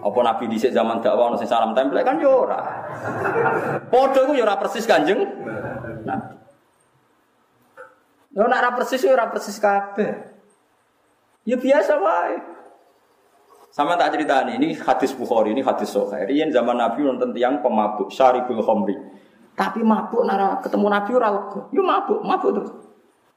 Apa 0.00 0.18
Nabi 0.24 0.48
dhisik 0.50 0.72
zaman 0.72 1.04
dakwah 1.04 1.30
ono 1.30 1.36
sing 1.36 1.46
salam 1.46 1.76
template 1.76 2.02
kan 2.02 2.16
yo 2.18 2.48
ora. 2.48 2.60
Padha 3.92 4.20
ku 4.24 4.32
persis 4.34 4.88
Kanjeng 4.88 5.20
Nah. 6.04 6.20
Yo 8.34 8.42
ora 8.42 8.72
persis 8.74 9.04
yo 9.04 9.12
ora 9.12 9.30
persis 9.30 9.60
kabeh. 9.60 10.32
Ya 11.44 11.60
biasa 11.60 11.92
wae. 12.00 12.53
Sama 13.74 13.98
tak 13.98 14.14
cerita 14.14 14.46
ini, 14.46 14.54
ini 14.62 14.68
hadis 14.78 15.10
Bukhari, 15.18 15.50
ini 15.50 15.58
hadis 15.58 15.90
Sahih. 15.90 16.30
Riyen 16.30 16.54
zaman 16.54 16.78
Nabi 16.78 17.02
nonton 17.02 17.34
tiang 17.34 17.58
pemabuk, 17.58 18.06
syaribul 18.06 18.62
khamri. 18.62 18.94
Tapi 19.58 19.82
mabuk 19.82 20.22
nara 20.22 20.62
ketemu 20.62 20.86
Nabi 20.86 21.10
ora. 21.18 21.28
Yo 21.74 21.82
mabuk, 21.82 22.22
mabuk 22.22 22.54
terus. 22.54 22.70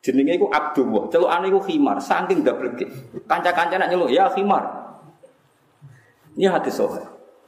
Jenenge 0.05 0.37
iku 0.37 0.45
Abdullah, 0.53 1.09
celukane 1.09 1.49
iku 1.49 1.57
khimar, 1.65 1.97
saking 1.97 2.45
dableke. 2.45 2.85
Kanca-kanca 3.25 3.81
nak 3.81 3.89
nyeluk, 3.89 4.13
ya 4.13 4.29
khimar. 4.29 4.61
Ini 6.37 6.53
hadis 6.53 6.77
Sahih. 6.77 7.01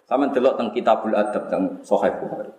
Sama 0.10 0.34
delok 0.34 0.58
teng 0.58 0.74
Kitabul 0.74 1.14
Adab 1.14 1.46
teng 1.46 1.86
Sahih 1.86 2.10
Bukhari. 2.18 2.50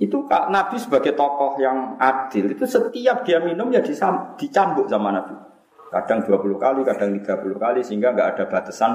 Itu 0.00 0.24
Kak 0.24 0.48
Nabi 0.48 0.80
sebagai 0.80 1.12
tokoh 1.12 1.60
yang 1.60 2.00
adil 2.00 2.56
itu 2.56 2.64
setiap 2.64 3.28
dia 3.28 3.44
minum 3.44 3.68
ya 3.68 3.84
dicambuk 3.84 4.88
sama 4.88 5.12
Nabi. 5.12 5.36
Kadang 5.88 6.20
20 6.24 6.60
kali, 6.60 6.80
kadang 6.84 7.10
30 7.16 7.56
kali 7.56 7.80
sehingga 7.80 8.12
nggak 8.12 8.36
ada 8.36 8.44
batasan 8.48 8.92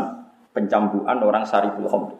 pencambukan 0.53 1.17
orang 1.19 1.41
syariful 1.43 1.89
khamr. 1.89 2.13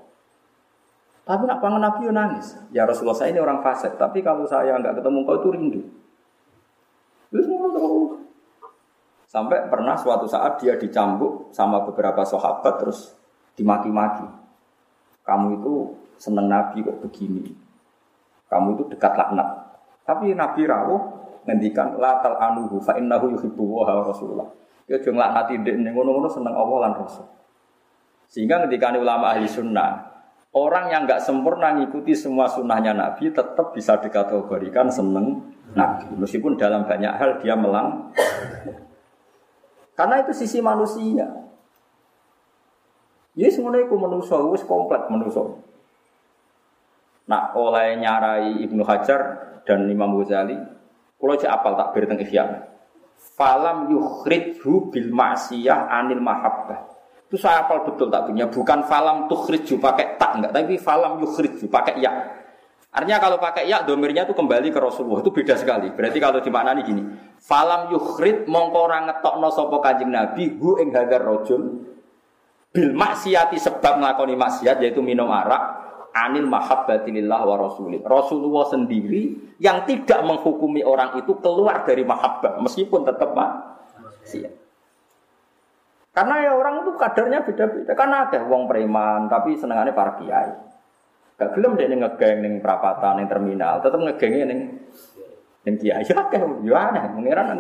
Tapi 1.23 1.43
nak 1.47 1.61
pangan 1.63 1.79
Nabi 1.79 2.09
nangis. 2.11 2.57
Ya 2.73 2.83
Rasulullah 2.83 3.15
saya 3.15 3.31
ini 3.31 3.39
orang 3.39 3.63
fasik, 3.63 3.95
tapi 3.95 4.19
kalau 4.25 4.43
saya 4.43 4.75
nggak 4.75 4.99
ketemu 4.99 5.19
kau 5.23 5.37
itu 5.39 5.49
rindu. 5.53 5.81
Sampai 9.29 9.65
pernah 9.69 9.97
suatu 9.97 10.29
saat 10.29 10.61
dia 10.61 10.77
dicambuk 10.77 11.49
sama 11.55 11.81
beberapa 11.85 12.21
sahabat 12.21 12.81
terus 12.81 13.17
dimaki-maki. 13.57 14.25
Kamu 15.23 15.61
itu 15.61 15.73
seneng 16.19 16.51
Nabi 16.51 16.85
kok 16.85 17.01
begini 17.01 17.63
kamu 18.53 18.77
itu 18.77 18.83
dekat 18.93 19.17
laknat. 19.17 19.49
Tapi 20.05 20.37
Nabi 20.37 20.69
rawuh 20.69 21.01
ngendikan 21.43 21.99
latal 21.99 22.39
anuhu 22.39 22.79
fa 22.79 22.95
innahu 22.99 23.31
yuhibbu 23.35 23.63
wa 23.63 24.03
rasulullah. 24.03 24.47
Ya 24.87 24.99
jeng 24.99 25.15
laknati 25.15 25.63
ndek 25.63 25.95
ngono-ngono 25.95 26.27
seneng 26.27 26.51
Allah 26.51 26.77
lan 26.87 26.93
Rasul. 26.99 27.23
Sehingga 28.27 28.67
ketika 28.67 28.91
ulama 28.91 29.31
ahli 29.31 29.47
sunnah, 29.47 30.11
orang 30.51 30.91
yang 30.91 31.07
nggak 31.07 31.23
sempurna 31.23 31.71
ngikuti 31.79 32.11
semua 32.11 32.51
sunnahnya 32.51 32.91
Nabi 32.91 33.31
tetap 33.31 33.71
bisa 33.71 33.95
dikategorikan 34.03 34.91
seneng 34.91 35.39
Nabi. 35.71 36.19
Meskipun 36.19 36.59
dalam 36.59 36.83
banyak 36.83 37.13
hal 37.15 37.39
dia 37.39 37.55
melang. 37.55 38.11
Karena 39.93 40.19
itu 40.19 40.33
sisi 40.35 40.59
manusia. 40.59 41.29
Yes, 43.33 43.57
semuanya 43.57 43.85
itu 43.85 43.95
manusia, 43.97 44.37
wis 44.49 44.61
komplek 44.61 45.09
manusia. 45.09 45.41
Nak 47.25 47.55
oleh 47.55 47.97
nyarai 47.97 48.61
Ibnu 48.61 48.85
Hajar 48.85 49.21
dan 49.65 49.89
Imam 49.89 50.21
Ghazali, 50.21 50.53
kalau 51.23 51.39
cek 51.39 51.47
apal 51.47 51.79
tak 51.79 51.95
beri 51.95 52.03
tentang 52.11 52.59
Falam 53.39 53.87
yukhrijhu 53.87 54.91
bil 54.91 55.09
ma'siyah 55.15 55.87
anil 55.87 56.19
mahabbah. 56.19 56.91
Itu 57.31 57.39
saya 57.39 57.63
apal 57.63 57.87
betul 57.87 58.11
tak 58.11 58.27
punya. 58.27 58.45
Bukan 58.51 58.85
falam 58.85 59.31
tukhriju 59.31 59.79
pakai 59.79 60.19
tak 60.21 60.37
enggak, 60.37 60.51
tapi 60.53 60.77
falam 60.77 61.17
yukhriju 61.23 61.65
pakai 61.71 61.97
ya. 61.97 62.11
Artinya 62.93 63.17
kalau 63.17 63.41
pakai 63.41 63.65
ya 63.65 63.81
domirnya 63.81 64.29
itu 64.29 64.37
kembali 64.37 64.69
ke 64.69 64.77
Rasulullah 64.77 65.25
itu 65.25 65.33
beda 65.33 65.57
sekali. 65.57 65.89
Berarti 65.97 66.21
kalau 66.21 66.45
dimaknani 66.45 66.85
gini, 66.85 67.01
falam 67.41 67.89
yukhrid 67.89 68.45
mongko 68.45 68.79
ora 68.85 69.01
ngetokno 69.09 69.49
sapa 69.49 69.81
Kanjeng 69.81 70.13
Nabi 70.13 70.53
hu 70.61 70.77
ing 70.77 70.93
hadar 70.93 71.25
rajul 71.25 71.89
bil 72.69 72.89
maksiati 72.93 73.57
sebab 73.57 73.97
nglakoni 73.97 74.37
maksiat 74.37 74.77
yaitu 74.85 75.01
minum 75.01 75.33
arak 75.33 75.82
anil 76.13 76.45
mahabbatilillah 76.45 77.41
wa 77.41 77.55
rasulih. 77.57 78.05
Rasulullah 78.05 78.69
sendiri 78.69 79.53
yang 79.57 79.83
tidak 79.89 80.21
menghukumi 80.21 80.85
orang 80.85 81.17
itu 81.17 81.33
keluar 81.41 81.83
dari 81.83 82.05
mahabbah 82.05 82.61
meskipun 82.61 83.01
tetap 83.03 83.33
maksiat. 83.33 84.53
Karena 86.13 86.35
ya 86.45 86.51
orang 86.53 86.85
itu 86.85 86.93
kadarnya 86.93 87.41
beda-beda. 87.41 87.91
Karena 87.97 88.29
ada 88.29 88.39
wong 88.45 88.69
preman 88.69 89.25
tapi 89.25 89.57
senengannya 89.57 89.97
para 89.97 90.13
kiai. 90.21 90.53
Gak 91.33 91.57
gelem 91.57 91.73
dia 91.73 91.89
ngegeng 91.89 92.45
ning 92.45 92.53
perapatan 92.61 93.17
ning 93.17 93.25
terminal, 93.25 93.81
tetap 93.81 93.97
ngegengnya 93.97 94.45
ning 94.53 94.59
ning 95.65 95.75
kiai. 95.81 96.05
Ya 96.05 96.15
akeh 96.21 96.37
yo 96.61 96.77
aneh, 96.77 97.01
pangeran. 97.09 97.57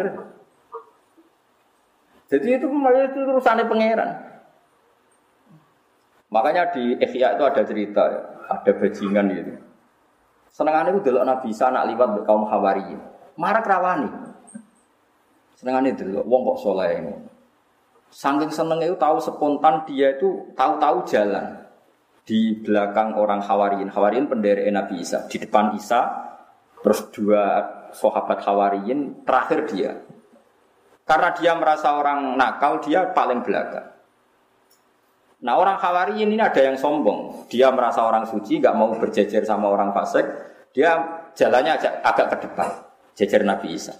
Jadi 2.29 2.47
itu 2.61 2.65
itu 2.69 3.19
urusannya 3.25 3.65
pangeran. 3.65 4.32
Makanya 6.33 6.73
di 6.73 6.97
Ihya 6.97 7.37
itu 7.37 7.43
ada 7.45 7.61
cerita 7.61 8.01
ya 8.09 8.21
ada 8.49 8.71
bajingan 8.73 9.25
gitu. 9.29 9.53
Senengannya 10.53 10.97
itu 10.97 11.09
dulu 11.09 11.21
Nabi 11.21 11.47
Isa 11.53 11.69
nak 11.69 11.85
liwat 11.89 12.25
kaum 12.25 12.45
Hawari. 12.49 12.93
Marak 13.37 13.65
rawani. 13.65 14.09
Senengannya 15.57 15.97
dulu, 15.97 16.21
wong 16.25 16.41
kok 16.53 16.59
soleh 16.61 16.89
ini. 17.01 17.13
Saking 18.13 18.53
senengnya 18.53 18.93
itu 18.93 18.97
tahu 18.97 19.17
spontan 19.17 19.85
dia 19.89 20.13
itu 20.13 20.53
tahu-tahu 20.53 21.01
jalan 21.09 21.65
di 22.25 22.53
belakang 22.61 23.17
orang 23.17 23.41
Hawariin. 23.41 23.89
Hawariin 23.89 24.29
pendiri 24.29 24.69
Nabi 24.69 25.01
Isa. 25.01 25.25
Di 25.25 25.41
depan 25.41 25.73
Isa 25.73 26.23
Terus 26.83 26.99
dua 27.15 27.43
sahabat 27.95 28.43
Hawariyin 28.43 29.23
terakhir 29.23 29.71
dia. 29.71 29.91
Karena 31.07 31.31
dia 31.31 31.55
merasa 31.55 31.95
orang 31.95 32.35
nakal, 32.35 32.83
dia 32.83 33.07
paling 33.15 33.39
belakang. 33.39 33.92
Nah 35.43 35.59
orang 35.59 35.75
Hawariyin 35.75 36.31
ini 36.31 36.39
ada 36.39 36.63
yang 36.63 36.79
sombong. 36.79 37.51
Dia 37.51 37.67
merasa 37.67 38.07
orang 38.07 38.23
suci, 38.23 38.63
gak 38.63 38.79
mau 38.79 38.95
berjejer 38.95 39.43
sama 39.43 39.67
orang 39.67 39.91
fasik. 39.91 40.23
Dia 40.71 40.95
jalannya 41.35 41.75
agak, 41.75 41.93
agak 42.01 42.27
ke 42.31 42.37
depan, 42.47 42.69
jejer 43.13 43.43
Nabi 43.43 43.75
Isa. 43.75 43.93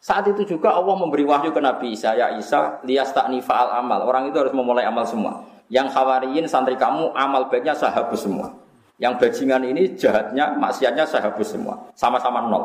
Saat 0.00 0.28
itu 0.28 0.56
juga 0.56 0.72
Allah 0.72 0.96
memberi 0.96 1.24
wahyu 1.24 1.52
ke 1.52 1.60
Nabi 1.60 1.92
Isa, 1.92 2.16
ya 2.16 2.32
Isa, 2.36 2.80
lias 2.84 3.12
tak 3.12 3.28
faal 3.44 3.68
amal. 3.72 4.04
Orang 4.04 4.28
itu 4.28 4.36
harus 4.40 4.52
memulai 4.56 4.84
amal 4.84 5.04
semua. 5.04 5.44
Yang 5.68 5.96
khawariin 5.96 6.44
santri 6.44 6.76
kamu 6.76 7.12
amal 7.16 7.48
baiknya 7.48 7.76
sahabus 7.76 8.24
semua. 8.24 8.52
Yang 9.00 9.20
bajingan 9.20 9.64
ini 9.64 9.96
jahatnya, 9.96 10.56
maksiatnya 10.56 11.04
sahabus 11.08 11.52
semua. 11.56 11.88
Sama-sama 11.96 12.44
nol. 12.48 12.64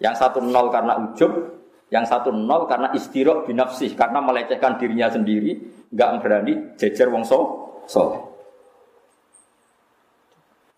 Yang 0.00 0.24
satu 0.24 0.44
nol 0.44 0.68
karena 0.68 0.98
ujub, 1.00 1.53
yang 1.92 2.04
satu 2.08 2.32
nol 2.32 2.64
karena 2.68 2.92
istirok 2.92 3.48
binafsih, 3.48 3.92
karena 3.96 4.20
melecehkan 4.24 4.80
dirinya 4.80 5.12
sendiri, 5.12 5.60
nggak 5.92 6.10
berani 6.24 6.52
jejer 6.80 7.08
wong 7.12 7.24
so, 7.24 7.38
so. 7.84 8.32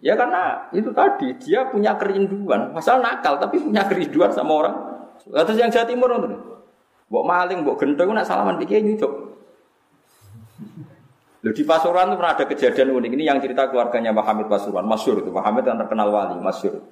Ya 0.02 0.12
karena 0.14 0.68
itu 0.76 0.92
tadi 0.92 1.34
dia 1.40 1.66
punya 1.72 1.96
kerinduan, 1.96 2.70
masalah 2.70 3.00
nakal 3.14 3.40
tapi 3.40 3.58
punya 3.58 3.82
kerinduan 3.88 4.30
sama 4.30 4.52
orang 4.52 4.76
Terus 5.26 5.58
yang 5.58 5.72
Jawa 5.72 5.86
Timur 5.88 6.08
itu, 6.12 6.38
Mbok 7.06 7.24
maling, 7.24 7.58
mbok 7.62 7.78
gendong 7.78 8.10
nak 8.14 8.26
salaman 8.26 8.58
pikir 8.58 8.82
nyucuk. 8.82 9.12
Loh 11.46 11.54
di 11.54 11.62
Pasuruan 11.62 12.10
itu 12.10 12.18
pernah 12.18 12.34
ada 12.34 12.44
kejadian 12.50 12.90
unik 12.90 13.10
ini 13.14 13.24
yang 13.30 13.38
cerita 13.38 13.70
keluarganya 13.70 14.10
Hamid 14.10 14.50
Pasuruan, 14.50 14.82
masyur 14.82 15.22
itu. 15.22 15.30
Hamid 15.30 15.62
yang 15.62 15.78
terkenal 15.78 16.10
wali, 16.10 16.34
masyur. 16.42 16.82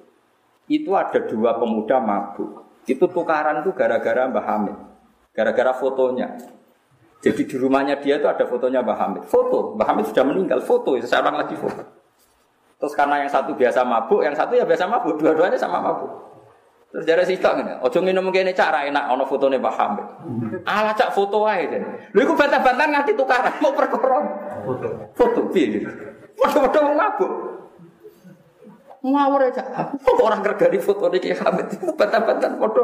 Itu 0.71 0.95
ada 0.95 1.19
dua 1.27 1.59
pemuda 1.59 1.99
mabuk. 1.99 2.63
Itu 2.85 3.05
tukaran 3.09 3.65
itu 3.65 3.73
gara-gara 3.73 4.29
Mbah 4.29 4.45
Hamid. 4.45 4.77
Gara-gara 5.33 5.73
fotonya. 5.73 6.37
Jadi 7.25 7.41
di 7.49 7.55
rumahnya 7.57 7.97
dia 7.97 8.21
itu 8.21 8.29
ada 8.29 8.45
fotonya 8.45 8.85
Mbah 8.85 8.97
Hamid. 9.01 9.23
Foto, 9.25 9.73
Mbah 9.73 9.87
Hamid 9.89 10.05
sudah 10.13 10.23
meninggal, 10.23 10.61
foto, 10.61 10.93
seorang 11.01 11.35
lagi 11.41 11.57
foto. 11.57 11.81
Terus 12.77 12.93
karena 12.93 13.23
yang 13.23 13.31
satu 13.31 13.55
biasa 13.55 13.81
mabuk, 13.87 14.21
yang 14.21 14.35
satu 14.35 14.53
ya 14.53 14.67
biasa 14.67 14.85
mabuk, 14.85 15.17
dua-duanya 15.17 15.57
sama 15.57 15.81
mabuk. 15.81 16.11
Terus 16.91 17.03
jare 17.07 17.23
sitok 17.27 17.59
ngene, 17.59 17.73
aja 17.83 17.97
ngene 17.99 18.21
kene 18.31 18.51
cara 18.55 18.87
enak 18.87 19.03
ana 19.11 19.23
fotone 19.27 19.59
Pak 19.59 19.73
Hamid. 19.75 20.07
Ala 20.63 20.95
cak 20.95 21.11
foto 21.11 21.43
wae 21.43 21.67
ten. 21.67 21.83
Lha 22.15 22.21
iku 22.23 22.37
bantah-bantah 22.37 22.87
nganti 22.87 23.11
tukaran 23.19 23.51
mau 23.59 23.75
perkara. 23.75 24.23
Foto. 24.63 24.87
Foto 25.11 25.39
piye. 25.51 25.83
Foto-foto 26.39 26.79
mabuk. 26.95 27.31
Ngawur 29.05 29.41
aja. 29.53 29.61
Kok 30.01 30.17
orang 30.17 30.41
kerja 30.41 30.65
foto 30.81 31.13
iki 31.13 31.29
Hamid 31.37 31.77
bantah-bantah 31.93 32.57
foto. 32.57 32.83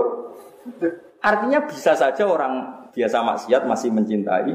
Artinya 1.17 1.65
bisa 1.65 1.97
saja 1.97 2.30
orang 2.30 2.86
biasa 2.93 3.26
maksiat 3.26 3.65
masih 3.65 3.89
mencintai 3.89 4.53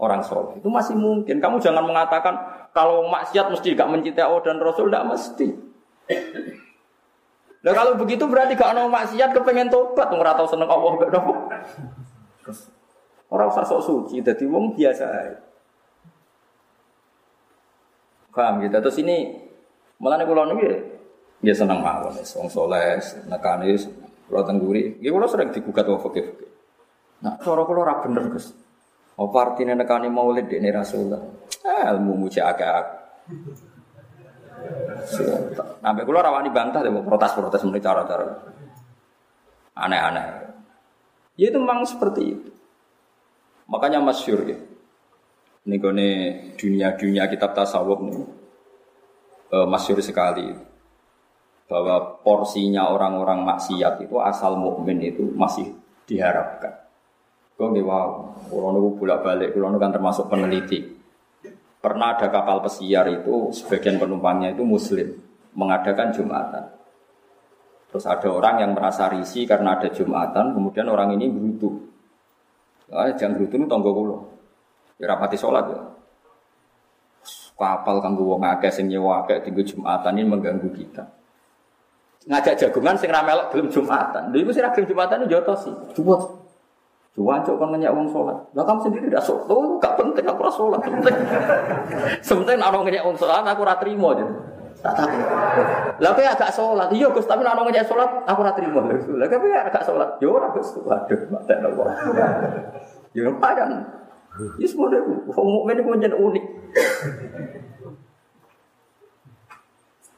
orang 0.00 0.24
soleh. 0.24 0.56
Itu 0.56 0.72
masih 0.72 0.96
mungkin. 0.96 1.36
Kamu 1.36 1.60
jangan 1.60 1.84
mengatakan 1.84 2.32
kalau 2.72 3.04
maksiat 3.12 3.52
mesti 3.52 3.76
gak 3.76 3.92
mencintai 3.92 4.24
Allah 4.24 4.40
dan 4.40 4.56
Rasul, 4.56 4.88
tidak 4.88 5.04
mesti. 5.12 5.48
Nah 7.60 7.72
kalau 7.76 8.00
begitu 8.00 8.24
berarti 8.24 8.56
gak 8.56 8.72
ada 8.72 8.88
maksiat 8.88 9.36
kepengen 9.36 9.68
tobat 9.68 10.08
ora 10.16 10.32
tau 10.32 10.48
seneng 10.48 10.72
Allah 10.72 10.96
gak 10.96 11.10
nopo. 11.12 11.32
Orang 13.28 13.52
usah 13.52 13.62
sok 13.68 13.84
suci, 13.84 14.24
jadi 14.24 14.44
wong 14.48 14.72
biasa. 14.74 15.06
Paham 18.32 18.64
gitu. 18.64 18.80
Terus 18.80 18.98
ini 19.04 19.49
nih 20.00 20.26
kulo 20.26 20.42
nih 20.48 21.00
dia 21.40 21.56
seneng 21.56 21.80
mawon, 21.80 22.12
wong 22.20 22.48
soleh, 22.52 23.00
nekani, 23.24 23.72
kulo 24.28 24.40
tengguri. 24.44 25.00
Dia 25.00 25.08
kulo 25.08 25.24
sering 25.24 25.48
digugat 25.56 25.88
wong 25.88 26.00
fakir. 26.04 26.36
Nah, 27.24 27.40
cara 27.40 27.64
kulo 27.64 27.80
ora 27.80 27.96
bener 28.04 28.28
Gus. 28.28 28.52
Apa 29.16 29.36
artinya 29.40 29.76
nekani 29.76 30.12
maulid 30.12 30.48
ini 30.52 30.68
Rasulullah? 30.68 31.20
Eh, 31.60 31.84
ilmu 31.92 32.16
muja 32.16 32.48
agak 32.48 33.00
Sampai 35.80 36.04
kulo 36.04 36.20
rawani 36.20 36.52
bantah 36.52 36.84
deh 36.84 36.92
protes-protes 36.92 37.64
menurut 37.64 37.80
cara-cara. 37.80 38.28
Aneh-aneh. 39.72 40.26
Ya 41.40 41.48
itu 41.48 41.56
memang 41.56 41.88
seperti 41.88 42.20
itu. 42.36 42.50
Makanya 43.64 44.04
masyur 44.04 44.44
ya. 44.44 44.60
Ini 45.64 45.76
dunia-dunia 46.60 47.24
kitab 47.32 47.56
tasawuf 47.56 48.04
nih. 48.04 48.39
E, 49.50 49.56
masyur 49.66 49.98
sekali. 49.98 50.54
Bahwa 51.66 52.22
porsinya 52.22 52.90
orang-orang 52.90 53.42
maksiat 53.46 54.06
itu 54.06 54.16
asal 54.22 54.58
mukmin 54.58 55.02
itu 55.02 55.26
masih 55.34 55.70
diharapkan. 56.06 56.86
Kau 57.54 57.68
wow, 57.68 58.08
kalau 58.48 58.72
nunggu 58.72 58.96
bolak 58.96 59.20
balik, 59.20 59.52
kalau 59.52 59.76
kan 59.76 59.92
termasuk 59.92 60.32
peneliti. 60.32 60.96
Pernah 61.80 62.16
ada 62.16 62.32
kapal 62.32 62.64
pesiar 62.64 63.04
itu 63.12 63.52
sebagian 63.52 64.00
penumpangnya 64.00 64.56
itu 64.56 64.64
muslim 64.64 65.12
mengadakan 65.52 66.08
jumatan. 66.12 66.64
Terus 67.90 68.06
ada 68.06 68.28
orang 68.30 68.62
yang 68.62 68.72
merasa 68.72 69.10
risih 69.10 69.44
karena 69.44 69.76
ada 69.76 69.90
jumatan, 69.90 70.54
kemudian 70.54 70.86
orang 70.86 71.18
ini 71.18 71.26
berutuh. 71.26 71.74
Ah, 72.90 73.10
jangan 73.12 73.38
berutuh 73.38 73.56
itu 73.60 73.66
tonggo 73.66 73.90
kulo. 73.92 74.16
Ya 74.96 75.10
rapati 75.10 75.36
sholat 75.36 75.64
ya. 75.68 75.80
Kapal 77.60 78.00
kanggo 78.00 78.24
wong 78.24 78.40
akeh 78.40 78.72
sing 78.72 78.88
nyewa 78.88 79.20
akeh 79.20 79.44
tinggal 79.44 79.68
jumatan 79.68 80.16
ini 80.16 80.24
mengganggu 80.24 80.72
kita. 80.72 81.04
Ngajak 82.24 82.56
jagungan 82.56 82.96
sing 82.96 83.12
ramelok 83.12 83.52
belum 83.52 83.68
jumatan. 83.68 84.32
Lha 84.32 84.36
iku 84.40 84.48
sing 84.48 84.64
ra 84.64 84.72
jumatan 84.72 85.28
jotosi. 85.28 85.68
Coba 85.92 86.40
Cuancuk 87.10 87.58
kan 87.58 87.74
nanya 87.74 87.90
uang 87.90 88.06
sholat. 88.06 88.38
Lah 88.54 88.62
kamu 88.62 88.86
sendiri 88.86 89.10
tidak 89.10 89.26
sholat. 89.26 89.50
Oh, 89.50 89.82
gak 89.82 89.98
penting 89.98 90.22
aku 90.30 90.40
ora 90.46 90.52
sholat. 90.54 90.78
Penting. 90.78 91.16
Sementing 92.26 92.62
orang 92.62 92.86
nanya 92.86 93.02
uang 93.02 93.18
sholat 93.18 93.42
aku 93.42 93.66
ora 93.66 93.74
trimo 93.82 94.14
aja. 94.14 94.24
Tak 94.80 94.94
tahu. 94.94 95.18
Lah 96.00 96.10
kowe 96.14 96.24
agak 96.24 96.50
sholat. 96.54 96.88
Iya 96.94 97.10
Gus, 97.10 97.26
tapi 97.26 97.42
nek 97.42 97.52
ana 97.58 97.66
nanya 97.66 97.82
sholat 97.82 98.10
aku 98.30 98.38
ora 98.46 98.54
trimo. 98.54 98.78
Lah 98.86 99.26
kowe 99.26 99.50
agak 99.50 99.82
sholat. 99.82 100.08
Yo 100.22 100.38
ora 100.38 100.54
Gus. 100.54 100.70
Waduh, 100.80 101.20
mate 101.34 101.54
nopo. 101.58 101.82
Yo 103.18 103.34
padan. 103.42 103.70
Ya 104.62 104.66
semua 104.70 104.86
deh, 104.94 105.02
wong 105.02 105.48
mukmin 105.50 105.82
itu 105.82 105.90
menjadi 105.90 106.14
unik. 106.14 106.44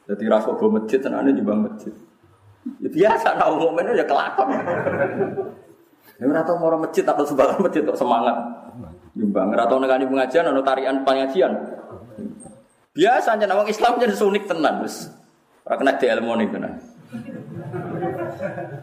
Jadi 0.03 0.23
rasa 0.27 0.51
bawa 0.51 0.83
masjid, 0.83 0.99
tenane 0.99 1.31
juga 1.31 1.55
masjid. 1.55 1.93
Ya 2.79 2.89
biasa, 2.91 3.35
nah 3.35 3.51
mukmin 3.51 3.91
ya 3.91 4.05
kelakon. 4.07 4.51
Ya 6.19 6.23
ora 6.29 6.45
tau 6.45 6.55
mau 6.61 6.71
masjid 6.79 7.03
atau 7.03 7.25
sumbangan 7.27 7.59
masjid 7.59 7.81
kok 7.83 7.99
semangat. 7.99 8.35
Nyumbang 9.17 9.51
ora 9.51 9.67
tau 9.67 9.81
nekani 9.81 10.07
pengajian 10.07 10.47
ana 10.47 10.61
tarian 10.63 11.03
pengajian. 11.03 11.51
Biasa 12.93 13.35
aja 13.35 13.49
wong 13.49 13.67
Islam 13.67 13.99
jadi 13.99 14.15
sunik 14.15 14.45
tenan 14.47 14.85
wis. 14.85 15.09
Ora 15.65 15.75
kena 15.75 15.97
ilmu 15.97 16.31
nih 16.39 16.47
tenan. 16.53 16.73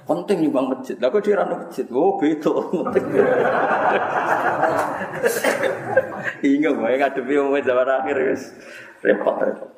Penting 0.07 0.39
nyumbang 0.47 0.67
masjid. 0.77 0.97
Lah 0.99 1.09
kok 1.13 1.23
dia 1.25 1.43
masjid. 1.45 1.87
Oh, 1.93 2.17
beda. 2.17 2.53
Hingga 6.41 6.69
gue 6.73 6.99
ngadepi 7.01 7.35
umum 7.37 7.61
zaman 7.61 7.89
akhir 7.89 8.17
wis 8.33 8.43
repot 9.05 9.37
repot. 9.41 9.71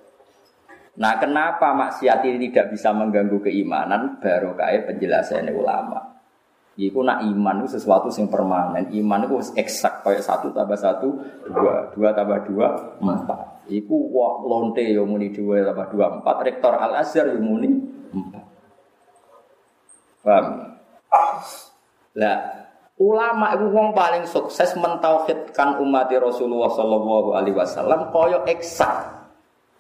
Nah, 0.92 1.16
kenapa 1.16 1.72
maksiat 1.72 2.20
ini 2.28 2.52
tidak 2.52 2.76
bisa 2.76 2.92
mengganggu 2.92 3.40
keimanan? 3.40 4.20
Baru 4.20 4.52
kayak 4.52 4.92
penjelasan 4.92 5.48
ulama. 5.48 6.12
Iku 6.72 7.04
nak 7.04 7.20
iman 7.24 7.64
itu 7.64 7.76
sesuatu 7.76 8.08
yang 8.12 8.32
permanen. 8.32 8.88
Iman 8.92 9.28
itu 9.28 9.36
eksak 9.56 10.04
kayak 10.04 10.24
satu 10.24 10.52
tambah 10.56 10.76
satu 10.76 11.08
dua, 11.48 11.92
dua 11.92 12.16
tambah 12.16 12.48
dua 12.48 12.96
empat. 12.96 13.68
Iku 13.68 14.08
wah 14.12 14.40
lonte 14.40 14.80
yang 14.80 15.04
muni 15.04 15.32
dua 15.32 15.68
tambah 15.68 15.92
dua 15.92 16.06
empat. 16.20 16.36
Rektor 16.48 16.72
Al 16.76 16.96
Azhar 17.00 17.28
yang 17.28 17.44
muni 17.44 17.76
empat. 18.12 18.51
Paham? 20.22 20.78
Lah 22.16 22.38
ulama 23.02 23.58
itu 23.58 23.66
wong 23.74 23.90
paling 23.92 24.24
sukses 24.30 24.78
mentauhidkan 24.78 25.82
umat 25.82 26.08
Rasulullah 26.14 26.70
Shallallahu 26.70 27.34
Alaihi 27.34 27.56
Wasallam 27.58 28.14
koyo 28.14 28.46
eksak. 28.46 29.22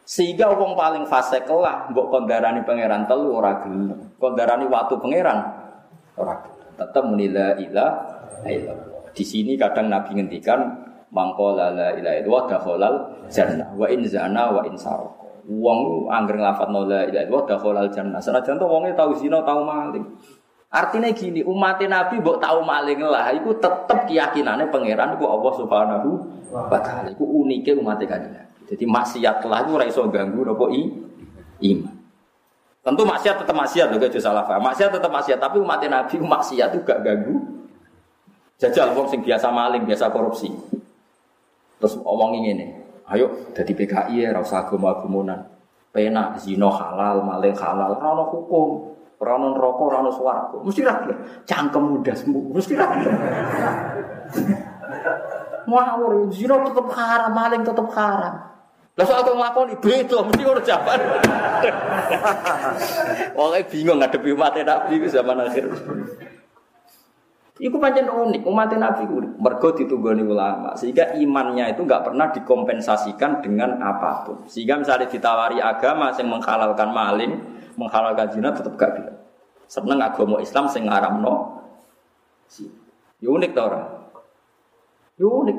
Sehingga 0.02 0.50
wong 0.58 0.74
paling 0.74 1.06
fase 1.06 1.38
kelah 1.46 1.86
mbok 1.94 2.10
kondarani 2.10 2.66
pangeran 2.66 3.06
telu 3.06 3.38
ora 3.38 3.62
gelem. 3.62 4.10
Kondarani 4.18 4.66
waktu 4.66 4.98
pangeran 4.98 5.38
ora 6.18 6.42
tetap 6.74 7.04
menila 7.06 7.54
ilah 7.56 7.90
Di 9.12 9.22
sini 9.22 9.54
kadang 9.54 9.92
Nabi 9.92 10.18
ngendikan 10.18 10.58
mangkola 11.12 11.70
la 11.70 11.88
ilaha 11.94 12.16
illallah 12.18 12.44
dakhalal 12.48 12.94
jannah 13.28 13.68
wa 13.76 13.86
in 13.86 14.02
zana 14.08 14.50
wa 14.50 14.64
in. 14.66 14.74
Wong 15.42 16.06
angger 16.06 16.38
nglafat 16.38 16.70
la 16.70 17.02
ilaha 17.02 17.24
illallah 17.26 17.44
dakhalal 17.50 17.90
jannah. 17.90 18.22
Senajan 18.22 18.62
to 18.62 18.66
wonge 18.66 18.94
tau 18.94 19.10
zina 19.18 19.42
tau 19.42 19.66
maling. 19.66 20.06
Artinya 20.72 21.12
gini, 21.12 21.44
umat 21.44 21.82
Nabi 21.84 22.22
mbok 22.24 22.40
tahu 22.40 22.64
maling 22.64 23.04
lah, 23.04 23.28
itu 23.36 23.52
tetap 23.60 24.08
keyakinannya 24.08 24.72
pangeran 24.72 25.20
itu 25.20 25.26
Allah 25.28 25.52
Subhanahu 25.52 26.08
wa 26.48 26.80
taala. 26.80 27.12
Iku 27.12 27.26
unike 27.26 27.76
umat 27.76 28.00
Nabi. 28.00 28.40
Jadi 28.72 28.84
maksiat 28.88 29.44
lah 29.44 29.68
itu 29.68 29.70
ora 29.76 29.84
iso 29.84 30.00
ganggu 30.08 30.40
nopo 30.40 30.72
i 30.72 30.88
iman. 31.68 31.94
Tentu 32.82 33.02
maksiat 33.06 33.36
tetap 33.44 33.54
maksiat 33.54 33.94
loh, 33.94 33.98
gak 34.00 34.16
salah 34.18 34.42
paham. 34.48 34.64
Maksiat 34.64 34.90
tetap 34.90 35.12
maksiat, 35.12 35.38
tapi 35.38 35.60
umat 35.60 35.82
Nabi 35.86 36.14
maksiat 36.18 36.74
itu 36.74 36.82
gak 36.82 37.04
ganggu. 37.04 37.36
Jajal 38.58 38.94
wong 38.94 39.12
sing 39.12 39.20
biasa 39.20 39.52
maling, 39.52 39.84
biasa 39.84 40.08
korupsi. 40.08 40.50
Terus 41.82 41.98
omong 42.00 42.38
ini, 42.42 42.74
ayo 43.12 43.52
jadi 43.52 43.72
PKI 43.76 44.16
ya, 44.24 44.28
rasa 44.32 44.64
agama-agumunan. 44.66 45.44
Pena, 45.92 46.32
zino 46.40 46.72
halal, 46.72 47.20
maling 47.20 47.52
halal, 47.52 48.00
rano 48.00 48.24
hukum. 48.32 48.96
Rano 49.22 49.54
rokok, 49.54 49.92
rano 49.92 50.10
suaraku. 50.10 50.66
Mesti 50.66 50.82
rakyat. 50.82 51.46
Cangkem 51.46 51.84
muda 51.84 52.10
sembuh, 52.10 52.44
mesti 52.50 52.74
rakyat. 52.74 53.12
Ngawur, 55.70 56.32
zino 56.34 56.64
tetap 56.66 56.88
haram, 56.96 57.30
maling 57.30 57.62
tetap 57.62 57.86
haram. 57.94 58.34
Lah 58.92 59.08
soal 59.08 59.24
kok 59.24 59.32
nglakoni 59.32 59.74
beda 59.80 60.20
mesti 60.20 60.42
ora 60.44 60.60
jawaban. 60.60 61.00
Wong 63.40 63.56
bingung 63.72 63.96
ngadepi 64.04 64.36
umat 64.36 64.52
Nabi 64.60 65.08
zaman 65.08 65.48
akhir. 65.48 65.64
Iku 67.60 67.76
pancen 67.76 68.08
unik, 68.08 68.48
umat 68.48 68.72
Nabi 68.80 69.04
ku 69.04 69.20
mergo 69.36 69.76
ditunggoni 69.76 70.24
ulama, 70.24 70.72
sehingga 70.72 71.12
imannya 71.12 71.76
itu 71.76 71.84
nggak 71.84 72.08
pernah 72.08 72.32
dikompensasikan 72.32 73.44
dengan 73.44 73.76
apa 73.76 74.24
pun. 74.24 74.48
Sehingga 74.48 74.80
misalnya 74.80 75.04
ditawari 75.04 75.60
agama 75.60 76.08
yang 76.16 76.32
menghalalkan 76.32 76.88
maling, 76.88 77.32
menghalalkan 77.76 78.32
zina 78.32 78.56
tetap 78.56 78.72
gak 78.80 78.96
bilang. 78.96 79.18
Seneng 79.68 80.00
agama 80.00 80.40
Islam 80.40 80.64
sing 80.72 80.88
ngaramno. 80.88 81.60
Ya 83.20 83.28
unik 83.28 83.50
ta 83.52 83.60
ora? 83.68 83.82
Ya 85.20 85.28
unik. 85.28 85.58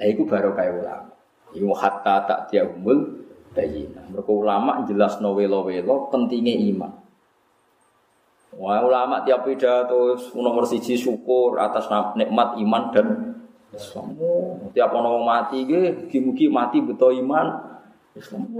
Lah 0.00 0.06
iku 0.08 0.22
baru 0.28 0.52
kayak 0.52 0.74
ulama. 0.84 1.12
Iku 1.56 1.68
hatta 1.74 2.28
tak 2.28 2.40
tiahumul 2.52 3.24
bayina. 3.56 4.04
Mereka 4.08 4.30
ulama 4.30 4.84
jelas 4.86 5.18
no 5.18 5.34
welo 5.34 5.66
welo 5.66 6.08
pentingnya 6.12 6.54
iman. 6.72 6.92
Wah 8.60 8.84
ulama 8.84 9.24
tiap 9.24 9.48
pidato 9.48 10.20
nomor 10.36 10.68
siji 10.68 10.92
syukur 10.92 11.56
atas 11.56 11.88
nikmat 12.12 12.60
iman 12.60 12.82
dan 12.92 13.06
Islam. 13.72 14.12
Tiap 14.76 14.90
orang 14.92 15.24
mati 15.24 15.64
ge, 15.64 16.12
mugi 16.20 16.52
mati 16.52 16.84
betul 16.84 17.16
iman. 17.24 17.72
Islam. 18.10 18.50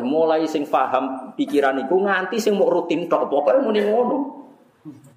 mulai 0.00 0.48
sing 0.48 0.64
paham 0.64 1.36
pikiran 1.36 1.76
iku 1.86 2.02
nganti 2.02 2.40
sing 2.40 2.56
mau 2.56 2.72
rutin 2.72 3.06
tok 3.06 3.30
pokoke 3.30 3.62
muni 3.62 3.84
ngono. 3.84 4.42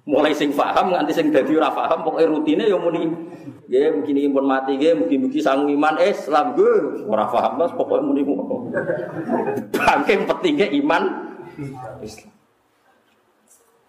Mulai 0.06 0.36
sing 0.36 0.54
paham 0.54 0.94
nganti 0.94 1.12
sing 1.16 1.34
dadi 1.34 1.58
ora 1.58 1.74
paham 1.74 2.06
pokoke 2.06 2.28
rutine 2.28 2.68
ya 2.68 2.78
muni 2.78 3.10
ya 3.66 3.90
mungkin 3.90 4.12
ini 4.12 4.28
pun 4.30 4.44
mati 4.44 4.76
mungkin 4.76 5.26
mungkin 5.26 5.40
sang 5.40 5.66
iman 5.66 5.96
Islam 5.98 6.52
gue 6.54 7.04
ora 7.10 7.26
paham 7.26 7.58
mas 7.58 7.72
pokoknya 7.74 8.06
muni 8.06 8.22
ngono. 8.22 8.70
Bangke 9.74 10.14
pentingnya 10.30 10.68
iman 10.78 11.02
Islam. 12.04 12.37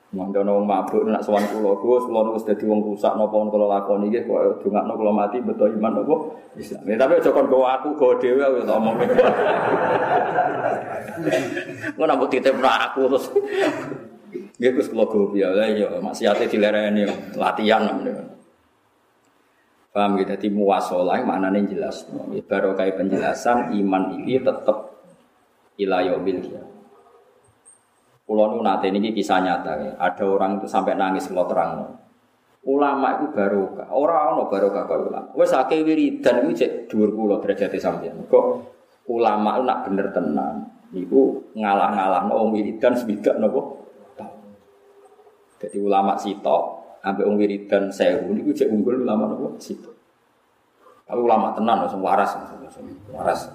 Mangga 0.09 0.41
nang 0.41 0.65
mabuk 0.65 1.05
nak 1.05 1.21
sowan 1.21 1.45
kula 1.53 1.77
Gus, 1.77 2.09
kula 2.09 2.33
wis 2.33 2.41
dadi 2.41 2.65
wong 2.65 2.81
rusak 2.81 3.13
napa 3.13 3.45
kula 3.45 3.69
lakoni 3.69 4.09
nggih 4.09 4.25
kok 4.25 4.65
dongakno 4.65 4.97
kula 4.97 5.13
mati 5.13 5.37
beto 5.37 5.69
iman 5.69 6.01
napa 6.01 6.15
Islam. 6.57 6.81
Ya, 6.89 6.97
tapi 6.97 7.21
aja 7.21 7.29
kon 7.29 7.45
go 7.45 7.61
aku 7.61 7.93
go 7.93 8.17
dhewe 8.17 8.41
wis 8.57 8.65
omong. 8.65 8.97
Ngono 11.93 12.11
mbok 12.17 12.29
titipno 12.33 12.65
aku 12.65 13.05
terus 13.05 13.25
Nggih 14.57 14.71
Gus 14.81 14.89
kula 14.89 15.05
go 15.05 15.29
piye 15.29 15.45
ya 15.45 15.65
ya 15.77 15.87
maksiate 16.01 16.49
dilereni 16.49 17.05
latihan 17.37 17.85
namanya. 17.85 18.33
Paham 19.93 20.21
gitu, 20.21 20.29
jadi 20.33 20.47
muwasolah 20.53 21.21
maknanya 21.21 21.65
jelas. 21.69 22.05
Baru 22.49 22.73
kayak 22.73 22.97
penjelasan 22.97 23.77
iman 23.77 24.21
ini 24.21 24.41
tetap 24.41 24.89
ilayo 25.77 26.17
bil 26.21 26.41
Pulau 28.29 28.53
nu 28.53 28.61
nate 28.61 28.93
ini 28.93 29.09
kisah 29.09 29.41
nyata 29.41 29.73
ya. 29.81 29.91
Ada 29.97 30.21
orang 30.21 30.61
itu 30.61 30.69
sampai 30.69 30.93
nangis 30.93 31.25
kalau 31.33 31.49
terang. 31.49 31.97
Ulama 32.61 33.17
itu 33.17 33.33
baru 33.33 33.73
orang 33.89 34.37
no 34.37 34.45
baru 34.45 34.69
kalau 34.69 35.09
ulama. 35.09 35.33
Wes 35.33 35.49
akeh 35.49 35.81
wiridan 35.81 36.45
itu 36.45 36.61
cek 36.61 36.93
dua 36.93 37.09
pulau 37.09 37.41
derajat 37.41 37.73
sampean. 37.81 38.21
Kok 38.29 38.45
ulama 39.09 39.57
itu 39.57 39.63
nak 39.65 39.79
bener 39.89 40.13
tenang. 40.13 40.61
Iku 40.93 41.41
ngalah-ngalah 41.57 42.29
no 42.29 42.53
wiridan 42.53 42.93
sebidak 42.93 43.41
nopo. 43.41 43.81
Jadi 45.57 45.81
ulama 45.81 46.13
sitok 46.13 46.79
Ambil 46.99 47.31
wong 47.31 47.35
wiridan 47.39 47.87
sewu 47.87 48.35
niku 48.35 48.51
cek 48.51 48.69
unggul 48.69 49.07
ulama 49.07 49.31
nopo 49.31 49.55
situ. 49.57 49.87
Tapi 51.07 51.17
ulama 51.17 51.55
tenan 51.57 51.81
langsung 51.81 52.05
waras, 52.05 52.37
waras. 53.09 53.49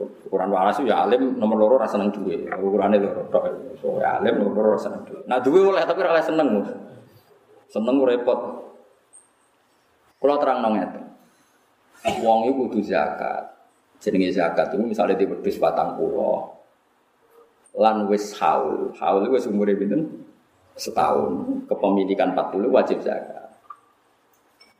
Ukuran 0.00 0.50
waras 0.52 0.80
ya 0.80 1.04
alim 1.04 1.36
nomor 1.36 1.56
loro 1.60 1.74
rasa 1.80 1.98
seneng 1.98 2.14
duwe. 2.14 2.48
Ukurane 2.48 2.96
loro 2.96 3.26
tok. 3.28 3.44
So 3.80 4.00
ya 4.00 4.20
alim 4.20 4.40
nomor 4.40 4.52
loro 4.56 4.68
rasa 4.76 4.88
seneng 4.92 5.02
duwe. 5.04 5.20
Nah 5.28 5.38
duwe 5.42 5.58
oleh 5.60 5.82
tapi 5.84 5.98
ora 6.00 6.22
seneng. 6.22 6.48
Seneng 7.70 7.96
repot. 8.02 8.40
Kalau 10.20 10.36
terang 10.36 10.60
nong 10.60 10.76
itu, 10.76 11.00
wong 12.20 12.44
itu 12.44 12.52
kudu 12.60 12.78
zakat. 12.84 13.40
Jenenge 14.04 14.28
zakat 14.36 14.68
itu 14.68 14.84
misalnya 14.84 15.16
di 15.16 15.24
wedhus 15.24 15.56
batang 15.56 15.96
pulau, 15.96 16.60
lan 17.72 18.04
wis 18.04 18.36
haul, 18.36 18.92
haul 19.00 19.24
wis 19.32 19.48
umure 19.48 19.72
pinten? 19.72 20.28
setahun 20.80 21.64
kepemilikan 21.68 22.32
40 22.32 22.72
wajib 22.72 22.98
zakat. 23.04 23.52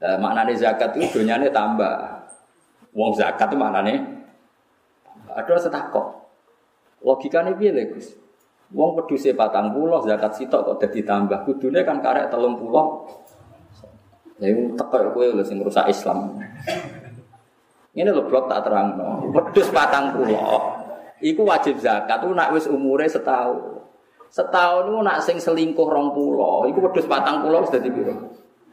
Nah, 0.00 0.16
maknanya 0.16 0.56
zakat 0.56 0.96
itu 0.96 1.20
dunyanya 1.20 1.52
tambah. 1.52 2.24
Wong 2.96 3.12
zakat 3.12 3.52
itu 3.52 3.60
maknanya 3.60 4.00
ada 5.36 5.54
setakok. 5.60 6.06
Logikanya 7.00 7.56
piye 7.56 7.72
Gus? 7.90 8.16
Wong 8.70 8.94
peduse 8.94 9.34
pulau 9.34 9.98
zakat 10.06 10.38
sitok 10.38 10.62
kok 10.62 10.76
jadi 10.86 11.02
tambah. 11.02 11.42
Kan 11.82 11.98
karek 11.98 12.30
telung 12.30 12.54
pulau. 12.54 13.08
Ya 14.40 14.54
teko 14.54 15.12
kowe 15.12 15.26
lho 15.26 15.44
sing 15.44 15.60
rusak 15.60 15.90
Islam. 15.90 16.38
Ini 17.90 18.08
lo 18.14 18.24
blok 18.24 18.46
tak 18.46 18.64
terang 18.64 18.94
no. 18.94 19.28
Pedus 19.34 19.68
patang 19.74 20.14
pulau. 20.14 20.80
Iku 21.20 21.44
wajib 21.44 21.76
zakat 21.76 22.24
tuh 22.24 22.32
nak 22.32 22.54
wis 22.56 22.64
umure 22.70 23.04
setahun. 23.04 23.84
Setahun 24.30 24.86
itu 24.86 24.98
nak 25.02 25.18
sing 25.26 25.42
selingkuh 25.42 25.90
rong 25.90 26.14
pulau, 26.14 26.62
itu 26.70 26.78
wedus 26.78 27.04
patang 27.10 27.42
pulau 27.42 27.66
sudah 27.66 27.82
dibiro. 27.82 28.14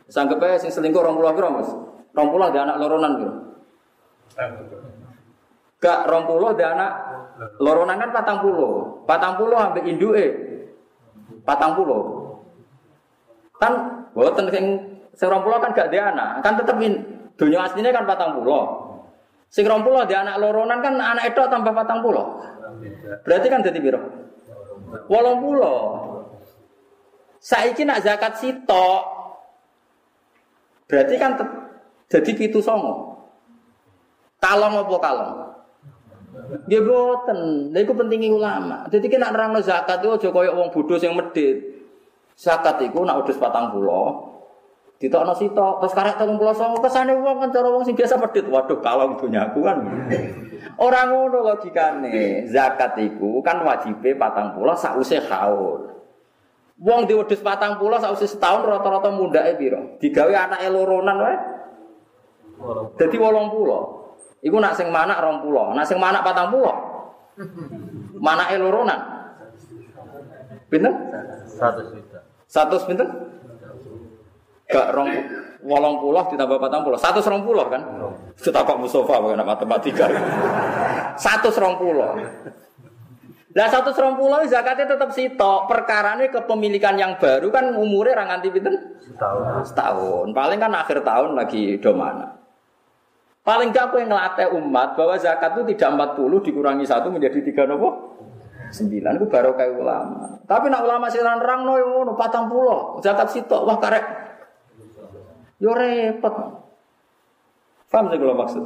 Sanggep 0.05 0.37
aja 0.37 0.61
sing 0.61 0.69
selingkuh 0.69 1.01
pulau 1.01 1.33
kira 1.33 1.49
mas. 1.49 1.67
Rong 2.13 2.29
pulau 2.29 2.47
ada 2.47 2.63
anak 2.63 2.77
loronan 2.77 3.11
kira. 3.17 3.33
Gak 5.87 6.03
rong 6.11 6.27
pulau 6.27 6.51
ada 6.51 6.75
anak 6.75 6.91
loronan 7.63 7.95
kan 7.95 8.11
patang 8.11 8.43
pulau. 8.43 8.99
Patang 9.07 9.39
pulau 9.39 9.55
sampai 9.55 9.87
induk 9.87 10.19
eh. 10.19 10.35
Patang 11.47 11.79
pulau. 11.79 12.27
Kan 13.55 14.03
buatan 14.11 14.51
sing 14.51 14.65
sing 15.15 15.31
pulau 15.31 15.63
kan 15.63 15.71
gak 15.71 15.87
ada 15.87 16.11
anak, 16.11 16.29
kan 16.43 16.59
tetep 16.59 16.75
dunia 17.39 17.63
aslinya 17.63 17.95
kan 17.95 18.03
patang 18.03 18.35
pulau. 18.35 18.83
Sing 19.47 19.63
rong 19.63 19.87
pulau 19.87 20.03
ada 20.03 20.27
anak 20.27 20.43
loronan 20.43 20.83
kan 20.83 20.99
anak 20.99 21.31
itu 21.31 21.39
tambah 21.47 21.71
patang 21.71 22.03
pulau. 22.03 22.35
Berarti 23.23 23.47
kan 23.47 23.63
jadi 23.63 23.79
biro. 23.79 24.03
Wolong 25.07 25.39
pulau. 25.39 25.79
Saiki 27.39 27.87
nak 27.87 28.03
zakat 28.03 28.43
sitok. 28.43 29.01
Berarti 30.91 31.15
kan 31.15 31.39
jadi 32.11 32.31
pitu 32.35 32.59
songo. 32.59 33.23
Kalong 34.43 34.83
apa 34.83 34.95
kalong? 34.99 35.56
Dia 36.67 36.83
boten, 36.83 37.71
lha 37.71 37.79
iku 37.83 37.95
pentingi 37.95 38.27
ulama. 38.27 38.83
Jadi 38.91 39.07
kena 39.07 39.31
nerangno 39.31 39.63
zakat 39.63 40.03
itu 40.03 40.11
aja 40.11 40.29
koyo 40.31 40.51
wong 40.59 40.69
bodoh 40.75 40.99
sing 40.99 41.15
medit. 41.15 41.63
Zakat 42.35 42.83
iku 42.83 43.07
nak 43.07 43.23
udus 43.23 43.39
patang 43.39 43.73
pulau, 43.73 44.37
ditokno 44.99 45.33
sitok, 45.33 45.81
terus 45.81 45.95
karek 45.95 46.19
telung 46.21 46.37
pulau 46.37 46.53
songo 46.53 46.83
kesane 46.83 47.15
wong 47.17 47.41
kan 47.41 47.49
cara 47.49 47.67
wong 47.71 47.83
sing 47.87 47.95
biasa 47.95 48.19
medit. 48.19 48.45
Waduh, 48.45 48.77
kalong 48.83 49.17
dunia 49.17 49.49
aku 49.49 49.65
kan. 49.65 49.77
Orang 50.85 51.07
ngono 51.15 51.47
logikane. 51.47 52.45
Zakat 52.51 52.99
iku 52.99 53.39
kan 53.41 53.63
wajibe 53.63 54.13
patang 54.19 54.53
pulau 54.53 54.75
sause 54.75 55.17
haul. 55.31 55.95
Wong 56.77 57.09
patang 57.41 57.81
pulau 57.81 57.97
sause 57.97 58.29
setahun 58.29 58.67
rata-rata 58.67 59.09
mundake 59.09 59.57
piro? 59.57 59.97
Digawe 59.97 60.33
anake 60.35 60.67
loronan 60.69 61.17
wae. 61.17 61.37
Dadi 62.99 63.17
80. 63.17 64.06
Iku 64.41 64.57
nak 64.61 64.77
sing 64.77 64.93
manak 64.93 65.17
20. 65.19 65.73
Nak 65.73 65.85
sing 65.87 65.97
manak 65.97 66.21
patang 66.21 66.53
pulau. 66.53 66.75
Manake 68.17 68.57
loronan. 68.57 68.99
Pinten? 70.67 70.93
100 71.57 71.95
juta. 71.95 72.19
100 72.49 72.87
pinten? 72.89 73.07
Gak 74.67 74.91
rong 74.91 75.09
wolong 75.63 75.95
pulau 76.03 76.27
ditambah 76.27 76.59
patang 76.59 76.83
pulau. 76.83 76.99
Satu 76.99 77.23
serong 77.23 77.41
pulau 77.41 77.71
kan? 77.71 77.81
Kita 78.35 78.67
kok 78.67 78.77
Mustafa 78.77 79.23
bukan 79.23 79.41
matematika. 79.41 80.05
Satu 81.15 81.49
serong 81.49 81.79
pulau. 81.79 82.19
Lah 83.57 83.67
satu 83.73 83.89
serong 83.89 84.21
pulau 84.21 84.45
zakatnya 84.45 84.85
tetap 84.85 85.09
sitok. 85.15 85.65
Perkarane 85.65 86.29
kepemilikan 86.29 86.93
yang 86.93 87.17
baru 87.17 87.49
kan 87.49 87.73
umurnya 87.73 88.21
orang 88.21 88.37
anti 88.37 88.53
pinten? 88.53 89.01
Setahun. 89.01 89.65
Setahun. 89.65 90.27
Paling 90.29 90.59
kan 90.61 90.73
akhir 90.77 91.01
tahun 91.01 91.33
lagi 91.33 91.81
do 91.81 91.97
mana. 91.97 92.36
Paling 93.47 93.71
gak 93.71 93.95
yang 93.95 94.11
ngelatih 94.11 94.59
umat 94.59 94.99
bahwa 94.99 95.15
zakat 95.15 95.55
itu 95.55 95.71
tidak 95.71 96.19
40 96.19 96.43
dikurangi 96.51 96.83
satu 96.83 97.07
menjadi 97.07 97.39
tiga 97.39 97.63
nopo? 97.63 98.19
Sembilan 98.67 99.15
itu 99.15 99.27
baru 99.31 99.55
kayak 99.55 99.71
ulama. 99.79 100.43
Tapi 100.43 100.67
nak 100.67 100.83
ulama 100.83 101.07
sih 101.07 101.23
nerang 101.23 101.63
no 101.63 101.79
ngono 101.79 102.11
patang 102.19 102.51
pulau 102.51 102.99
zakat 102.99 103.31
sitok 103.31 103.63
wah 103.63 103.79
karek. 103.79 104.03
Yo 105.63 105.71
repot. 105.71 106.35
Paham 107.87 108.11
sih 108.11 108.19
kalau 108.19 108.35
maksud? 108.35 108.63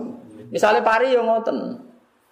Misalnya 0.50 0.82
pari 0.82 1.14
yang 1.14 1.30
ngoten. 1.30 1.58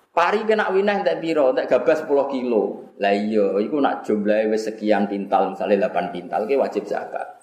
Pari 0.10 0.42
kena 0.44 0.74
winah 0.74 1.06
tak 1.06 1.22
biro, 1.22 1.54
tak 1.54 1.70
gabas 1.70 2.04
10 2.04 2.34
kilo. 2.34 2.92
Lah 3.00 3.14
iya, 3.14 3.56
iku 3.62 3.80
nak 3.80 4.04
jumlahnya 4.04 4.58
sekian 4.60 5.08
pintal, 5.08 5.56
misalnya 5.56 5.88
8 5.88 6.12
pintal, 6.12 6.44
ke 6.44 6.60
wajib 6.60 6.84
zakat. 6.84 7.39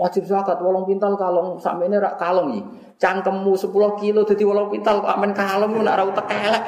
Wajib 0.00 0.24
zakat 0.24 0.56
wolong 0.64 0.88
pintal 0.88 1.12
kalong 1.20 1.60
sampe 1.60 1.84
ini 1.84 2.00
rak 2.00 2.16
kalong 2.16 2.56
iki. 2.56 2.88
Cangkemmu 2.96 3.52
10 3.52 4.00
kilo 4.00 4.24
dadi 4.24 4.44
wolong 4.48 4.72
pintal 4.72 5.04
kok 5.04 5.12
amen 5.12 5.36
kalong 5.36 5.76
nak 5.84 5.96
ra 6.00 6.04
utek 6.08 6.24
elek. 6.24 6.64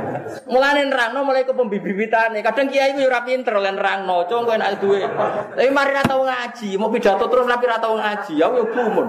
Mulane 0.52 0.92
nerangno 0.92 1.24
mulai 1.24 1.48
ke 1.48 1.56
pembibitane. 1.56 2.44
Kadang 2.44 2.68
kiai 2.68 2.92
ku 2.92 3.00
yo 3.00 3.08
ora 3.08 3.24
pinter 3.24 3.56
lan 3.56 3.80
nerangno, 3.80 4.28
cung 4.28 4.44
kowe 4.44 4.56
nek 4.56 4.84
duwe. 4.84 5.00
Tapi 5.00 5.68
mari 5.72 5.96
ra 5.96 6.04
tau 6.04 6.28
ngaji, 6.28 6.76
mau 6.76 6.92
pidato 6.92 7.24
terus 7.24 7.48
tapi 7.48 7.64
ra 7.64 7.80
tau 7.80 7.96
ngaji, 7.96 8.34
aku 8.44 8.54
yo 8.60 8.66
gumun. 8.68 9.08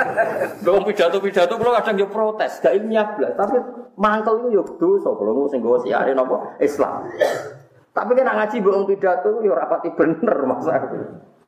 Dong 0.68 0.84
pidato-pidato 0.84 1.52
kula 1.56 1.80
kadang 1.80 1.96
yo 2.04 2.08
protes, 2.12 2.60
gak 2.60 2.76
ilmiah 2.76 3.08
blas, 3.16 3.32
tapi 3.36 3.56
mangkel 3.96 4.44
iku 4.44 4.48
yo 4.52 4.62
dosa 4.76 5.16
kula 5.16 5.48
sing 5.48 5.64
nggawa 5.64 5.80
siare 5.80 6.12
napa 6.12 6.60
Islam. 6.60 7.08
Tapi 7.96 8.14
kan 8.14 8.30
ngaji 8.30 8.56
mbok 8.60 8.84
pidato 8.84 9.40
yo 9.40 9.56
ora 9.56 9.64
pati 9.64 9.88
bener 9.96 10.36
masa. 10.44 10.76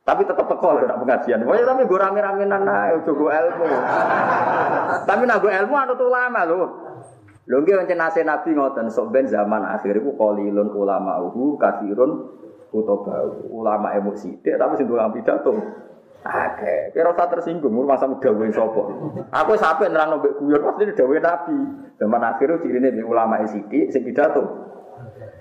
Tapi 0.01 0.25
tetap 0.25 0.49
teko 0.49 0.81
lho 0.81 0.89
nak 0.89 0.97
pengajian. 0.97 1.45
Pokoknya 1.45 1.65
tapi 1.69 1.81
gue 1.85 1.99
rame-rame 2.01 2.43
nana, 2.49 2.89
ojo 2.97 3.11
gue 3.13 3.29
ilmu. 3.29 3.65
tapi 5.09 5.23
nak 5.29 5.39
gue 5.45 5.51
ilmu 5.53 5.75
anut 5.77 5.99
ulama 6.01 6.41
lho. 6.49 6.61
Lho 7.45 7.57
nggih 7.61 7.85
pancen 7.85 7.97
nase 8.01 8.21
Nabi 8.25 8.57
ngoten, 8.57 8.89
sok 8.89 9.13
ben 9.13 9.29
zaman 9.29 9.61
akhir 9.61 10.01
iku 10.01 10.17
qalilun 10.17 10.73
ulama 10.73 11.21
uhu 11.21 11.53
kafirun 11.61 12.33
utaba. 12.73 13.29
Ulama 13.53 13.93
emosi, 13.93 14.41
tapi 14.41 14.73
sing 14.81 14.89
tukang 14.89 15.13
pidato. 15.13 15.53
Oke, 16.21 16.93
kira 16.93 17.17
usah 17.17 17.33
tersinggung, 17.33 17.73
masa 17.81 18.05
dawe 18.05 18.45
sapa. 18.53 18.83
Aku 19.41 19.57
sampe 19.57 19.89
nerangno 19.89 20.21
mbek 20.21 20.37
guyon 20.37 20.61
pasti 20.65 20.93
dawe 20.93 21.17
Nabi. 21.17 21.57
Zaman 21.97 22.21
akhir 22.21 22.61
cirine 22.61 22.93
mbek 22.93 23.05
ulama 23.09 23.41
sithik 23.45 23.89
sing 23.89 24.01
pidato. 24.01 24.41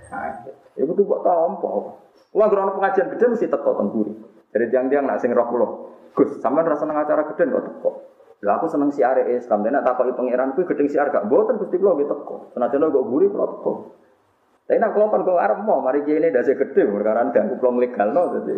Oke. 0.08 0.52
Iku 0.80 0.92
tuh 0.96 1.04
kok. 1.04 1.84
Wah, 2.30 2.46
grono 2.46 2.78
pengajian 2.78 3.10
gede 3.10 3.26
mesti 3.26 3.50
teko 3.50 3.74
temburi. 3.74 4.14
Jadi 4.50 4.64
tiang-tiang 4.70 5.06
nak 5.06 5.22
sing 5.22 5.30
roh. 5.30 5.90
Gus, 6.10 6.42
sampean 6.42 6.66
rasa 6.66 6.82
seneng 6.82 6.98
acara 6.98 7.22
gede 7.30 7.46
kok 7.46 7.64
teko. 7.70 7.90
Lah 8.40 8.56
aku 8.56 8.66
seneng 8.72 8.90
siar 8.90 9.20
Islam, 9.28 9.62
dene 9.62 9.84
tak 9.84 10.00
takoki 10.00 10.16
pangeran 10.16 10.56
kuwi 10.56 10.64
gedeng 10.64 10.88
siar 10.88 11.12
gak 11.12 11.28
mboten 11.28 11.60
Gusti 11.60 11.76
kula 11.78 11.94
nggih 11.94 12.08
teko. 12.08 12.50
Senajan 12.56 12.90
kok 12.90 13.06
guri 13.06 13.30
kula 13.30 13.46
teko. 13.46 13.72
Tapi 14.66 14.78
nak 14.80 14.90
kula 14.96 15.06
kan 15.12 15.22
kok 15.22 15.60
mau 15.62 15.78
mari 15.78 16.02
kene 16.02 16.34
dase 16.34 16.58
gede 16.58 16.82
perkara 16.82 17.30
kula 17.30 17.70
legal 17.78 18.08
no 18.10 18.22
dadi. 18.34 18.54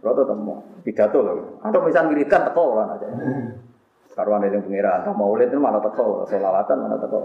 Kula 0.00 0.12
tetep 0.16 0.38
mau 0.38 0.64
pidato 0.80 1.18
lho. 1.20 1.32
Atau 1.60 1.80
misal 1.84 2.08
wiridan 2.08 2.40
teko 2.48 2.62
ora 2.72 2.84
aja. 2.96 3.08
Karuan 4.10 4.42
yang 4.42 4.60
pangeran, 4.66 5.06
tak 5.06 5.16
mana 5.16 5.78
teko, 5.80 6.26
selawatan 6.28 6.76
mana 6.82 6.96
teko. 6.98 7.20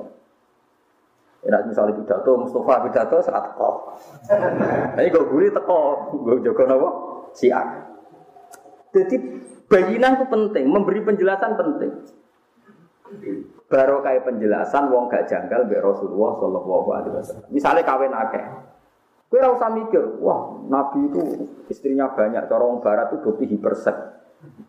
Enak 1.45 1.69
misalnya 1.69 1.97
pidato, 1.97 2.31
Mustafa 2.41 2.89
pidato 2.89 3.17
saat 3.23 3.53
teko. 3.53 3.69
Ini 4.97 5.07
gue 5.13 5.23
guri 5.29 5.47
teko, 5.53 5.79
gue 6.19 6.41
jaga 6.45 6.63
nopo 6.73 7.14
siar. 7.35 7.91
Jadi 8.95 9.15
bayinan 9.67 10.17
itu 10.17 10.25
penting, 10.31 10.65
memberi 10.71 11.03
penjelasan 11.03 11.59
penting. 11.59 11.91
Baru 13.69 14.01
kayak 14.01 14.23
penjelasan, 14.25 14.87
wong 14.89 15.11
gak 15.11 15.27
janggal 15.29 15.67
be 15.67 15.77
Rasulullah 15.77 16.39
Shallallahu 16.41 16.89
Alaihi 16.95 17.13
Wasallam. 17.19 17.47
Misalnya 17.53 17.83
kawin 17.85 18.13
akeh, 18.13 18.45
Kue 19.25 19.41
usah 19.41 19.73
mikir, 19.73 20.21
wah 20.21 20.63
Nabi 20.69 21.11
itu 21.11 21.49
istrinya 21.67 22.13
banyak. 22.13 22.45
Corong 22.45 22.79
Barat 22.79 23.11
itu 23.11 23.25
bukti 23.25 23.49
hipersek. 23.49 23.97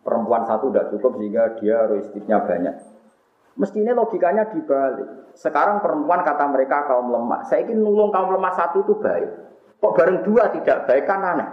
Perempuan 0.01 0.49
satu 0.49 0.73
tidak 0.73 0.91
cukup 0.97 1.21
sehingga 1.21 1.55
dia 1.61 1.87
harus 1.87 2.09
istrinya 2.09 2.41
banyak. 2.43 2.75
Mestinya 3.61 3.93
logikanya 3.95 4.49
dibalik. 4.51 5.33
Sekarang 5.37 5.85
perempuan 5.85 6.25
kata 6.25 6.49
mereka 6.49 6.89
kaum 6.89 7.13
lemah. 7.13 7.45
Saya 7.45 7.69
ingin 7.69 7.85
nulung 7.85 8.09
kaum 8.09 8.33
lemah 8.33 8.53
satu 8.57 8.83
itu 8.83 8.97
baik. 8.97 9.29
Kok 9.77 9.93
bareng 9.93 10.19
dua 10.25 10.49
tidak 10.51 10.89
baik 10.89 11.05
kan 11.05 11.21
aneh. 11.21 11.49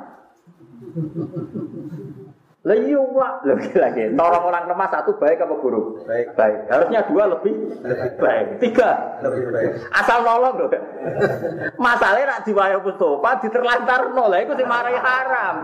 Lah 2.63 2.79
iya 2.79 2.95
lagi 3.43 3.71
lagi. 3.75 4.03
Tolong 4.15 4.43
orang 4.47 4.71
lemah 4.71 4.87
satu 4.87 5.19
baik 5.19 5.43
apa 5.43 5.55
buruk? 5.59 6.07
Baik. 6.07 6.31
Baik. 6.39 6.71
Harusnya 6.71 7.03
dua 7.11 7.23
lebih, 7.35 7.55
lebih 7.83 8.11
baik. 8.15 8.47
Tiga 8.63 9.19
lebih 9.19 9.51
baik. 9.51 9.71
Asal 9.91 10.23
nolong 10.23 10.55
loh. 10.63 10.69
Masalahnya 11.75 12.39
nak 12.39 12.43
diwayo 12.47 12.79
Mustafa 12.79 13.43
diterlantar 13.43 14.15
nol. 14.15 14.31
Itu 14.39 14.55
sih 14.55 14.63
marahi 14.63 14.95
haram. 14.95 15.55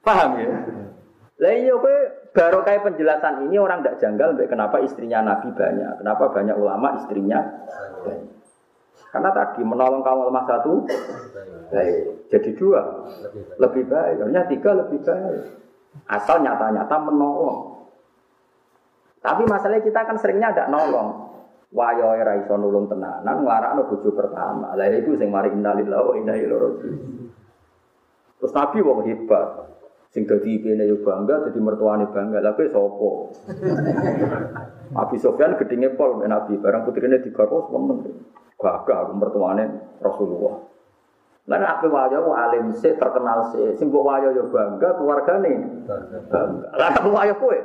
Paham 0.00 0.30
ya? 0.40 0.48
Lah 1.34 1.52
iya 1.52 1.74
kowe 1.76 1.96
baru 2.30 2.62
kayak 2.62 2.82
penjelasan 2.88 3.46
ini 3.50 3.56
orang 3.58 3.82
tidak 3.82 3.98
janggal 4.00 4.38
kenapa 4.48 4.80
istrinya 4.80 5.22
Nabi 5.22 5.50
banyak, 5.50 5.98
kenapa 5.98 6.24
banyak 6.30 6.56
ulama 6.56 6.98
istrinya 6.98 7.40
banyak. 8.06 8.33
Karena 9.14 9.30
tadi 9.30 9.62
menolong 9.62 10.02
kaum 10.02 10.26
lemah 10.26 10.42
satu 10.42 10.82
baik, 11.70 12.26
jadi 12.34 12.50
dua 12.58 12.82
lebih 13.62 13.86
baik, 13.86 14.26
artinya 14.26 14.42
tiga 14.50 14.70
lebih 14.74 14.98
baik. 15.06 15.54
Asal 16.10 16.42
nyata-nyata 16.42 16.98
menolong. 16.98 17.78
Tapi 19.22 19.46
masalahnya 19.46 19.86
kita 19.86 20.02
kan 20.02 20.18
seringnya 20.18 20.50
ada 20.50 20.66
nolong. 20.66 21.30
Wayo 21.70 22.10
ora 22.10 22.38
iso 22.42 22.58
nulung 22.58 22.90
tenanan 22.90 23.46
nglarakno 23.46 23.86
bojo 23.86 24.10
pertama. 24.14 24.74
Lah 24.74 24.90
itu 24.90 25.14
sing 25.14 25.30
mari 25.30 25.54
innalillahi 25.54 26.06
wa 26.06 26.14
inna 26.18 26.34
ilaihi. 26.34 26.90
Terus 28.38 28.50
Nabi 28.50 28.78
wong 28.82 29.06
hebat. 29.06 29.74
Sing 30.10 30.26
dadi 30.26 30.58
kene 30.62 30.86
yo 30.86 31.02
bangga, 31.02 31.50
dadi 31.50 31.58
mertuane 31.58 32.06
bangga. 32.10 32.38
Lah 32.42 32.54
kowe 32.54 32.66
sapa? 32.66 33.10
Abi 34.94 35.16
Sofyan 35.18 35.58
gedinge 35.58 35.94
pol 35.98 36.22
Nabi, 36.22 36.58
barang 36.58 36.82
putrine 36.86 37.18
digarwa 37.18 37.66
seneng. 37.70 37.98
Gagah 38.54 38.98
aku 39.08 39.12
mertuane 39.18 39.64
Rasulullah. 40.00 40.56
Lah 41.44 41.56
nek 41.60 41.70
ape 41.76 41.86
wayo 41.92 42.32
alim 42.32 42.72
sik 42.72 42.96
terkenal 42.96 43.52
sik, 43.52 43.76
sing 43.76 43.92
mbok 43.92 44.04
wayo 44.08 44.32
yo 44.32 44.48
bangga 44.48 44.96
keluargane. 44.96 45.84
Bangga. 45.84 46.68
Lah 46.72 46.88
aku 46.96 47.08
wayo 47.12 47.34
kowe. 47.36 47.58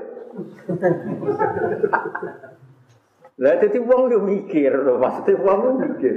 Lah 3.39 3.55
dadi 3.55 3.79
wong 3.79 4.01
yo 4.11 4.19
mikir, 4.19 4.73
maksudnya 4.99 5.39
wong 5.39 5.59
yo 5.63 5.71
mikir. 5.79 6.15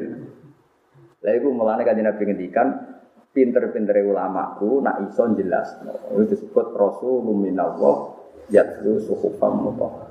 Lah 1.23 1.33
iku 1.39 1.55
mulane 1.55 1.87
kanjeng 1.87 2.03
Nabi 2.03 2.23
ngendikan 2.27 2.69
pinter-pinter 3.31 3.95
ulamaku 4.03 4.83
nak 4.83 4.99
iso 5.07 5.23
jelas. 5.39 5.79
Itu 6.19 6.35
disebut 6.35 6.75
Rasulullah 6.75 7.37
minallah 7.39 7.97
yatlu 8.51 8.99
suhufam 9.07 9.71
mutahhar. 9.71 10.11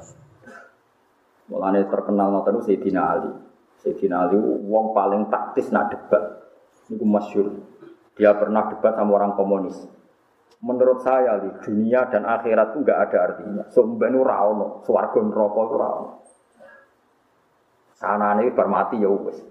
Mulane 1.51 1.83
terkenal 1.91 2.31
ngoten 2.31 2.63
Sayyidina 2.63 3.01
Ali. 3.03 3.50
Sayyidina 3.81 4.29
Ali 4.29 4.37
wong 4.41 4.93
paling 4.93 5.33
taktis 5.33 5.73
nak 5.73 5.89
debat. 5.89 6.21
Niku 6.89 7.05
masyhur. 7.05 7.47
Dia 8.13 8.37
pernah 8.37 8.69
debat 8.69 8.93
sama 8.93 9.17
orang 9.17 9.33
komunis. 9.33 9.77
Menurut 10.61 11.01
saya 11.01 11.41
di 11.41 11.49
dunia 11.65 12.05
dan 12.13 12.21
akhirat 12.21 12.77
itu 12.77 12.85
enggak 12.85 12.99
ada 13.09 13.17
artinya. 13.33 13.63
Sumben 13.73 14.13
ora 14.13 14.45
ono, 14.45 14.85
swarga 14.85 15.17
neraka 15.17 15.61
ora 15.65 15.89
ono. 15.97 16.09
Sanane 17.97 18.53
bar 18.53 18.69
mati 18.69 19.01
ya 19.01 19.09
wis. 19.09 19.41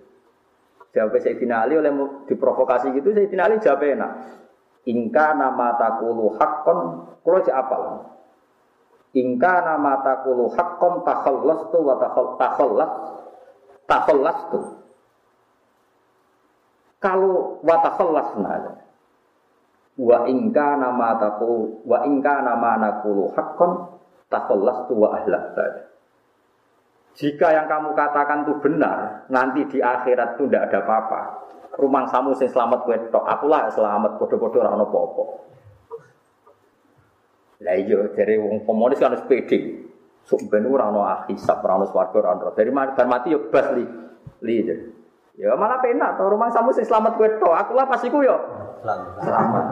Jawab 0.94 1.18
Sayyidina 1.18 1.66
Ali 1.66 1.78
oleh 1.78 1.90
diprovokasi 2.30 2.94
gitu 2.94 3.10
Sayyidina 3.10 3.50
Ali 3.50 3.58
jawab 3.58 3.82
enak. 3.82 4.10
Ingka 4.86 5.26
nama 5.34 5.74
takulu 5.74 6.38
hakon, 6.38 6.78
kalau 7.26 7.42
cek 7.42 7.52
apal. 7.58 7.82
Ingka 9.10 9.54
nama 9.66 10.02
takulu 10.06 10.46
hakon 10.54 11.02
takhallas 11.02 11.60
tu 11.74 11.78
wa 11.82 11.94
takhallas 12.38 12.90
takhallas 13.90 14.38
tu. 14.54 14.60
Kalau 17.02 17.58
wa 17.66 17.76
takhallas 17.82 18.30
nada. 18.38 18.72
Wa 19.98 20.30
ingka 20.30 20.78
nama 20.78 21.18
taku 21.18 21.82
wa 21.82 22.06
ingka 22.06 22.46
nama 22.46 22.78
nakulu 22.78 23.34
hakon 23.34 23.90
takhallas 24.30 24.86
tu 24.86 24.94
wa 24.94 25.18
ahlak 25.18 25.44
tadi. 25.58 25.82
Jika 27.10 27.50
yang 27.50 27.66
kamu 27.66 27.98
katakan 27.98 28.46
itu 28.46 28.54
benar, 28.62 29.26
nanti 29.26 29.66
di 29.66 29.82
akhirat 29.82 30.38
itu 30.38 30.46
tidak 30.46 30.70
ada 30.70 30.78
apa-apa. 30.86 31.20
Rumah 31.74 32.06
samu 32.06 32.38
sing 32.38 32.46
selamat 32.46 32.86
kowe 32.86 32.96
tok, 33.10 33.24
akulah 33.26 33.66
selamat 33.74 34.14
bodoh-bodoh 34.22 34.62
ora 34.62 34.78
ono 34.78 34.86
apa-apa. 34.86 35.24
Lah 37.66 37.76
iya 37.76 38.08
dari 38.14 38.38
wong 38.38 38.62
komunis 38.62 39.02
kan 39.02 39.12
harus 39.12 39.26
pede. 39.26 39.89
Sok 40.24 40.46
ben 40.52 40.68
ora 40.68 40.88
ono 40.90 41.02
hisab, 41.28 41.64
ora 41.64 41.80
ono 41.80 41.86
swarga, 41.88 42.16
ora 42.20 42.30
ono. 42.36 42.52
Dari 42.54 42.70
bar 42.70 43.06
mati 43.08 43.34
yo 43.34 43.48
bas 43.50 43.66
li. 43.74 43.84
Li. 44.44 44.56
Ya 45.40 45.56
malah 45.56 45.80
penak 45.80 46.20
to 46.20 46.28
rumah 46.28 46.52
samu 46.52 46.68
sing 46.76 46.84
selamat 46.84 47.16
kowe 47.16 47.28
tok, 47.40 47.54
akulah 47.56 47.88
pas 47.88 48.02
iku 48.04 48.20
yo 48.20 48.36
selamat. 49.24 49.64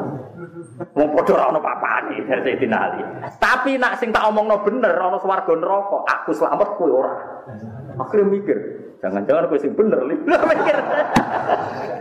Wong 0.96 1.08
padha 1.12 1.32
ora 1.36 1.44
ono 1.52 1.60
papane 1.60 2.24
dari 2.24 2.56
dinali. 2.56 3.04
Tapi 3.36 3.76
nak 3.76 4.00
sing 4.00 4.08
tak 4.08 4.24
omongno 4.32 4.64
bener 4.64 4.96
ana 4.96 5.20
swarga 5.20 5.52
neraka, 5.52 5.98
aku 6.08 6.30
selamat 6.32 6.68
kowe 6.80 6.88
ora. 6.88 7.14
Akhirnya 7.98 8.30
mikir, 8.30 8.58
Jangan-jangan 8.98 9.46
kowe 9.46 9.58
sing 9.60 9.72
bener 9.78 10.00
li. 10.10 10.16
Mikir. 10.26 10.76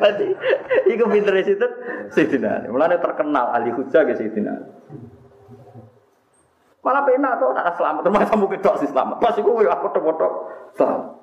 Berarti 0.01 0.27
iku 0.93 1.03
pintere 1.09 1.41
sinten? 1.45 1.71
Sayyidina 2.09 2.61
Ali. 2.61 2.67
Mulane 2.73 2.97
terkenal 2.97 3.53
ahli 3.53 3.69
hujjah 3.73 4.01
ke 4.05 4.17
Sayyidina 4.17 4.51
Ali. 4.53 4.69
Malah 6.87 7.03
penak 7.03 7.35
tuh 7.43 7.51
nak 7.51 7.75
selamat, 7.75 7.99
termasuk 8.07 8.31
kamu 8.31 8.47
kedok 8.55 8.75
sih 8.79 8.87
selamat. 8.87 9.19
Pas 9.19 9.35
iku 9.35 9.59
aku 9.59 9.91
foto-foto 9.91 10.27
selamat. 10.79 11.19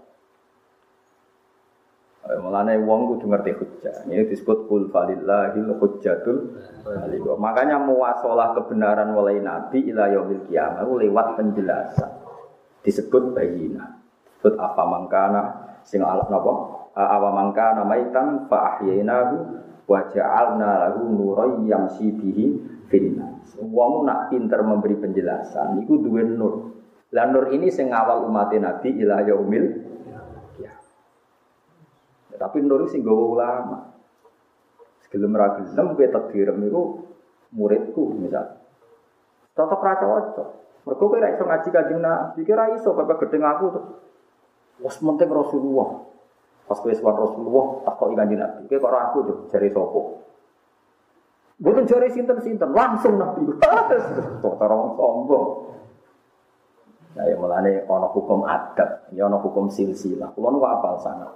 Mulane 2.25 2.81
wong 2.85 3.17
kudu 3.17 3.33
ngerti 3.33 3.53
hujjah. 3.57 4.05
Ini 4.05 4.29
disebut 4.29 4.69
kul 4.69 4.93
falillahil 4.93 5.73
hujjatul 5.81 6.57
baligh. 6.85 7.25
Makanya 7.41 7.81
muwasalah 7.81 8.53
kebenaran 8.61 9.17
mulai 9.17 9.41
nabi 9.41 9.89
ila 9.89 10.13
yaumil 10.13 10.45
kiamah 10.49 10.85
lewat 10.85 11.41
penjelasan. 11.41 12.13
Disebut 12.85 13.33
bayina. 13.33 14.05
Disebut 14.29 14.61
apa 14.61 14.83
mangkana 14.85 15.43
sing 15.85 16.05
alat 16.05 16.29
napa? 16.29 16.53
Awa 16.93 17.33
mangkana 17.33 17.89
maitan 17.89 18.49
fa 18.53 18.77
ahyaynahu 18.77 19.37
wa 19.89 20.01
ja'alna 20.13 20.69
lahu 20.89 21.09
nuran 21.13 21.65
yamshi 21.65 22.13
bihi 22.13 22.45
finnas. 22.93 23.34
Wong 23.61 24.09
nak 24.09 24.35
pinter 24.35 24.61
memberi 24.67 24.99
penjelasan 24.99 25.79
iku 25.85 26.01
duwe 26.03 26.27
nur. 26.27 26.75
Lah 27.15 27.31
nur 27.31 27.53
ini 27.55 27.71
sing 27.71 27.95
awal 27.95 28.27
umat 28.27 28.51
Nabi 28.59 28.99
ila 28.99 29.23
yaumil 29.23 29.85
tapi 32.35 32.61
nur 32.61 32.85
sing 32.91 33.07
gawa 33.07 33.25
ulama. 33.25 33.79
Gelem 35.15 35.31
ra 35.31 35.55
gelem 35.55 35.95
kowe 35.95 36.07
takdirem 36.11 36.59
niku 36.59 37.07
muridku 37.55 38.19
misal. 38.19 38.59
Tetep 39.55 39.79
ra 39.79 39.95
cocok. 39.95 40.49
Mergo 40.83 41.05
kowe 41.07 41.23
ra 41.23 41.31
iso 41.31 41.47
ngaji 41.47 41.69
Kanjeng 41.71 42.03
Nabi, 42.03 42.43
kowe 42.43 42.59
ra 42.59 42.75
iso 42.75 42.91
bapak 42.91 43.23
gedeng 43.23 43.47
aku 43.47 43.65
tuh. 43.79 43.85
Wes 44.83 44.99
penting 44.99 45.31
Rasulullah. 45.31 46.03
Pas 46.67 46.83
kowe 46.83 46.91
suwat 46.91 47.15
Rasulullah 47.15 47.87
tak 47.87 47.95
kok 47.95 48.11
Kanjeng 48.11 48.43
Nabi. 48.43 48.61
Kowe 48.67 48.79
kok 48.83 48.91
aku 48.91 49.19
tuh 49.23 49.37
jare 49.55 49.71
sapa? 49.71 50.01
Bukan 51.65 51.89
jari 51.89 52.13
sinten-sinten, 52.13 52.77
langsung 52.77 53.17
Nabi. 53.17 53.49
Kok 54.45 54.61
wong 54.61 54.93
sombong. 55.01 55.47
Nah, 57.15 57.25
ya 57.31 57.39
mulane 57.39 57.87
ana 57.87 58.09
hukum 58.11 58.45
adab, 58.45 59.09
ya 59.15 59.31
ana 59.31 59.39
hukum 59.39 59.71
silsilah. 59.71 60.35
Kulo 60.35 60.51
nu 60.51 60.61
apal 60.61 60.99
sana. 61.01 61.31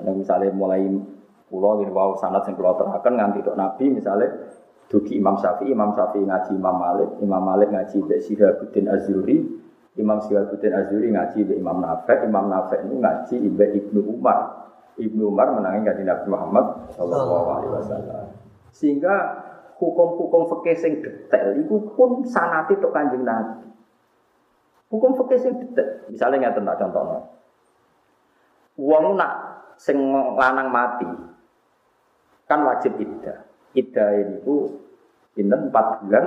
Nah, 0.00 0.14
misalnya 0.14 0.54
mulai 0.54 0.86
pulau 1.50 1.82
ini 1.82 1.90
wow 1.92 2.16
sanat 2.16 2.46
yang 2.48 2.56
pulau 2.56 2.78
terakan 2.78 3.14
nganti 3.14 3.46
dok 3.46 3.58
Nabi 3.58 3.84
misalnya 3.90 4.26
dugi 4.88 5.18
Imam 5.18 5.36
Syafi'i, 5.38 5.74
Imam 5.74 5.92
Syafi'i 5.92 6.24
ngaji 6.24 6.50
Imam 6.54 6.76
Malik, 6.78 7.10
Imam 7.20 7.42
Malik 7.42 7.68
ngaji 7.74 7.96
Mbak 8.06 8.20
Syihabuddin 8.24 8.86
Azuri, 8.90 9.36
Imam 9.98 10.18
Syihabuddin 10.22 10.72
Azuri 10.72 11.10
ngaji 11.10 11.38
Mbak 11.42 11.58
Imam 11.58 11.78
Nafek, 11.82 12.18
Imam 12.26 12.44
Nafek 12.48 12.80
itu 12.86 12.96
ngaji 12.96 13.34
Mbak 13.50 13.70
Ibnu 13.76 14.00
Umar. 14.08 14.38
Ibnu 14.94 15.26
Umar 15.26 15.50
menangi 15.58 15.90
ngaji 15.90 16.02
Nabi 16.06 16.26
Muhammad 16.30 16.66
Shallallahu 16.94 17.46
Alaihi 17.50 17.72
Wasallam. 17.82 18.43
Sehingga 18.74 19.14
hukum-hukum 19.78 20.50
fikih 20.50 20.76
sing 20.76 20.92
detail 20.98 21.54
itu 21.54 21.78
pun 21.94 22.26
sanati 22.26 22.74
tok 22.82 22.90
kanjeng 22.90 23.22
Nabi. 23.22 23.70
Hukum 24.90 25.14
fikih 25.14 25.38
sing 25.38 25.52
detail. 25.62 26.10
Misalnya 26.10 26.50
nggak 26.50 26.56
tentang 26.58 26.78
contohnya. 26.82 27.20
Uang 28.74 29.14
nak 29.14 29.32
sing 29.78 29.96
lanang 30.34 30.68
mati 30.74 31.06
kan 32.50 32.66
wajib 32.66 32.98
iddah. 32.98 33.46
Iddah 33.74 34.10
itu 34.18 34.82
pinten 35.34 35.70
4 35.70 36.02
bulan 36.02 36.24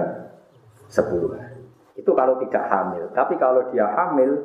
10 0.88 1.36
hari. 1.36 1.64
Itu 2.00 2.12
kalau 2.16 2.40
tidak 2.44 2.64
hamil. 2.72 3.04
Tapi 3.12 3.36
kalau 3.40 3.68
dia 3.72 3.88
hamil 3.88 4.36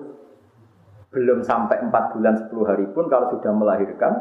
belum 1.12 1.44
sampai 1.44 1.78
4 1.86 2.12
bulan 2.16 2.34
10 2.50 2.68
hari 2.68 2.86
pun 2.90 3.04
kalau 3.06 3.30
sudah 3.30 3.52
melahirkan 3.52 4.12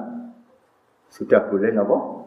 sudah 1.08 1.48
boleh 1.48 1.72
nopo 1.72 2.21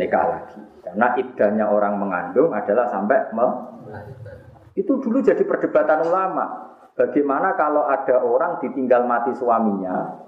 nikah 0.00 0.24
lagi. 0.24 0.60
Karena 0.80 1.12
iddahnya 1.20 1.68
orang 1.68 2.00
mengandung 2.00 2.56
adalah 2.56 2.88
sampai 2.88 3.28
melahirkan. 3.36 4.36
Itu 4.72 4.96
dulu 4.96 5.20
jadi 5.20 5.44
perdebatan 5.44 6.08
ulama. 6.08 6.72
Bagaimana 6.96 7.52
kalau 7.54 7.84
ada 7.84 8.24
orang 8.24 8.60
ditinggal 8.64 9.04
mati 9.04 9.36
suaminya, 9.36 10.20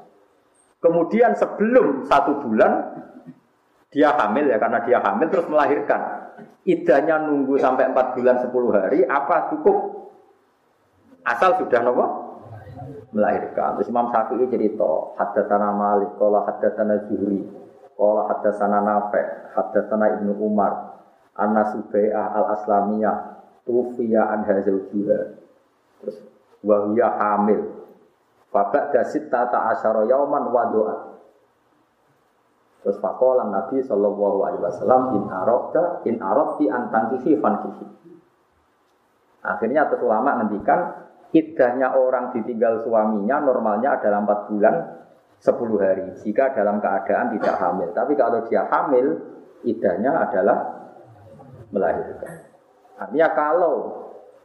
Kemudian 0.82 1.38
sebelum 1.38 2.10
satu 2.10 2.42
bulan 2.42 2.98
dia 3.94 4.10
hamil 4.18 4.50
ya 4.50 4.58
karena 4.58 4.82
dia 4.82 4.98
hamil 4.98 5.30
terus 5.30 5.46
melahirkan. 5.46 6.34
Idahnya 6.66 7.22
nunggu 7.22 7.54
sampai 7.62 7.94
empat 7.94 8.18
bulan 8.18 8.42
sepuluh 8.42 8.74
hari 8.74 9.06
apa 9.06 9.54
cukup 9.54 10.10
asal 11.22 11.54
sudah 11.62 11.86
nopo 11.86 12.04
melahirkan. 13.14 13.78
Terus 13.78 13.94
Imam 13.94 14.10
Syafi'i 14.10 14.50
cerita, 14.50 15.14
hadatsana 15.22 15.70
Malik, 15.70 16.18
qala 16.18 16.50
hadatsana 16.50 17.06
Zuhri, 17.06 17.46
qala 17.96 18.28
hadatsana 18.32 18.78
Nafi', 18.82 19.56
hadatsana 19.56 20.06
Ibnu 20.20 20.36
Umar, 20.40 21.00
anna 21.36 21.72
Subai'ah 21.72 22.26
al-Aslamiyah 22.36 23.16
tufiya 23.66 24.32
an 24.32 24.44
zawjiha. 24.44 25.20
Terus 26.02 26.16
wa 26.62 26.86
hamil 26.92 27.82
Babak 28.52 28.92
dasit 28.92 29.32
tata 29.32 29.72
asyara 29.72 30.04
yauman 30.04 30.52
wa 30.52 30.68
doa. 30.68 30.96
Terus 32.84 33.00
fakolan 33.00 33.48
Nabi 33.48 33.80
Shallallahu 33.80 34.38
Alaihi 34.44 34.60
Wasallam 34.60 35.02
in 35.16 35.24
arokta 35.32 35.82
in 36.04 36.20
arokti 36.20 36.68
antang 36.68 37.16
kihi 37.16 37.40
fan 37.40 37.64
kihi. 37.64 37.86
Akhirnya 39.40 39.88
terus 39.88 40.04
ulama 40.04 40.36
ngendikan 40.36 41.08
idahnya 41.32 41.96
orang 41.96 42.36
ditinggal 42.36 42.84
suaminya 42.84 43.40
normalnya 43.40 43.96
adalah 43.96 44.20
empat 44.20 44.40
bulan 44.52 44.74
sepuluh 45.42 45.82
hari 45.82 46.06
jika 46.22 46.54
dalam 46.54 46.78
keadaan 46.78 47.34
tidak 47.34 47.58
hamil. 47.58 47.90
Tapi 47.90 48.14
kalau 48.14 48.46
dia 48.46 48.62
hamil 48.70 49.18
idahnya 49.66 50.22
adalah 50.22 50.58
melahirkan. 51.74 52.46
Artinya 52.94 53.28
kalau 53.34 53.74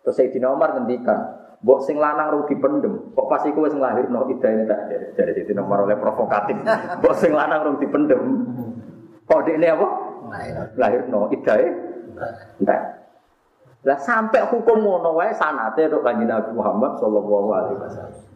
terus 0.01 0.17
Sayyidina 0.17 0.49
Umar 0.49 0.73
ngendikan 0.73 1.37
Mbok 1.57 1.89
sing 1.89 1.97
lanang 1.97 2.37
rugi 2.37 2.53
pendem, 2.61 3.17
kok 3.17 3.25
pas 3.25 3.41
iku 3.41 3.65
wis 3.65 3.73
nglahirno 3.73 4.29
ida 4.29 4.45
entek 4.45 4.79
dari 5.17 5.33
situ 5.33 5.57
nomor 5.57 5.89
oleh 5.89 5.97
provokatif. 5.97 6.53
Mbok 7.01 7.15
sing 7.17 7.33
lanang 7.33 7.65
rugi 7.65 7.89
pendem, 7.89 8.21
kok 9.25 9.41
dekne 9.41 9.67
apa? 9.73 9.87
Lahirno 10.77 11.33
idae 11.33 11.65
entek. 12.61 12.81
Lah 13.89 13.97
sampai 13.97 14.45
hukum 14.53 14.85
ngono 14.85 15.17
wae 15.17 15.33
sanate 15.33 15.89
tok 15.89 16.05
Kanjeng 16.05 16.29
Nabi 16.29 16.53
Muhammad 16.53 17.01
sallallahu 17.01 17.49
alaihi 17.49 17.77
wasallam. 17.81 18.26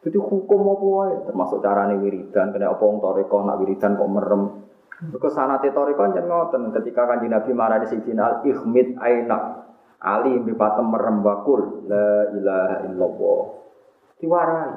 Jadi 0.00 0.16
hukum 0.16 0.60
apa 0.64 0.86
wae 0.86 1.14
termasuk 1.28 1.60
carane 1.60 2.00
wiridan, 2.00 2.56
kena 2.56 2.72
apa 2.72 2.80
wong 2.80 3.04
toreko 3.04 3.44
nak 3.44 3.60
wiridan 3.60 4.00
kok 4.00 4.08
merem. 4.08 4.42
Mergo 5.00 5.28
sanate 5.28 5.72
toreko 5.72 6.08
jan 6.12 6.24
ngoten 6.28 6.72
ketika 6.76 7.08
Kanjeng 7.08 7.32
Nabi 7.32 7.50
marani 7.52 7.88
Sayyidina 7.88 8.40
Al-Ihmid 8.40 9.00
Ainak 9.00 9.42
Ali 10.00 10.32
yang 10.32 10.48
patem 10.56 10.88
merembakul 10.88 11.84
la 11.84 12.32
ilaha 12.32 12.76
illallah. 12.88 13.40
Diwarai. 14.16 14.72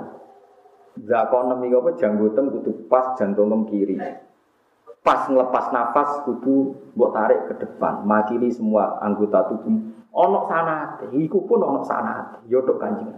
Zakon 1.08 1.50
nemi 1.50 1.72
apa 1.72 1.96
janggotem 1.96 2.52
kudu 2.54 2.86
pas 2.92 3.16
jantung 3.16 3.64
kiri. 3.66 3.98
Pas 5.00 5.26
ngelepas 5.28 5.72
nafas 5.72 6.22
kudu 6.28 6.76
mbok 6.96 7.12
tarik 7.16 7.40
ke 7.50 7.54
depan, 7.66 8.04
makili 8.08 8.52
semua 8.52 9.00
anggota 9.04 9.48
tubuh. 9.52 9.92
Ono 10.14 10.46
sana, 10.46 11.02
iku 11.10 11.44
pun 11.50 11.66
ono 11.66 11.82
sana, 11.82 12.40
yodok 12.46 12.78
kanjeng. 12.78 13.10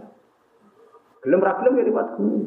Gelem 1.26 1.42
ra 1.42 1.58
gelem 1.58 1.82
ya 1.82 1.84
liwat 1.90 2.08
guru. 2.14 2.38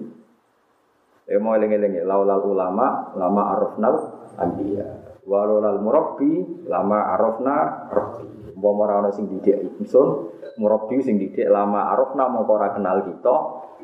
Ya 1.28 1.38
mau 1.44 1.52
eling-eling 1.52 2.00
laulal 2.08 2.48
ulama, 2.48 3.12
lama 3.20 3.42
arafnal 3.52 3.96
anbiya. 4.40 4.88
Walolal 5.28 5.84
murabbi, 5.84 6.64
lama 6.64 7.12
arafna 7.12 7.86
rabbi. 7.92 8.56
Umpama 8.56 8.88
ora 8.88 8.96
ana 9.04 9.10
sing 9.12 9.28
didik 9.28 9.84
ingsun, 9.84 10.32
murabi 10.56 11.04
sing 11.04 11.20
didik 11.20 11.52
lama 11.52 11.92
arafna 11.92 12.32
mongko 12.32 12.52
ora 12.56 12.72
kenal 12.72 13.04
kita, 13.04 13.36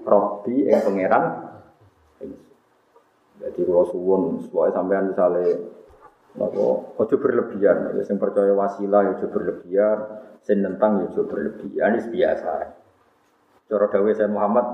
rabbi 0.08 0.56
ing 0.64 0.80
pangeran. 0.80 1.24
Jadi 3.36 3.62
kalau 3.68 3.84
suwun, 3.92 4.40
supaya 4.48 4.72
sampean 4.72 5.12
misalnya 5.12 5.60
Napa 6.36 6.60
ojo 7.00 7.16
berlebihan, 7.16 7.96
ya 7.96 8.04
sing 8.04 8.20
percaya 8.20 8.52
wasilah 8.52 9.08
ya 9.08 9.12
ojo 9.16 9.28
berlebihan, 9.32 9.98
sing 10.44 10.60
nentang 10.60 11.00
ya 11.00 11.08
ojo 11.08 11.32
berlebihan, 11.32 11.96
ini 11.96 12.12
biasa. 12.12 12.52
Cara 13.66 13.86
dawe 13.90 14.12
saya 14.14 14.30
Muhammad, 14.30 14.66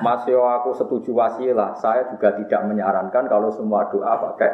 masih 0.00 0.40
aku 0.40 0.72
setuju 0.72 1.12
wasilah, 1.12 1.76
saya 1.76 2.08
juga 2.08 2.32
tidak 2.32 2.64
menyarankan 2.64 3.28
kalau 3.28 3.52
semua 3.52 3.92
doa 3.92 4.16
pakai 4.30 4.50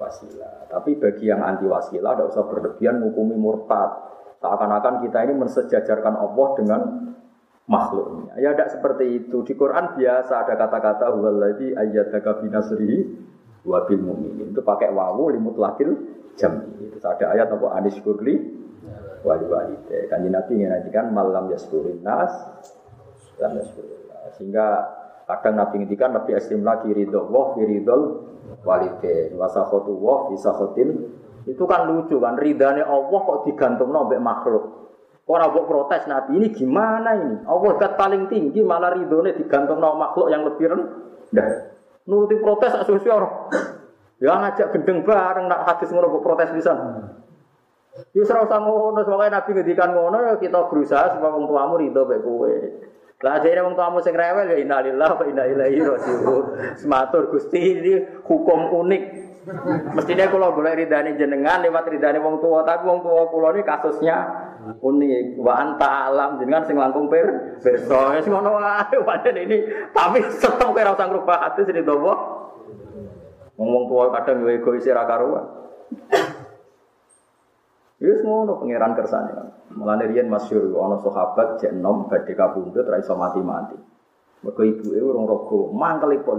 wasilah. 0.00 0.72
Tapi 0.72 0.96
bagi 0.96 1.28
yang 1.28 1.44
anti 1.44 1.68
wasilah, 1.68 2.16
tidak 2.16 2.32
usah 2.32 2.44
berlebihan 2.48 3.02
menghukumi 3.02 3.36
murtad. 3.36 3.90
Seakan-akan 4.40 5.04
kita 5.06 5.18
ini 5.28 5.34
mensejajarkan 5.38 6.14
Allah 6.18 6.48
dengan 6.58 6.80
makhluknya. 7.70 8.34
Ya 8.42 8.56
tidak 8.56 8.74
seperti 8.74 9.22
itu. 9.22 9.46
Di 9.46 9.54
Quran 9.54 9.94
biasa 9.94 10.32
ada 10.42 10.54
kata-kata 10.58 11.14
huwallazi 11.14 11.78
ayyadaka 11.78 12.42
binasrihi 12.42 12.98
wa 13.62 13.86
bil 13.86 14.02
mu'minin. 14.02 14.50
Itu 14.50 14.66
pakai 14.66 14.90
wawu 14.90 15.30
limut 15.30 15.54
lakil 15.54 15.94
jam. 16.34 16.58
Itu 16.80 16.98
ada 17.06 17.38
ayat 17.38 17.54
apa 17.54 17.66
anis 17.78 17.94
kurli 18.02 18.34
wali 19.22 19.46
walide. 19.46 20.10
Kan 20.10 20.26
Nabi 20.26 20.66
kan 20.90 21.10
malam 21.10 21.50
yaskurin 21.50 22.02
nas 22.02 22.30
lam 23.38 23.52
yaskurin 23.58 24.02
Sehingga 24.38 24.98
Kadang 25.22 25.54
Nabi 25.54 25.74
ngendikan 25.82 26.12
lebih 26.12 26.34
ekstrim 26.36 26.66
lagi 26.66 26.90
ridho 26.90 27.30
wah 27.30 27.54
fi 27.54 27.62
ridhol 27.62 28.26
walidain 28.66 29.32
wa 29.38 29.46
sakhatu 29.46 29.94
wah 29.96 30.28
fi 30.28 30.36
itu 31.42 31.64
kan 31.66 31.90
lucu 31.90 32.22
kan 32.22 32.38
ridhane 32.38 32.86
Allah 32.86 33.20
kok 33.26 33.48
digantung 33.48 33.90
mbek 33.90 34.22
makhluk. 34.22 34.64
Orang 35.26 35.54
buat 35.54 35.66
protes 35.70 36.04
Nabi 36.10 36.38
ini 36.38 36.48
gimana 36.50 37.14
ini? 37.14 37.46
Allah 37.46 37.78
kat 37.78 37.94
paling 37.94 38.26
tinggi 38.26 38.60
malah 38.62 38.94
ridhone 38.94 39.34
digantung 39.34 39.78
makhluk 39.78 40.28
yang 40.30 40.42
lebih 40.46 40.70
rendah. 40.70 41.48
Nuruti 42.06 42.36
protes 42.42 42.74
asosiasi 42.74 43.08
orang. 43.10 43.34
Ya 44.22 44.38
ngajak 44.38 44.70
gendeng 44.74 45.02
bareng 45.02 45.50
nak 45.50 45.66
hadis 45.66 45.90
ngono 45.90 46.22
protes 46.22 46.50
bisa. 46.54 46.74
Yus 48.16 48.32
ora 48.32 48.48
usah 48.48 48.60
ngono, 48.60 49.04
Nabi 49.04 49.50
ngedikan 49.52 49.92
ngono 49.92 50.16
ya 50.24 50.34
kita 50.40 50.64
berusaha 50.72 51.12
supaya 51.12 51.36
wong 51.36 51.44
tuamu 51.44 51.76
ridho 51.76 52.02
mek 52.08 52.24
kowe. 52.24 52.54
Lah 53.20 53.38
jare 53.44 53.60
wong 53.60 53.76
tuamu 53.76 54.00
sing 54.00 54.16
rewel 54.16 54.48
ya 54.48 54.56
innalillahi 54.64 55.12
wa 55.12 55.24
inna 55.28 55.44
ilaihi 55.44 55.84
raji'un. 55.84 56.44
Sematur 56.80 57.28
Gusti 57.28 57.60
ini 57.60 58.00
hukum 58.24 58.72
unik. 58.80 59.02
Mestinya 59.92 60.30
kalau 60.32 60.56
boleh 60.56 60.72
ridani 60.72 61.18
jenengan 61.20 61.60
lewat 61.60 61.84
ridani 61.92 62.16
wong 62.22 62.40
tua, 62.40 62.64
tapi 62.64 62.88
wong 62.88 63.04
tua 63.04 63.28
kulo 63.28 63.52
ini 63.52 63.60
kasusnya 63.60 64.16
unik. 64.80 65.36
Wa 65.36 65.52
anta 65.60 66.08
alam 66.08 66.40
jenengan 66.40 66.64
sing 66.64 66.80
langkung 66.80 67.12
per 67.12 67.60
perso. 67.60 68.16
Ya 68.16 68.24
sing 68.24 68.32
ngono 68.32 68.56
wae 68.56 68.96
padahal 69.04 69.36
ini 69.36 69.68
tapi 69.92 70.24
tetep 70.32 70.68
kira 70.72 70.96
usah 70.96 71.06
ngrubah 71.12 71.38
hati 71.44 71.68
sing 71.68 71.76
dowo. 71.84 72.14
Wong 73.60 73.84
tua 73.84 74.16
kadang 74.16 74.42
yo 74.42 74.48
egois 74.48 74.88
ra 74.88 75.04
karuan. 75.04 75.44
Wis 78.02 78.18
ngono 78.26 78.58
pangeran 78.58 78.98
kersane. 78.98 79.30
Mulane 79.78 80.10
riyen 80.10 80.26
masyhur 80.26 80.74
ana 80.82 80.98
sahabat 80.98 81.62
jek 81.62 81.70
enom 81.70 82.10
badhe 82.10 82.34
kabundut 82.34 82.82
ra 82.82 82.98
iso 82.98 83.14
mati-mati. 83.14 83.78
Mergo 84.42 84.62
ibuke 84.66 84.98
urung 84.98 85.30
raga, 85.30 85.60
mangkel 85.70 86.18
ibu. 86.18 86.32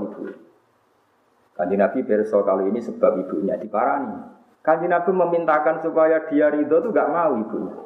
Kanji 1.55 1.76
Nabi 1.80 2.03
berso 2.03 2.43
kali 2.43 2.68
ini 2.68 2.84
sebab 2.84 3.16
ibunya 3.24 3.55
diparani. 3.55 4.11
Kanji 4.59 4.91
Nabi 4.91 5.16
memintakan 5.16 5.80
supaya 5.80 6.28
dia 6.28 6.51
ridho 6.51 6.84
itu 6.84 6.89
gak 6.91 7.07
mau 7.14 7.32
ibunya. 7.39 7.80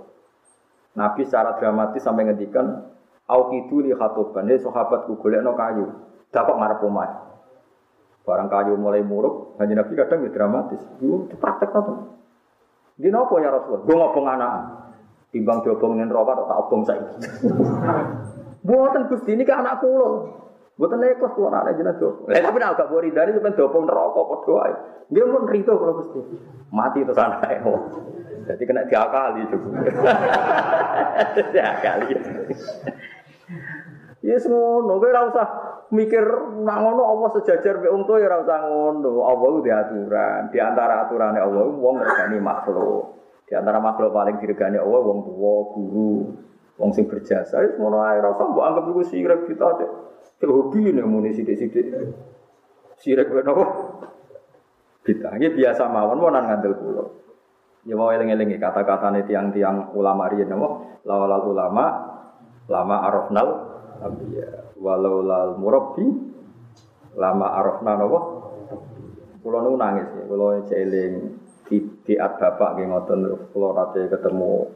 Nabi 0.97 1.21
secara 1.29 1.53
dramatis 1.61 2.01
sampai 2.01 2.25
ngendikan, 2.25 2.89
Aukidu 3.27 3.83
li 3.83 3.91
khatoban, 3.93 4.47
ini 4.47 4.57
sahabatku 4.57 5.19
golek 5.19 5.43
no 5.43 5.53
kayu, 5.53 5.85
dapat 6.31 6.55
ngarep 6.57 6.79
omah. 6.79 7.11
Barang 8.23 8.47
kayu 8.47 8.79
mulai 8.79 9.03
muruk, 9.03 9.59
kanji 9.59 9.75
Nabi 9.77 9.93
kadang 9.93 10.25
ya 10.25 10.31
dramatis. 10.33 10.81
Itu 10.97 11.27
praktek 11.37 11.75
apa? 11.75 11.93
Di 12.97 13.13
nopo 13.13 13.37
ya 13.37 13.53
Rasulullah? 13.53 13.85
Gue 13.85 13.95
ngobong 13.95 14.27
anak. 14.27 14.53
Timbang 15.29 15.61
diobongin 15.61 16.09
rokok, 16.09 16.49
tak 16.49 16.61
obong 16.65 16.81
saya. 16.87 17.03
Buatan 18.65 19.05
Gusti 19.11 19.37
ini 19.37 19.45
ke 19.45 19.53
anak 19.53 19.79
pulau. 19.79 20.33
Buatan 20.77 21.01
nekos 21.01 21.33
tuh 21.33 21.49
anak 21.49 21.77
jenazah 21.77 21.97
do. 21.97 22.09
Lah 22.29 22.41
tapi 22.41 22.57
nak 22.61 22.77
gak 22.77 22.89
bori 22.89 23.09
dari 23.09 23.33
sampean 23.33 23.57
dobong 23.57 23.85
neraka 23.89 24.21
padha 24.21 24.53
ae. 24.65 24.73
Dia 25.09 25.25
pun 25.25 25.45
rito 25.49 25.73
kalau 25.73 25.93
Gusti. 26.01 26.21
Mati 26.73 27.05
terus 27.05 27.17
anake. 27.17 27.61
Jadi 28.47 28.63
kena 28.63 28.85
diakali 28.85 29.41
juga. 29.51 29.69
diakali. 31.53 32.05
Ya 34.27 34.35
ngono, 34.43 34.99
kowe 34.99 35.07
ora 35.07 35.31
usah 35.31 35.47
mikir 35.95 36.19
nak 36.67 36.83
ngono 36.83 36.99
Allah 37.15 37.29
sejajar 37.39 37.79
mek 37.79 37.95
untu 37.95 38.19
ya 38.19 38.27
ora 38.27 38.43
usah 38.43 38.59
ngono. 38.67 39.23
Allah 39.23 39.47
ku 39.55 39.59
aturan. 39.63 40.41
Di 40.51 40.59
antara 40.59 41.07
aturane 41.07 41.39
Allah 41.39 41.63
wong 41.63 42.03
ngergani 42.03 42.43
makhluk. 42.43 43.15
Di 43.47 43.55
antara 43.55 43.79
makhluk 43.79 44.11
paling 44.11 44.35
diregani 44.43 44.75
Allah 44.83 44.99
wong 44.99 45.23
tua, 45.23 45.55
guru, 45.71 46.11
wong 46.75 46.91
sing 46.91 47.07
berjasa. 47.07 47.63
Wis 47.63 47.79
ngono 47.79 48.03
ae 48.03 48.19
ora 48.19 48.35
usah 48.35 48.45
mbok 48.51 48.65
anggap 48.67 48.83
iku 48.91 49.01
sirik 49.07 49.41
kita 49.47 49.63
aja. 49.63 49.87
Cek 50.43 50.49
hobi 50.51 50.91
nek 50.91 51.07
muni 51.07 51.31
sithik-sithik. 51.31 51.87
Sirik 52.99 53.31
nopo? 53.31 53.63
Kita 55.07 55.39
ini 55.39 55.55
biasa 55.55 55.87
mawon 55.87 56.19
mau 56.19 56.35
ngandel 56.35 56.75
kula. 56.75 57.03
Ya 57.87 57.95
mau 57.95 58.11
eling-eling 58.11 58.59
kata-kata 58.59 59.23
tiang-tiang 59.23 59.95
ulama 59.95 60.27
riyen 60.27 60.51
napa? 60.51 60.99
Lawal 61.07 61.47
ulama 61.47 61.85
lama 62.67 62.95
arafnal 63.07 63.47
ya 64.31 64.49
walau 64.77 65.25
lal 65.25 65.57
murabbi 65.57 66.05
lama 67.17 67.47
arafna 67.57 67.97
napa? 67.97 68.19
Kula 69.41 69.63
nu 69.63 69.79
nangis 69.79 70.11
ya 70.11 70.23
kula 70.27 70.59
eling 70.59 71.13
di 71.67 71.77
di 72.03 72.13
bapak 72.15 72.77
nggih 72.77 72.87
ngoten 72.87 73.19
kula 73.51 73.69
nate 73.75 74.07
ketemu 74.07 74.67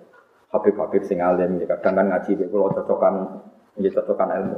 Habib-habib 0.52 1.08
sing 1.08 1.24
alim 1.24 1.64
ya 1.64 1.66
kadang 1.76 1.96
kan 1.96 2.08
ngaji 2.12 2.36
mek 2.36 2.48
kula 2.52 2.76
cocokan 2.76 3.16
nggih 3.80 3.92
cocokan 3.96 4.30
ilmu. 4.36 4.58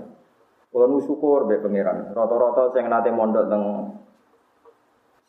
Kula 0.73 0.85
nu 0.89 0.97
syukur 1.05 1.45
mek 1.45 1.61
pangeran. 1.61 2.13
Rata-rata 2.13 2.73
sing 2.73 2.89
nate 2.89 3.09
mondok 3.13 3.45
teng 3.49 3.63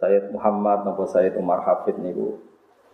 Sayyid 0.01 0.32
Muhammad 0.32 0.85
napa 0.85 1.05
Sayyid 1.05 1.37
Umar 1.37 1.64
Hafid 1.64 2.01
niku 2.01 2.41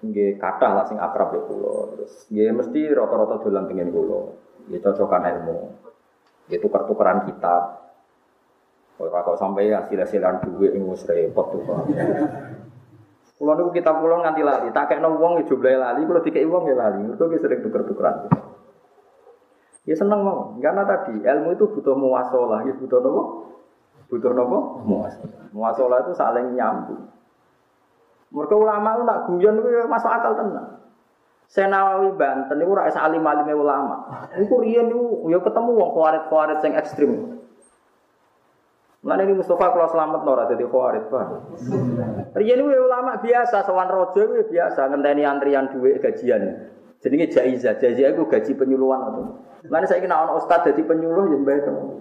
nggih 0.02 0.38
kathah 0.40 0.72
lah 0.78 0.84
sing 0.86 0.98
akrab 0.98 1.34
ya 1.34 1.42
kula. 1.46 1.94
Terus 1.94 2.12
nggih 2.30 2.50
mesti 2.54 2.80
rata-rata 2.90 3.34
dolan 3.42 3.66
pengen 3.70 3.90
kula. 3.94 4.20
Nggih 4.66 4.80
cocokan 4.82 5.26
ilmu 5.26 5.58
Ya 6.50 6.58
tukar-tukaran 6.58 7.30
kitab. 7.30 7.80
Ora 9.00 9.24
kok 9.24 9.40
sampai 9.40 9.72
hasil-hasilan 9.72 10.44
duit 10.44 10.76
wis 10.76 11.06
repot 11.08 11.56
tuh. 11.56 11.62
Kulo 13.40 13.56
niku 13.56 13.72
kitab 13.72 14.04
kulo 14.04 14.20
nganti 14.20 14.44
lali, 14.44 14.68
tak 14.68 14.92
kekno 14.92 15.16
wong 15.16 15.40
ya 15.40 15.48
jumlahe 15.48 15.80
lali, 15.80 16.04
kulo 16.04 16.20
dikeki 16.20 16.44
wong 16.44 16.68
ya 16.68 16.76
lali. 16.76 17.00
Mergo 17.08 17.24
ki 17.32 17.40
sering 17.40 17.64
tuker-tukeran. 17.64 18.28
Ya 19.88 19.96
seneng 19.96 20.20
mau, 20.20 20.52
karena 20.60 20.84
tadi 20.84 21.24
ilmu 21.24 21.56
itu 21.56 21.64
butuh 21.72 21.96
muasalah, 21.96 22.68
ya 22.68 22.76
butuh 22.76 23.00
nopo? 23.00 23.22
Butuh 24.12 24.36
nopo? 24.36 24.84
Muasalah. 24.84 25.48
Muasalah 25.56 25.98
itu 26.04 26.12
saling 26.12 26.52
nyambung. 26.52 27.08
Mereka 28.28 28.54
ulama 28.60 29.00
itu 29.00 29.02
nak 29.08 29.18
guyon 29.24 29.54
itu 29.64 29.68
ya 29.72 29.82
masuk 29.88 30.12
akal 30.12 30.36
tenang. 30.36 30.79
Senawawi 31.50 32.14
Banten 32.14 32.62
itu 32.62 32.70
rakyat 32.70 32.94
alim 32.94 33.26
alim 33.26 33.50
ulama. 33.58 34.06
Iku 34.38 34.62
riyen 34.62 34.86
niku 34.86 35.26
ya 35.34 35.42
ketemu 35.42 35.70
wong 35.74 35.90
kuarit-kuarit 35.98 36.62
sing 36.62 36.78
ekstrim. 36.78 37.42
Mana 39.02 39.26
ini 39.26 39.34
Mustafa 39.34 39.74
kalau 39.74 39.90
selamat 39.90 40.22
nora 40.22 40.46
jadi 40.46 40.62
kuarit 40.70 41.10
pak. 41.10 41.26
Riyen 42.38 42.54
niku 42.54 42.70
ya 42.70 42.80
ulama 42.86 43.18
biasa, 43.18 43.66
sowan 43.66 43.90
rojo 43.90 44.30
itu 44.30 44.34
ya 44.38 44.44
biasa 44.46 44.94
ngenteni 44.94 45.26
antrian 45.26 45.74
duit 45.74 45.98
gajian. 45.98 46.70
Jenenge 47.02 47.26
jaizah, 47.34 47.74
jaizah 47.82 48.14
itu 48.14 48.22
gaji 48.30 48.52
penyuluhan 48.54 49.00
atau. 49.10 49.42
Mana 49.66 49.90
saya 49.90 50.04
kena 50.04 50.22
orang 50.22 50.38
ustad 50.38 50.62
jadi 50.62 50.86
penyuluh 50.86 51.34
yang 51.34 51.42
baik 51.42 51.66
teman. 51.66 51.98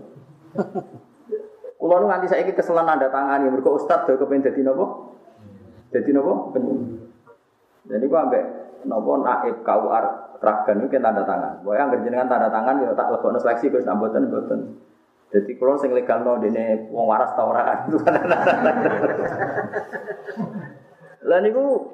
Kulo 1.79 2.05
nganti 2.05 2.27
saiki 2.29 2.53
keselan 2.53 2.85
nanda 2.85 3.09
tangani, 3.09 3.49
mergo 3.49 3.79
ustad 3.79 4.05
do 4.05 4.19
kepen 4.19 4.45
dadi 4.45 4.61
napa? 4.61 5.09
Dadi 5.89 6.11
napa? 6.13 6.33
Penyuluh. 6.53 6.85
Jadi 7.89 8.05
gua 8.05 8.27
ambek 8.27 8.58
nopo 8.85 9.19
naib 9.19 9.63
KUR 9.65 10.05
ragan 10.39 10.77
itu 10.83 10.95
tanda 10.99 11.23
tangan. 11.27 11.63
Boy 11.63 11.75
yang 11.75 11.91
jenengan 11.99 12.31
tanda 12.31 12.47
tangan 12.47 12.79
ya 12.83 12.95
tak 12.95 13.11
lebokno 13.11 13.39
seleksi 13.39 13.71
Gus 13.71 13.83
namboten 13.83 14.31
mboten. 14.31 14.59
Jadi 15.29 15.61
kalau 15.61 15.77
sing 15.77 15.93
legal 15.93 16.25
no 16.25 16.41
dene 16.41 16.89
wong 16.89 17.05
waras 17.05 17.37
ta 17.37 17.45
ora 17.45 17.85
itu 17.85 18.01
Lah 21.29 21.37
niku 21.43 21.85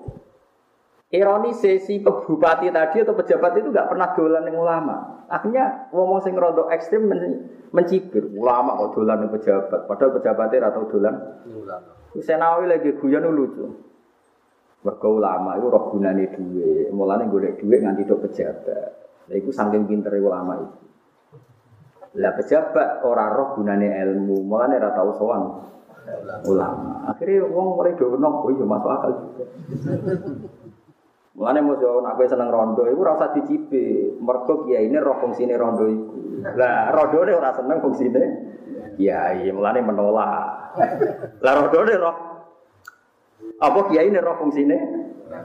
ironi 1.11 1.51
sesi 1.51 1.99
bupati 1.99 2.71
tadi 2.71 3.03
atau 3.03 3.11
pejabat 3.11 3.59
itu 3.59 3.75
nggak 3.75 3.89
pernah 3.91 4.07
dolan 4.15 4.47
yang 4.47 4.57
ulama. 4.61 5.25
Akhirnya 5.27 5.89
ngomong 5.91 6.23
sing 6.23 6.37
rondo 6.37 6.71
ekstrim 6.71 7.11
men 7.11 7.49
mencibir 7.75 8.23
ulama 8.31 8.79
kok 8.79 8.95
dolan 8.95 9.27
yang 9.27 9.31
pejabat, 9.35 9.83
padahal 9.83 10.15
pejabatnya 10.15 10.71
atau 10.71 10.87
dolan. 10.87 11.15
Ulama. 11.51 11.91
Senawi 12.23 12.71
lagi 12.71 12.95
guyon 12.95 13.27
lucu. 13.35 13.67
Mergo 14.85 15.17
ulama 15.17 15.57
itu 15.57 15.65
roh 15.65 15.89
gunane 15.89 16.29
duwe, 16.29 16.93
mulane 16.93 17.25
golek 17.25 17.57
duit 17.57 17.81
nganti 17.81 18.05
tok 18.05 18.29
pejabat. 18.29 18.89
Lha 19.25 19.33
iku 19.33 19.49
saking 19.49 19.89
pintere 19.89 20.21
ulama 20.21 20.61
itu. 20.61 20.77
Lah 22.21 22.37
pejabat 22.37 23.01
ora 23.01 23.33
roh 23.33 23.57
gunane 23.57 23.89
ilmu, 23.89 24.45
mulane 24.45 24.77
ora 24.77 24.93
tau 24.93 25.09
ulama. 26.45 27.09
Akhirnya 27.09 27.49
wong 27.49 27.81
mulai 27.81 27.97
ono 27.97 28.29
oh 28.45 28.49
iya 28.53 28.61
masuk 28.61 28.91
akal 28.93 29.11
juga. 29.25 29.45
Mulane 31.33 31.59
mesti 31.65 31.85
nek 31.89 32.13
kowe 32.15 32.27
seneng 32.29 32.49
rondo 32.53 32.85
iku 32.85 33.01
ora 33.01 33.17
usah 33.17 33.33
dicipe. 33.33 34.13
Kiai 34.69 34.85
ini 34.85 35.01
roh 35.01 35.17
fungsine 35.17 35.57
rondo 35.57 35.89
iku. 35.89 36.45
Lah 36.53 36.93
rondone 36.93 37.33
ora 37.33 37.49
seneng 37.57 37.81
fungsine 37.81 38.23
kiai, 39.01 39.49
mulane 39.49 39.81
menolak. 39.81 40.77
Lah 41.41 41.53
rondone 41.57 41.93
roh 41.97 42.15
apa 43.59 43.79
kiai 43.87 44.07
ini 44.11 44.19
roh 44.19 44.35
fungsine? 44.39 44.77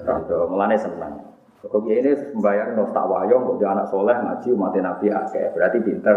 Rondo, 0.07 0.51
mulane 0.51 0.77
seneng. 0.79 1.15
Kok 1.61 1.83
kiai 1.85 2.01
ini 2.03 2.13
membayar 2.35 2.73
no 2.73 2.89
tak 2.91 3.07
wayong, 3.07 3.55
kok 3.55 3.63
anak 3.63 3.87
soleh 3.93 4.17
ngaji 4.17 4.49
umat 4.57 4.75
nabi 4.81 5.07
akeh, 5.13 5.53
berarti 5.55 5.79
pinter. 5.85 6.17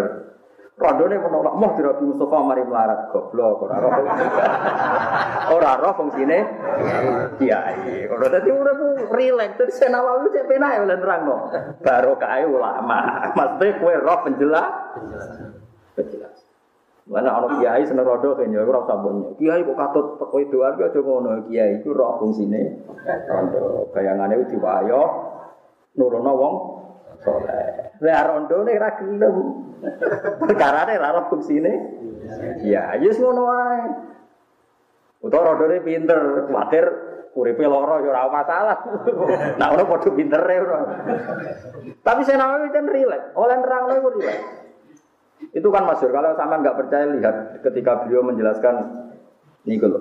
Rondo 0.74 1.06
ini 1.06 1.22
menolak, 1.22 1.54
mau 1.54 1.78
dirabi 1.78 2.02
Mustafa 2.10 2.38
mari 2.42 2.66
melarat 2.66 3.14
goblok, 3.14 3.62
ora 3.70 3.78
roh. 3.78 3.94
Ora 5.54 5.78
roh 5.78 5.94
fungsine 5.94 6.40
kiai. 7.38 8.10
Ora 8.10 8.26
dadi 8.26 8.50
urip 8.50 9.06
rileks, 9.14 9.54
terus 9.54 9.78
senawawi 9.78 10.34
cek 10.34 10.50
penak 10.50 10.82
oleh 10.82 10.98
nerangno. 10.98 11.38
Baru 11.78 12.18
kae 12.18 12.50
ulama. 12.50 13.30
Maksudnya 13.38 13.78
kue 13.78 13.94
roh 14.02 14.18
penjelas. 14.26 14.74
Penjelas. 15.94 16.33
Mana 17.04 17.36
ana 17.36 17.60
kiai 17.60 17.84
seneng 17.84 18.08
rodo 18.08 18.40
kan 18.40 18.48
ya 18.48 18.64
ora 18.64 18.88
mbok 18.88 19.36
Kiai 19.36 19.60
kok 19.68 19.76
katut 19.76 20.06
kowe 20.24 20.44
doan 20.48 20.80
ki 20.80 20.84
aja 20.88 21.00
ngono. 21.04 21.30
Kiai 21.52 21.84
iku 21.84 21.92
roh 21.92 22.16
fungsine 22.24 22.80
rondo. 23.28 23.92
Bayangane 23.92 24.40
ku 24.40 24.46
diwayo 24.56 25.02
nurono 26.00 26.32
wong 26.32 26.56
saleh. 27.20 28.00
Lah 28.00 28.24
rondo 28.24 28.64
nek 28.64 28.80
ra 28.80 28.90
gelem. 29.04 29.38
Perkarane 30.48 30.96
ra 30.96 31.12
roh 31.12 31.26
fungsine. 31.28 31.74
Ya, 32.64 32.96
wis 33.04 33.20
ngono 33.20 33.52
wae. 33.52 33.84
Utawa 35.24 35.56
rodone 35.56 35.84
pinter, 35.84 36.48
kuwatir 36.48 36.84
uripe 37.36 37.68
lara 37.68 38.00
ya 38.00 38.16
ora 38.16 38.32
masalah. 38.32 38.78
Nah, 39.60 39.68
ora 39.76 39.84
padha 39.88 40.10
pintere 40.16 40.56
ora. 40.60 40.80
Tapi 42.00 42.22
saya 42.24 42.40
namanya 42.40 42.72
kan 42.72 42.88
rileks. 42.88 43.36
Oleh 43.36 43.56
nerang 43.60 43.92
iku 43.92 44.10
rileks. 44.20 44.63
Itu 45.52 45.68
kan 45.74 45.84
masyur. 45.84 46.16
Kalau 46.16 46.38
sama 46.40 46.64
nggak 46.64 46.78
percaya 46.80 47.06
lihat 47.12 47.60
ketika 47.66 48.06
beliau 48.06 48.24
menjelaskan 48.24 48.76
ini 49.68 49.76
kalau 49.76 50.00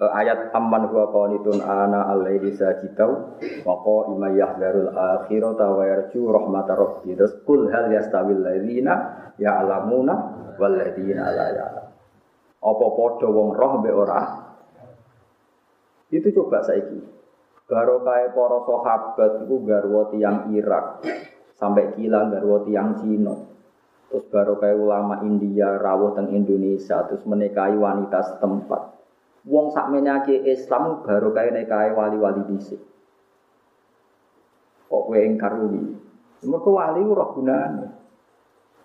ayat 0.00 0.48
amman 0.56 0.88
huwa 0.88 1.12
qanitun 1.12 1.60
ana 1.60 2.08
al-laili 2.08 2.56
sajidau 2.56 3.36
wa 3.68 3.74
qa'ima 3.84 4.32
yahdarul 4.32 4.88
akhirata 4.96 5.66
wa 5.68 5.84
yarju 5.84 6.24
rahmatar 6.32 6.80
rabbi. 6.80 7.12
Terus 7.12 7.44
kul 7.44 7.68
hal 7.68 7.92
yastawil 7.92 8.40
ladzina 8.40 8.94
ya'lamuna 9.36 10.14
wal 10.56 10.72
ladzina 10.72 11.28
la 11.28 11.46
ya'lam. 11.52 11.86
Apa 12.60 12.86
padha 12.96 13.28
wong 13.28 13.48
roh 13.52 13.72
mbek 13.84 13.94
ora? 13.96 14.20
Itu 16.08 16.28
coba 16.32 16.64
saiki. 16.64 17.00
Barokah 17.70 18.34
para 18.34 18.58
sahabat 18.66 19.46
itu 19.46 19.56
garwa 19.62 20.10
tiang 20.10 20.50
Irak 20.50 21.06
sampai 21.54 21.94
gila 21.94 22.26
garwa 22.26 22.66
tiang 22.66 22.98
Cina. 22.98 23.49
Terus 24.10 24.26
baru 24.26 24.58
kayak 24.58 24.74
ulama 24.74 25.22
India 25.22 25.78
rawuh 25.78 26.18
teng 26.18 26.34
Indonesia 26.34 27.06
terus 27.06 27.22
menikahi 27.22 27.78
wanita 27.78 28.18
setempat. 28.26 28.98
Wong 29.46 29.70
sak 29.70 29.86
menyake 29.94 30.34
Islam 30.50 31.06
baru 31.06 31.30
kayak 31.30 31.54
nikahi 31.54 31.94
wali-wali 31.94 32.42
dhisik. 32.50 32.82
Kok 34.90 35.02
kowe 35.06 35.20
ingkar 35.22 35.54
kuwi? 35.54 35.94
Mergo 36.42 36.70
wali 36.74 37.00
ora 37.06 37.26
gunane. 37.30 37.86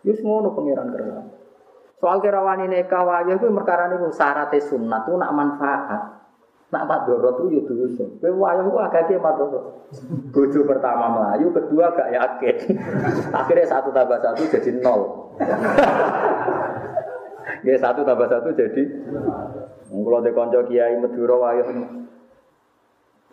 Wis 0.06 0.22
ngono 0.22 0.54
pangeran 0.54 0.94
kerana. 0.94 1.26
Soal 1.98 2.22
kira 2.22 2.46
wani 2.46 2.70
nikah 2.70 3.02
wae 3.02 3.34
kuwi 3.34 3.50
perkara 3.50 3.90
niku 3.90 4.14
syarat 4.14 4.54
sunat 4.62 5.10
tuh 5.10 5.18
nak 5.18 5.34
manfaat. 5.34 6.25
Nak 6.76 6.92
madoro 6.92 7.30
tuh 7.40 7.48
ya 7.56 7.64
dosa. 7.64 8.04
Kowe 8.20 8.36
wayang 8.36 8.68
ku 8.68 8.76
agak 8.84 9.08
madoro. 9.24 9.88
Bojo 10.36 10.60
pertama 10.68 11.08
melayu, 11.08 11.48
kedua 11.56 11.96
gak 11.96 12.12
yakin. 12.12 12.56
Akhirnya 13.40 13.64
satu 13.64 13.96
tambah 13.96 14.20
satu 14.20 14.44
jadi 14.52 14.84
nol. 14.84 15.02
Ya 17.66 17.82
satu 17.82 18.06
tambah 18.06 18.30
satu 18.30 18.54
jadi. 18.54 18.84
Kalau 19.90 20.22
di 20.22 20.32
konco 20.38 20.60
kiai 20.70 21.02
Madura 21.02 21.34
wayang. 21.50 22.06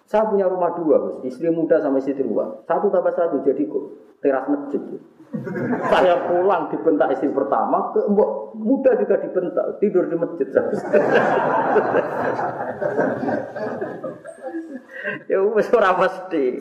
Saya 0.09 0.29
punya 0.29 0.49
rumah 0.49 0.73
dua, 0.77 1.21
istri 1.25 1.53
muda 1.53 1.81
sama 1.81 2.01
istri 2.01 2.17
tua. 2.17 2.65
Satu 2.65 2.89
tambah 2.89 3.13
satu 3.13 3.45
jadi 3.45 3.61
kok 3.65 3.85
teras 4.25 4.49
masjid. 4.49 4.81
Saya 5.89 6.29
pulang 6.29 6.69
dibentak 6.69 7.17
istri 7.17 7.33
pertama, 7.33 7.89
ke 7.97 8.05
mbok 8.05 8.53
muda 8.53 8.93
juga 9.01 9.17
dibentak, 9.17 9.81
tidur 9.81 10.05
di 10.13 10.17
masjid. 10.21 10.45
ya 15.33 15.41
wis 15.41 15.73
ora 15.73 15.97
mesti. 15.97 16.61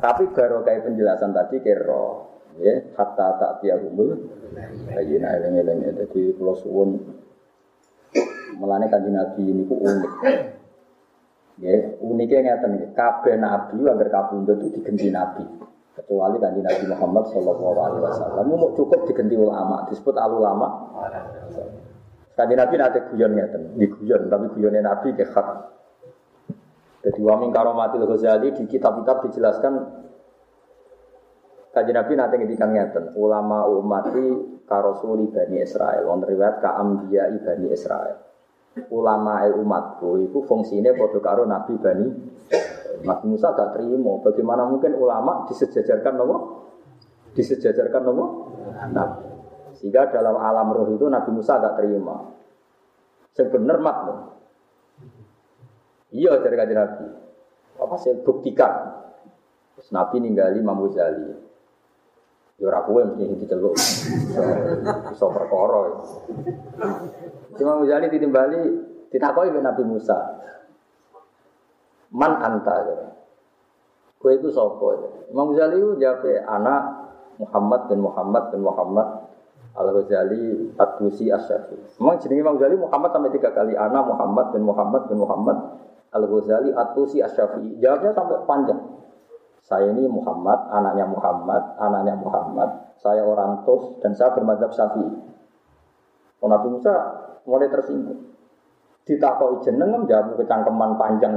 Tapi 0.00 0.32
baru 0.32 0.64
kayak 0.64 0.88
penjelasan 0.88 1.36
tadi 1.36 1.60
kero, 1.60 2.40
ya 2.56 2.72
hatta 2.96 3.36
tak 3.36 3.60
tiagumul. 3.60 4.16
Ayo 4.96 5.20
nah 5.20 5.36
eleng-eleng 5.36 5.84
jadi 5.84 6.40
kalau 6.40 6.56
suwun 6.56 6.96
melane 8.64 8.88
kanjeng 8.88 9.12
Nabi 9.12 9.44
ini 9.44 9.68
ku 9.68 9.76
unik. 9.76 10.12
Ya, 11.54 11.94
uniknya 12.02 12.58
ngeten 12.58 12.90
kabeh 12.98 13.38
nabi 13.38 13.78
agar 13.86 14.10
kabundut 14.10 14.58
itu 14.58 14.74
diganti 14.74 15.06
nabi 15.06 15.46
kecuali 15.94 16.36
kanji 16.42 16.60
Nabi 16.60 16.84
Muhammad 16.90 17.24
Shallallahu 17.30 17.78
Alaihi 17.78 18.02
Wasallam. 18.02 18.44
Mau 18.50 18.70
cukup 18.74 19.06
diganti 19.06 19.38
ulama 19.38 19.86
disebut 19.86 20.14
al 20.18 20.32
ulama 20.34 20.68
kanji 22.34 22.54
Nabi 22.58 22.74
nanti 22.78 22.98
guyon 23.14 23.38
di 23.78 23.86
guyon 23.86 24.22
tapi 24.26 24.46
guyonnya 24.54 24.82
Nabi 24.82 25.14
ke 25.14 25.26
jadi 27.04 27.20
wamin 27.20 27.52
karomatil 27.52 28.08
Ghazali 28.08 28.48
di 28.56 28.64
kitab-kitab 28.66 29.28
dijelaskan 29.28 29.74
kanji 31.70 31.92
Nabi 31.94 32.12
nanti 32.18 32.34
ngedikan 32.42 32.70
ngeten 32.74 33.04
ulama 33.14 33.70
umati 33.70 34.26
karosuli 34.66 35.30
bani 35.30 35.62
Israel 35.62 36.10
on 36.10 36.26
riwayat 36.26 36.58
ka 36.58 36.74
ambiya 36.74 37.30
bani 37.38 37.70
Israel 37.70 38.18
ulama 38.90 39.46
umatku 39.54 40.26
itu 40.26 40.42
fungsinya 40.42 40.90
pada 40.98 41.18
karo 41.22 41.46
Nabi 41.46 41.72
bani 41.78 42.06
Nabi 43.04 43.24
Musa 43.28 43.52
gak 43.52 43.76
terima. 43.76 44.16
Bagaimana 44.24 44.64
mungkin 44.64 44.96
ulama 44.96 45.44
disejajarkan 45.46 46.14
nopo? 46.16 46.36
Disejajarkan 47.36 48.02
nopo? 48.02 48.24
Nah, 48.90 49.08
sehingga 49.76 50.08
dalam 50.08 50.40
alam 50.40 50.72
roh 50.72 50.88
itu 50.88 51.04
Nabi 51.06 51.30
Musa 51.30 51.60
gak 51.60 51.76
terima. 51.78 52.32
Sebenar 53.36 53.78
mat 53.82 53.98
loh. 54.08 54.20
Iya 56.14 56.38
dari 56.40 56.54
kajian 56.54 56.78
Nabi. 56.78 57.06
Apa 57.82 57.94
saya 57.98 58.14
buktikan? 58.22 58.72
Terus 59.74 59.90
Nabi 59.90 60.22
ninggali 60.22 60.62
Imam 60.62 60.78
Ghazali. 60.86 61.34
Ya 62.54 62.70
ora 62.70 62.86
kowe 62.86 63.02
mesti 63.02 63.34
diceluk. 63.34 63.74
Iso 65.10 65.26
perkara. 65.34 65.98
Imam 67.58 67.82
Ghazali 67.82 68.06
ditimbali 68.14 68.60
ditakoki 69.10 69.50
Nabi 69.58 69.82
Musa. 69.82 70.38
Man 72.14 72.38
anta 72.38 72.74
ya. 72.86 72.96
Kue 74.22 74.38
itu 74.38 74.48
sopo 74.54 74.94
ya. 74.94 75.08
Imam 75.34 75.50
Ghazali 75.50 75.82
itu 75.82 75.98
jawab 75.98 76.24
anak 76.46 76.82
Muhammad 77.42 77.80
bin 77.90 77.98
Muhammad 78.00 78.42
bin 78.54 78.62
Muhammad 78.62 79.08
Al 79.74 79.90
Ghazali 79.90 80.70
At-Tusi 80.78 81.34
Asyafi. 81.34 81.98
Memang 81.98 82.22
jenenge 82.22 82.40
Imam 82.46 82.54
Ghazali 82.54 82.78
Muhammad 82.78 83.10
sampai 83.10 83.34
tiga 83.34 83.50
kali. 83.50 83.74
Anak 83.74 84.06
Muhammad 84.06 84.54
bin 84.54 84.62
Muhammad 84.62 85.02
bin 85.10 85.18
Muhammad 85.18 85.58
Al 86.14 86.24
Ghazali 86.30 86.70
At-Tusi 86.70 87.18
Asyafi. 87.18 87.82
Jawabnya 87.82 88.14
sampai 88.14 88.38
panjang. 88.46 88.80
Saya 89.64 89.96
ini 89.96 90.04
Muhammad, 90.06 90.70
anaknya 90.70 91.08
Muhammad, 91.08 91.62
anaknya 91.80 92.14
Muhammad. 92.20 92.94
Saya 93.00 93.24
orang 93.24 93.64
Tus 93.64 93.96
dan 94.04 94.12
saya 94.12 94.36
bermadhab 94.36 94.70
Syafi'i. 94.70 95.24
Nabi 96.44 96.68
Musa 96.76 96.92
mulai 97.48 97.72
tersinggung 97.72 98.33
ditakoi 99.04 99.60
jeneng 99.60 100.08
jawab 100.08 100.36
kecangkeman 100.40 100.96
panjang. 100.96 101.32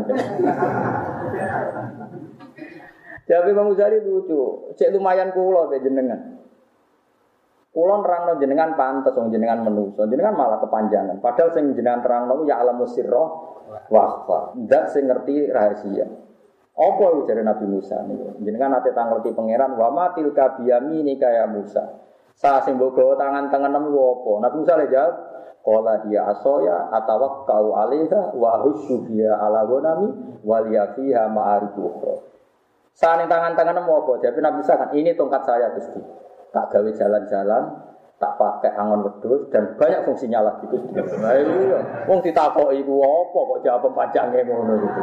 Jawab 3.28 3.46
Imam 3.52 3.76
Ghazali 3.76 4.00
lucu, 4.08 4.72
cek 4.80 4.96
lumayan 4.96 5.36
kulo 5.36 5.68
be 5.68 5.84
jenengan. 5.84 6.40
Kulo 7.76 8.00
nerangno 8.00 8.40
jenengan 8.40 8.74
pantes 8.80 9.14
wong 9.14 9.30
jenengan 9.30 9.68
menuso, 9.68 10.08
jenengan 10.08 10.34
malah 10.34 10.64
kepanjangan. 10.64 11.20
Padahal 11.20 11.52
sing 11.52 11.76
jenengan 11.76 12.02
terangno 12.02 12.48
ya 12.48 12.64
alam 12.64 12.80
sirra 12.88 13.24
wa 13.92 14.04
ndak 14.56 14.96
sing 14.96 15.12
ngerti 15.12 15.52
rahasia. 15.52 16.08
Apa 16.78 17.06
itu 17.10 17.22
dari 17.26 17.42
Nabi 17.42 17.66
Musa 17.68 18.00
nih? 18.06 18.38
Jenengan 18.48 18.80
nanti 18.80 18.94
ngerti 18.96 19.36
pangeran 19.36 19.76
wa 19.76 19.92
matil 19.92 20.32
kabiyami 20.32 21.04
kaya 21.20 21.50
Musa. 21.52 21.84
Sa 22.38 22.64
sing 22.64 22.80
mbok 22.80 23.18
tangan 23.18 23.50
tangan 23.52 23.76
nemu 23.76 23.98
apa? 23.98 24.32
Nabi 24.46 24.56
Musa 24.62 24.74
le 24.78 24.86
jawab, 24.88 25.14
Kola 25.68 26.00
dia 26.08 26.24
asoya 26.32 26.88
atau 26.96 27.44
kau 27.44 27.76
alaiha 27.76 28.32
wa 28.40 28.56
husyu 28.64 29.04
dia 29.12 29.36
ala 29.36 29.68
gonami 29.68 30.16
waliya 30.40 30.96
fiha 30.96 31.28
ma'arifu 31.28 31.92
Saat 32.96 33.28
tangan-tangan 33.28 33.84
mau 33.84 34.00
apa? 34.00 34.24
Jadi 34.24 34.40
Nabi 34.40 34.64
kan 34.64 34.96
ini 34.96 35.12
tongkat 35.12 35.44
saya 35.44 35.76
Gusti. 35.76 36.00
Tak 36.56 36.72
gawe 36.72 36.88
jalan-jalan, 36.88 37.84
tak 38.16 38.32
pakai 38.40 38.80
angon 38.80 39.12
wedhus 39.12 39.52
dan 39.52 39.76
banyak 39.76 40.08
fungsinya 40.08 40.40
lagi 40.40 40.72
Gusti. 40.72 41.04
Nah 41.20 41.36
wong 42.08 42.24
ditakoki 42.24 42.88
iku 42.88 43.04
apa 43.04 43.40
kok 43.52 43.60
jawab 43.68 43.92
panjangnya 43.92 44.48
ngono 44.48 44.72
gitu. 44.80 45.00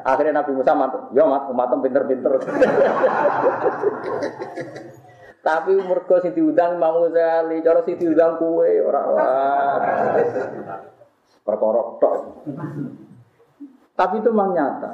Akhirnya 0.00 0.40
Nabi 0.40 0.56
Musa 0.56 0.72
mantuk, 0.72 1.12
"Ya 1.12 1.28
mat, 1.28 1.44
umatem 1.52 1.84
pinter-pinter." 1.84 2.40
Tapi 5.40 5.72
mergo 5.80 6.20
sing 6.20 6.36
diundang 6.36 6.76
Imam 6.76 7.08
Ghazali, 7.08 7.64
cara 7.64 7.80
sing 7.80 7.96
diundang 7.96 8.36
kue 8.36 8.76
ora 8.84 9.02
perkara 11.40 11.82
tok. 11.96 12.14
Tapi 13.96 14.14
itu 14.20 14.28
memang 14.28 14.50
nyata. 14.52 14.90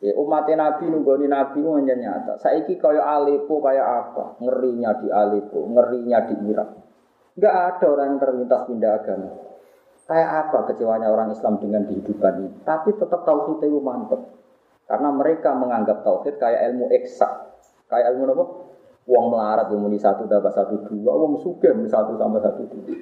Ya, 0.00 0.16
umat 0.16 0.48
Nabi 0.48 0.88
nunggoni 0.88 1.28
Nabi 1.28 1.60
itu 1.60 1.70
nyata. 1.82 2.38
Saiki 2.40 2.80
kaya 2.80 3.04
Aleppo 3.04 3.60
kaya 3.60 3.84
apa? 3.84 4.38
Ngerinya 4.38 4.96
di 4.96 5.12
Aleppo, 5.12 5.66
ngerinya 5.66 6.18
di 6.24 6.34
Irak. 6.48 6.70
Enggak 7.36 7.54
ada 7.54 7.86
orang 7.90 8.06
yang 8.14 8.18
terlintas 8.22 8.60
pindah 8.70 8.92
agama. 8.96 9.30
Kayak 10.10 10.30
apa 10.46 10.58
kecewanya 10.72 11.06
orang 11.10 11.30
Islam 11.30 11.62
dengan 11.62 11.86
kehidupan 11.86 12.32
ini? 12.42 12.50
Tapi 12.66 12.98
tetap 12.98 13.22
tauhid 13.22 13.62
itu 13.62 13.78
mantep. 13.78 14.18
Karena 14.90 15.14
mereka 15.14 15.54
menganggap 15.54 16.02
tauhid 16.02 16.34
kayak 16.38 16.70
ilmu 16.70 16.90
eksak. 16.90 17.49
Kayak 17.90 18.14
ilmu 18.14 18.22
apa? 18.30 18.44
Uang 19.10 19.26
melarat 19.34 19.66
yang 19.74 19.82
muni 19.82 19.98
satu 19.98 20.30
dapat 20.30 20.54
satu 20.54 20.86
dua, 20.86 21.10
uang 21.10 21.42
suge 21.42 21.74
muni 21.74 21.90
satu 21.90 22.14
sama 22.14 22.38
satu 22.38 22.62
dua. 22.70 22.94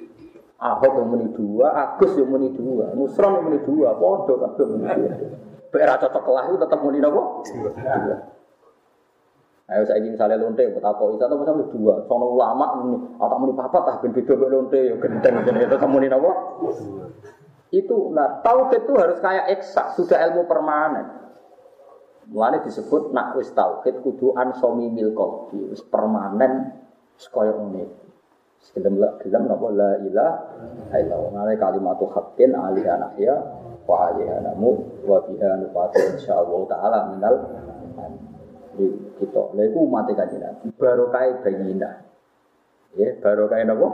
Ahok 0.59 0.91
yang 0.97 1.07
muni 1.13 1.27
dua, 1.37 1.69
Agus 1.71 2.17
yang 2.17 2.33
muni 2.33 2.49
dua, 2.57 2.91
Nusron 2.97 3.37
yang 3.37 3.43
muni 3.45 3.59
dua, 3.61 3.93
Podo 3.93 4.33
kabeh 4.41 4.65
muni 4.65 4.85
dua. 4.89 5.11
Bera 5.69 6.01
cocok 6.01 6.23
kelah 6.25 6.43
itu 6.49 6.57
tetap 6.57 6.79
muni 6.81 6.97
nopo? 6.97 7.45
Dua. 7.45 8.17
Ayo 9.69 9.85
saya 9.85 10.01
ingin 10.01 10.17
misalnya 10.17 10.41
lonte, 10.41 10.65
betapa 10.65 10.97
itu 11.13 11.21
atau 11.21 11.37
misalnya 11.37 11.69
dua, 11.69 11.93
sono 12.09 12.25
ulama 12.33 12.65
muni, 12.81 12.97
atau 13.21 13.37
muni 13.37 13.53
papat 13.53 13.83
ah 13.85 13.95
ben 14.01 14.09
beda 14.09 14.33
lonte, 14.49 14.81
gendeng 14.97 15.45
jadi 15.45 15.69
itu 15.69 15.77
muni 15.85 16.09
nopo? 16.09 16.31
Itu, 17.69 18.09
nah 18.17 18.41
tauhid 18.41 18.89
itu 18.89 18.93
harus 18.97 19.21
kayak 19.21 19.45
eksak, 19.53 19.93
sudah 19.93 20.17
ilmu 20.25 20.49
permanen. 20.49 21.28
Mulane 22.29 22.61
disebut 22.61 23.09
nak 23.09 23.33
wis 23.33 23.49
tauhid 23.57 24.05
kudu 24.05 24.37
ansomi 24.37 24.85
mil 24.93 25.17
qalbi, 25.17 25.73
wis 25.73 25.81
permanen 25.81 26.77
sekaya 27.17 27.57
ngene. 27.57 27.89
Sekedem 28.59 29.01
la 29.01 29.17
gelem 29.17 29.49
napa 29.49 29.67
la 29.73 29.97
ilaha 29.97 30.97
illallah. 30.99 31.31
Ngene 31.33 31.53
kalimatu 31.57 32.05
haqqin 32.11 32.53
ali 32.53 32.85
anahya 32.85 33.33
wa 33.89 34.13
ali 34.13 34.29
anamu 34.29 34.77
wa 35.09 35.17
biha 35.25 35.57
nufatu 35.57 35.97
insyaallah 35.97 36.61
taala 36.69 36.99
minal 37.09 37.35
di 38.77 38.93
kita. 39.17 39.43
Lha 39.57 39.63
iku 39.65 39.89
umat 39.89 40.13
kanjeng 40.13 40.45
Nabi 40.45 40.69
barokah 40.77 41.41
bayina. 41.41 41.89
Ya, 42.93 43.09
barokah 43.17 43.57
napa? 43.65 43.87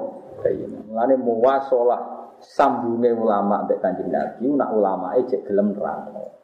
Bayina. 0.44 0.84
Mulane 0.92 1.16
muwasalah 1.16 2.36
sambunge 2.44 3.16
ulama 3.16 3.64
mbek 3.64 3.80
kanjeng 3.80 4.12
Nabi 4.12 4.52
nak 4.52 4.76
ulamae 4.76 5.24
cek 5.24 5.48
gelem 5.48 5.72
nerangno. 5.72 6.36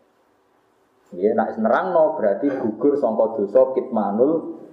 Ya, 1.11 1.35
nak 1.35 1.59
nerangno 1.59 2.15
berarti 2.15 2.47
gugur 2.47 2.95
sangka 2.95 3.35
dosa 3.35 3.75
kitmanul 3.75 4.63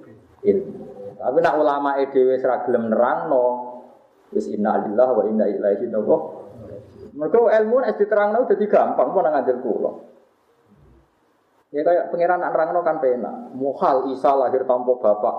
ilmu. 0.47 0.89
Tapi 1.19 1.39
nak 1.43 1.59
ulama 1.59 1.99
dhewe 2.15 2.39
ora 2.39 2.63
gelem 2.63 2.95
nerangno, 2.95 3.47
wis 4.31 4.47
inna 4.47 4.87
lillahi 4.87 5.13
wa 5.19 5.25
inna 5.27 5.51
ilaihi 5.51 5.91
raji'un. 5.91 6.23
Mergo 7.19 7.51
ilmu 7.51 7.77
nek 7.83 7.99
diterangno 7.99 8.47
dadi 8.47 8.71
gampang 8.71 9.11
pun 9.11 9.27
ngajar 9.27 9.57
kula. 9.59 9.93
Ya 11.75 11.83
kayak 11.83 12.15
pangeran 12.15 12.39
nak 12.39 12.55
nerangno 12.55 12.81
kan 12.87 13.03
penak. 13.03 13.35
Muhal 13.59 14.15
Isa 14.15 14.31
lahir 14.39 14.63
tanpa 14.63 14.95
bapak. 14.95 15.37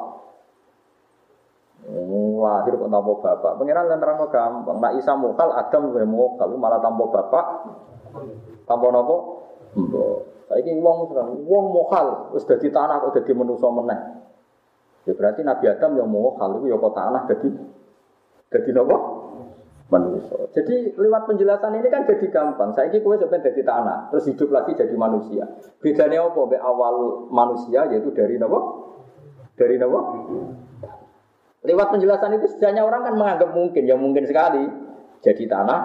Oh, 1.88 2.44
lahir 2.44 2.76
kok 2.76 2.92
tanpa 2.92 3.14
bapak. 3.24 3.52
Pangeran 3.56 3.88
lan 3.88 4.04
nerangno 4.04 4.28
gampang. 4.28 4.78
Nak 4.84 4.94
Isa 5.00 5.16
muhal 5.16 5.56
Adam 5.56 5.96
wae 5.96 6.04
muhal 6.04 6.60
malah 6.60 6.84
tanpa 6.84 7.08
bapak. 7.08 7.46
Tanpa 8.68 8.86
napa? 8.92 9.16
Mbok. 9.80 10.39
Saiki 10.50 10.74
wong 10.82 11.14
wong 11.46 11.66
mokal 11.70 12.34
wis 12.34 12.42
dadi 12.50 12.74
tanah 12.74 13.06
kok 13.06 13.22
dadi 13.22 13.38
manusa 13.38 13.70
meneh. 13.70 14.00
Ya 15.06 15.14
berarti 15.14 15.46
Nabi 15.46 15.70
Adam 15.70 15.94
yang 15.94 16.10
mokal 16.10 16.58
itu 16.58 16.74
ya 16.74 16.78
kok 16.82 16.94
tanah 16.98 17.22
dadi 17.30 17.50
dadi 18.50 18.70
napa? 18.74 18.98
Manusia. 19.90 20.38
Jadi 20.54 20.94
lewat 21.02 21.26
penjelasan 21.26 21.74
ini 21.82 21.90
kan 21.90 22.06
jadi 22.06 22.30
gampang. 22.30 22.78
Saya 22.78 22.94
kue 22.94 23.18
sebenarnya 23.18 23.50
jadi 23.50 23.62
tanah, 23.66 24.14
terus 24.14 24.30
hidup 24.30 24.54
lagi 24.54 24.78
jadi 24.78 24.94
manusia. 24.94 25.50
Bedanya 25.82 26.30
apa? 26.30 26.46
Be 26.46 26.62
awal 26.62 27.26
manusia 27.34 27.90
yaitu 27.90 28.14
dari 28.14 28.38
napa? 28.38 28.58
Dari 29.58 29.82
napa? 29.82 30.00
Lewat 31.66 31.88
penjelasan 31.90 32.38
itu 32.38 32.54
sejanya 32.54 32.86
orang 32.86 33.02
kan 33.02 33.14
menganggap 33.18 33.50
mungkin, 33.50 33.84
ya 33.90 33.98
mungkin 33.98 34.30
sekali 34.30 34.62
jadi 35.26 35.44
tanah, 35.50 35.80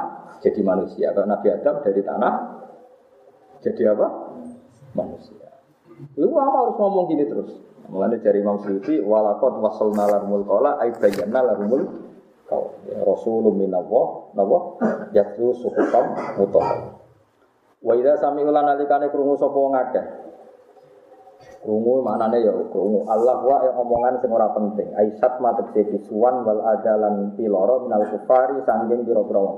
jadi 0.45 0.61
manusia. 0.61 1.11
Kalau 1.17 1.25
Nabi 1.25 1.49
Adam 1.49 1.81
dari 1.81 2.01
tanah, 2.05 2.33
jadi 3.65 3.97
apa? 3.97 4.07
Manusia. 4.95 5.51
Itu 6.15 6.31
lama 6.31 6.67
harus 6.67 6.77
ngomong 6.79 7.07
gini 7.11 7.25
terus. 7.27 7.51
Mulanya 7.85 8.17
dari 8.25 8.41
Imam 8.41 8.59
Suyuti, 8.65 8.97
walakot 9.05 9.61
wasal 9.61 9.93
nalarmul 9.93 10.49
kola, 10.49 10.81
aybayan 10.81 11.29
nalarmul 11.29 11.85
kau. 12.49 12.73
Ya, 12.89 13.05
Rasulullah 13.05 13.53
minallah, 13.53 14.07
nawa, 14.33 14.59
yaitu 15.13 15.53
suhukam 15.61 16.17
mutoh. 16.41 16.65
Wa 17.85 17.93
idza 17.93 18.17
sami'ulan 18.25 18.65
alikane 18.65 19.13
krungu 19.13 19.37
sapa 19.37 19.61
ngakeh. 19.61 20.07
Krungu 21.61 22.01
maknane 22.01 22.41
ya 22.41 22.53
krungu 22.73 23.05
Allah 23.05 23.45
wa 23.45 23.61
yang 23.61 23.77
omongan 23.85 24.21
sing 24.25 24.33
ora 24.33 24.49
penting. 24.57 24.89
Aisyat 24.97 25.41
matek 25.45 25.93
bisuan 25.93 26.45
wal 26.49 26.65
adalan 26.65 27.37
piloro 27.37 27.85
minal 27.85 28.09
kufari 28.09 28.65
sanggeng 28.65 29.05
pira-pira 29.05 29.41
wong. 29.41 29.57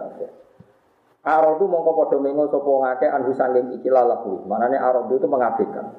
Arodu 1.26 1.66
mongko 1.66 1.90
padha 1.98 2.22
mengo 2.22 2.46
sapa 2.46 2.70
ngake 2.70 3.06
anhu 3.10 3.34
sanging 3.34 3.74
iki 3.74 3.90
lalahu. 3.90 4.46
Manane 4.46 4.78
arodu 4.78 5.18
itu 5.18 5.26
mengabaikan. 5.26 5.90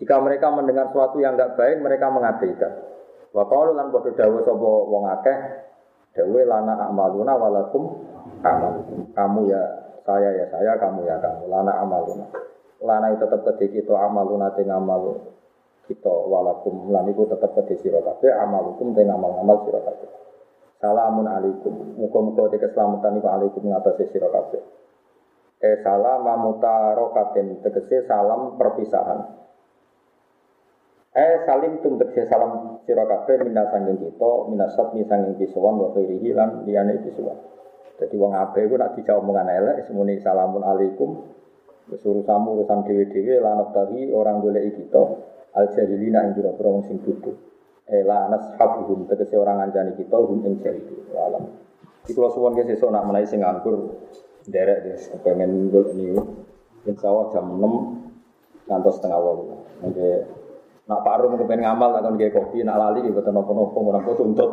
Jika 0.00 0.16
mereka 0.24 0.48
mendengar 0.48 0.88
sesuatu 0.88 1.20
yang 1.20 1.36
enggak 1.36 1.60
baik, 1.60 1.84
mereka 1.84 2.08
mengabaikan. 2.08 2.72
Wa 3.36 3.44
qalu 3.52 3.76
lan 3.76 3.92
padha 3.92 4.16
dawuh 4.16 4.40
sapa 4.40 4.70
wong 4.88 5.04
akeh, 5.12 5.38
dawuh 6.16 6.48
lana 6.48 6.88
amaluna 6.88 7.36
walakum 7.36 8.00
amalukum. 8.40 9.12
Kamu 9.12 9.40
ya 9.52 9.60
saya 10.08 10.32
ya 10.40 10.48
saya, 10.48 10.72
kamu 10.80 11.04
ya 11.04 11.20
kamu. 11.20 11.52
Lana 11.52 11.72
amaluna. 11.76 12.26
Lana 12.80 13.12
itu 13.12 13.28
tetap 13.28 13.44
kedhe 13.44 13.76
kita 13.76 13.92
amaluna 13.92 14.56
te 14.56 14.64
ngamal 14.64 15.20
kita 15.84 16.08
walakum 16.08 16.88
lan 16.88 17.12
iku 17.12 17.28
tetep 17.28 17.52
kedhe 17.52 17.76
sira 17.76 18.00
kabeh 18.00 18.32
amalukum 18.40 18.96
te 18.96 19.04
ngamal-ngamal 19.04 19.68
sira 19.68 19.84
kabeh. 19.84 20.21
Salamun 20.82 21.30
alaikum. 21.30 21.94
Muka-muka 21.94 22.50
te 22.50 22.58
keselamatan 22.58 23.22
iku 23.22 23.28
alaikum 23.30 23.62
ngatasi 23.70 24.10
sira. 24.10 24.26
Eh 25.62 25.78
salam 25.78 26.26
mutarokatin 26.42 27.62
tegese 27.62 28.02
salam 28.10 28.58
perpisahan. 28.58 29.22
Eh 31.14 31.46
salim 31.46 31.78
tum 31.86 32.02
tegese 32.02 32.26
salam 32.26 32.82
sira 32.82 33.06
kabeh 33.06 33.46
minna 33.46 33.70
sanging 33.70 33.94
kita, 33.94 34.50
minasat 34.50 34.90
mi 34.90 35.06
sanging 35.06 35.38
pisuwan 35.38 35.78
wa 35.78 35.94
khairihi 35.94 36.34
lan 36.34 36.66
liyane. 36.66 36.98
Jadi 36.98 38.14
wong 38.18 38.34
ape 38.34 38.66
iku 38.66 38.74
nak 38.74 38.98
dijawab 38.98 39.22
omongan 39.22 39.54
elek 39.54 39.86
semuni 39.86 40.18
salamun 40.18 40.66
alaikum. 40.66 41.30
Wis 41.94 42.02
urusanmu 42.02 42.58
urusan 42.58 42.82
dhewe-dhewe 42.82 43.38
lan 43.38 43.70
orang 44.10 44.42
golek 44.42 44.74
kita 44.74 45.02
al 45.54 45.70
jahilina 45.70 46.26
wong 46.34 46.82
sing 46.90 46.98
bodho. 47.06 47.38
Ela 47.90 48.30
nashabuhum 48.30 49.10
tegese 49.10 49.34
orang 49.34 49.58
ngancani 49.58 49.98
kita 49.98 50.14
hum 50.14 50.46
ing 50.46 50.62
itu 50.62 50.94
alam. 51.18 51.50
Iki 52.06 52.14
kula 52.14 52.30
suwon 52.30 52.54
ge 52.54 52.66
sesuk 52.66 52.90
nak 52.94 53.06
menawi 53.06 53.26
sing 53.26 53.42
derek 54.48 54.78
wis 54.86 55.10
pengen 55.22 55.70
nggol 55.70 55.94
niku. 55.94 56.22
Insyaallah 56.82 57.30
jam 57.30 57.46
6 57.62 58.66
ngantos 58.66 58.98
setengah 58.98 59.18
8. 59.22 59.86
Mengke 59.86 60.10
nak 60.90 61.00
Pak 61.06 61.14
Rum 61.22 61.38
kepen 61.38 61.62
ngamal 61.62 61.94
tak 61.94 62.02
kon 62.02 62.18
kopi 62.18 62.66
nak 62.66 62.78
lali 62.78 63.06
boten 63.06 63.34
napa-napa 63.34 63.78
ora 63.78 63.98
kok 64.02 64.18
tuntut. 64.18 64.50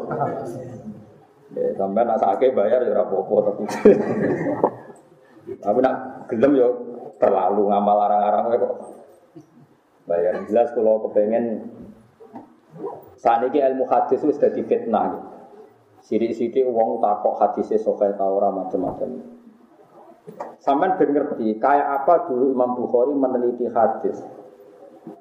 Ya 1.57 1.73
sampai 1.73 2.05
nak 2.05 2.21
sakit 2.21 2.53
bayar 2.53 2.85
ya 2.85 2.93
ora 2.93 3.03
apa-apa 3.09 3.35
tapi. 3.49 3.63
Tapi 5.57 5.79
nak 5.81 5.95
gelem 6.29 6.53
yo 6.53 6.69
terlalu 7.17 7.73
ngamal 7.73 7.97
arang-arang 7.97 8.45
kok. 8.61 8.73
Bayar 10.05 10.45
jelas 10.45 10.69
kalau 10.77 11.01
kepengen 11.09 11.65
saat 13.19 13.43
ini 13.47 13.59
ilmu 13.59 13.85
hadis 13.87 14.23
itu 14.23 14.31
sudah 14.35 14.51
fitnah. 14.55 15.07
Sidik-sidik 15.99 16.63
uang 16.63 17.03
takok 17.03 17.35
hadisnya 17.43 17.77
sokai 17.79 18.15
tahu 18.15 18.39
macam-macam. 18.39 19.09
Saman 20.61 20.95
ngerti 20.95 21.57
kayak 21.59 21.87
apa 22.03 22.29
dulu 22.29 22.53
Imam 22.53 22.77
Bukhari 22.77 23.11
meneliti 23.11 23.67
hadis 23.67 24.21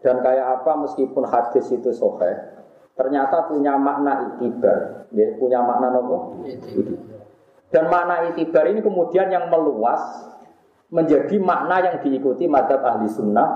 dan 0.04 0.20
kayak 0.20 0.60
apa 0.60 0.84
meskipun 0.84 1.24
hadis 1.26 1.64
itu 1.72 1.90
sokai 1.90 2.58
ternyata 2.98 3.46
punya 3.46 3.78
makna 3.78 4.26
itibar, 4.34 5.06
ya, 5.14 5.38
punya 5.38 5.62
makna 5.62 5.94
nopo. 5.94 6.42
Dan 7.70 7.86
makna 7.86 8.26
itibar 8.34 8.66
ini 8.66 8.82
kemudian 8.82 9.30
yang 9.30 9.46
meluas 9.46 10.02
menjadi 10.90 11.38
makna 11.38 11.78
yang 11.78 11.96
diikuti 12.02 12.50
madhab 12.50 12.82
ahli 12.82 13.06
sunnah. 13.06 13.48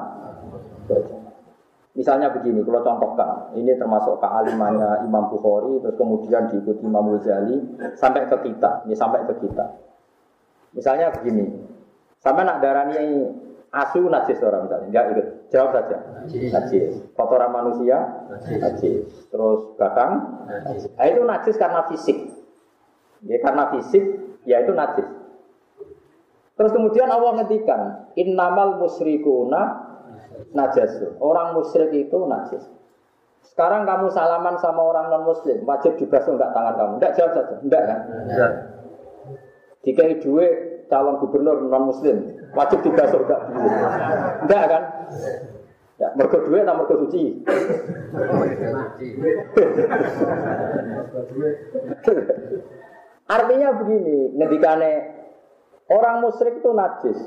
Misalnya 1.93 2.33
begini, 2.33 2.65
kalau 2.65 2.81
contohkan, 2.81 3.53
ini 3.53 3.77
termasuk 3.77 4.17
kealimannya 4.17 5.05
Imam 5.05 5.29
Bukhari, 5.29 5.77
terus 5.85 5.97
kemudian 6.01 6.49
diikuti 6.49 6.89
Imam 6.89 7.13
Ghazali, 7.13 7.61
sampai 8.01 8.33
ke 8.33 8.37
kita, 8.49 8.89
ini 8.89 8.97
sampai 8.97 9.29
ke 9.29 9.37
kita. 9.45 9.77
Misalnya 10.73 11.13
begini, 11.13 11.53
sampai 12.17 12.49
nak 12.49 12.65
darani 12.65 13.29
asu 13.69 14.09
najis 14.09 14.41
orang 14.41 14.65
misalnya, 14.65 14.89
enggak 14.89 15.05
ikut, 15.13 15.27
jawab 15.53 15.71
saja. 15.77 15.97
Najis. 16.33 17.13
Kotoran 17.13 17.53
manusia, 17.53 18.25
najis. 18.41 19.29
Terus 19.29 19.77
batang, 19.77 20.45
najis. 20.49 20.89
Nah, 20.97 21.05
itu 21.13 21.21
najis 21.29 21.57
karena 21.61 21.81
fisik. 21.93 22.19
Ya 23.29 23.37
karena 23.45 23.69
fisik, 23.69 24.05
ya 24.49 24.65
itu 24.65 24.73
najis. 24.73 25.09
Terus 26.57 26.73
kemudian 26.73 27.13
Allah 27.13 27.45
ngetikan, 27.45 28.13
innamal 28.17 28.81
musyrikuna 28.81 29.92
najis. 30.53 30.91
Orang 31.19 31.57
musyrik 31.57 31.93
itu 31.93 32.19
najis. 32.29 32.65
Sekarang 33.43 33.85
kamu 33.85 34.09
salaman 34.15 34.57
sama 34.63 34.81
orang 34.81 35.11
non 35.11 35.27
muslim, 35.27 35.67
wajib 35.67 35.99
dibasuh 35.99 36.39
enggak 36.39 36.55
tangan 36.55 36.75
kamu? 36.79 36.93
Enggak 36.97 37.13
jawab 37.19 37.33
saja, 37.37 37.55
enggak 37.59 37.83
kan? 37.85 37.99
Enggak. 38.31 38.53
Jika 39.83 40.03
duit 40.23 40.53
calon 40.87 41.19
gubernur 41.19 41.59
non 41.67 41.85
muslim, 41.91 42.17
wajib 42.55 42.81
dibasuh 42.87 43.21
enggak? 43.27 43.43
Enggak 44.47 44.65
kan? 44.71 44.83
Ya, 46.01 46.09
mergo 46.17 46.39
duit 46.49 46.65
atau 46.65 46.75
mergo 46.81 46.95
suci? 47.07 47.45
Artinya 53.29 53.69
begini, 53.79 54.19
ngendikane 54.35 54.93
orang 55.93 56.25
musyrik 56.25 56.59
itu 56.59 56.71
najis. 56.73 57.19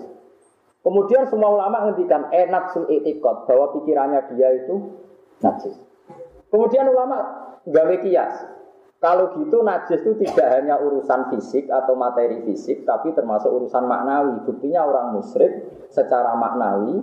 Kemudian 0.85 1.25
semua 1.25 1.49
ulama 1.49 1.89
ngendikan 1.89 2.29
enaksul 2.29 2.85
etikot 2.93 3.49
bahwa 3.49 3.73
pikirannya 3.73 4.21
dia 4.37 4.53
itu 4.53 4.93
najis. 5.41 5.73
Kemudian 6.53 6.85
ulama 6.85 7.17
gawe 7.65 7.95
kias. 8.05 8.45
Kalau 9.01 9.33
gitu 9.33 9.65
najis 9.65 10.05
itu 10.05 10.13
tidak 10.21 10.61
hanya 10.61 10.77
urusan 10.77 11.33
fisik 11.33 11.73
atau 11.73 11.97
materi 11.97 12.45
fisik, 12.45 12.85
tapi 12.85 13.17
termasuk 13.17 13.49
urusan 13.49 13.89
maknawi. 13.89 14.45
Buktinya 14.45 14.85
orang 14.85 15.17
musyrik 15.17 15.65
secara 15.89 16.37
maknawi 16.37 17.01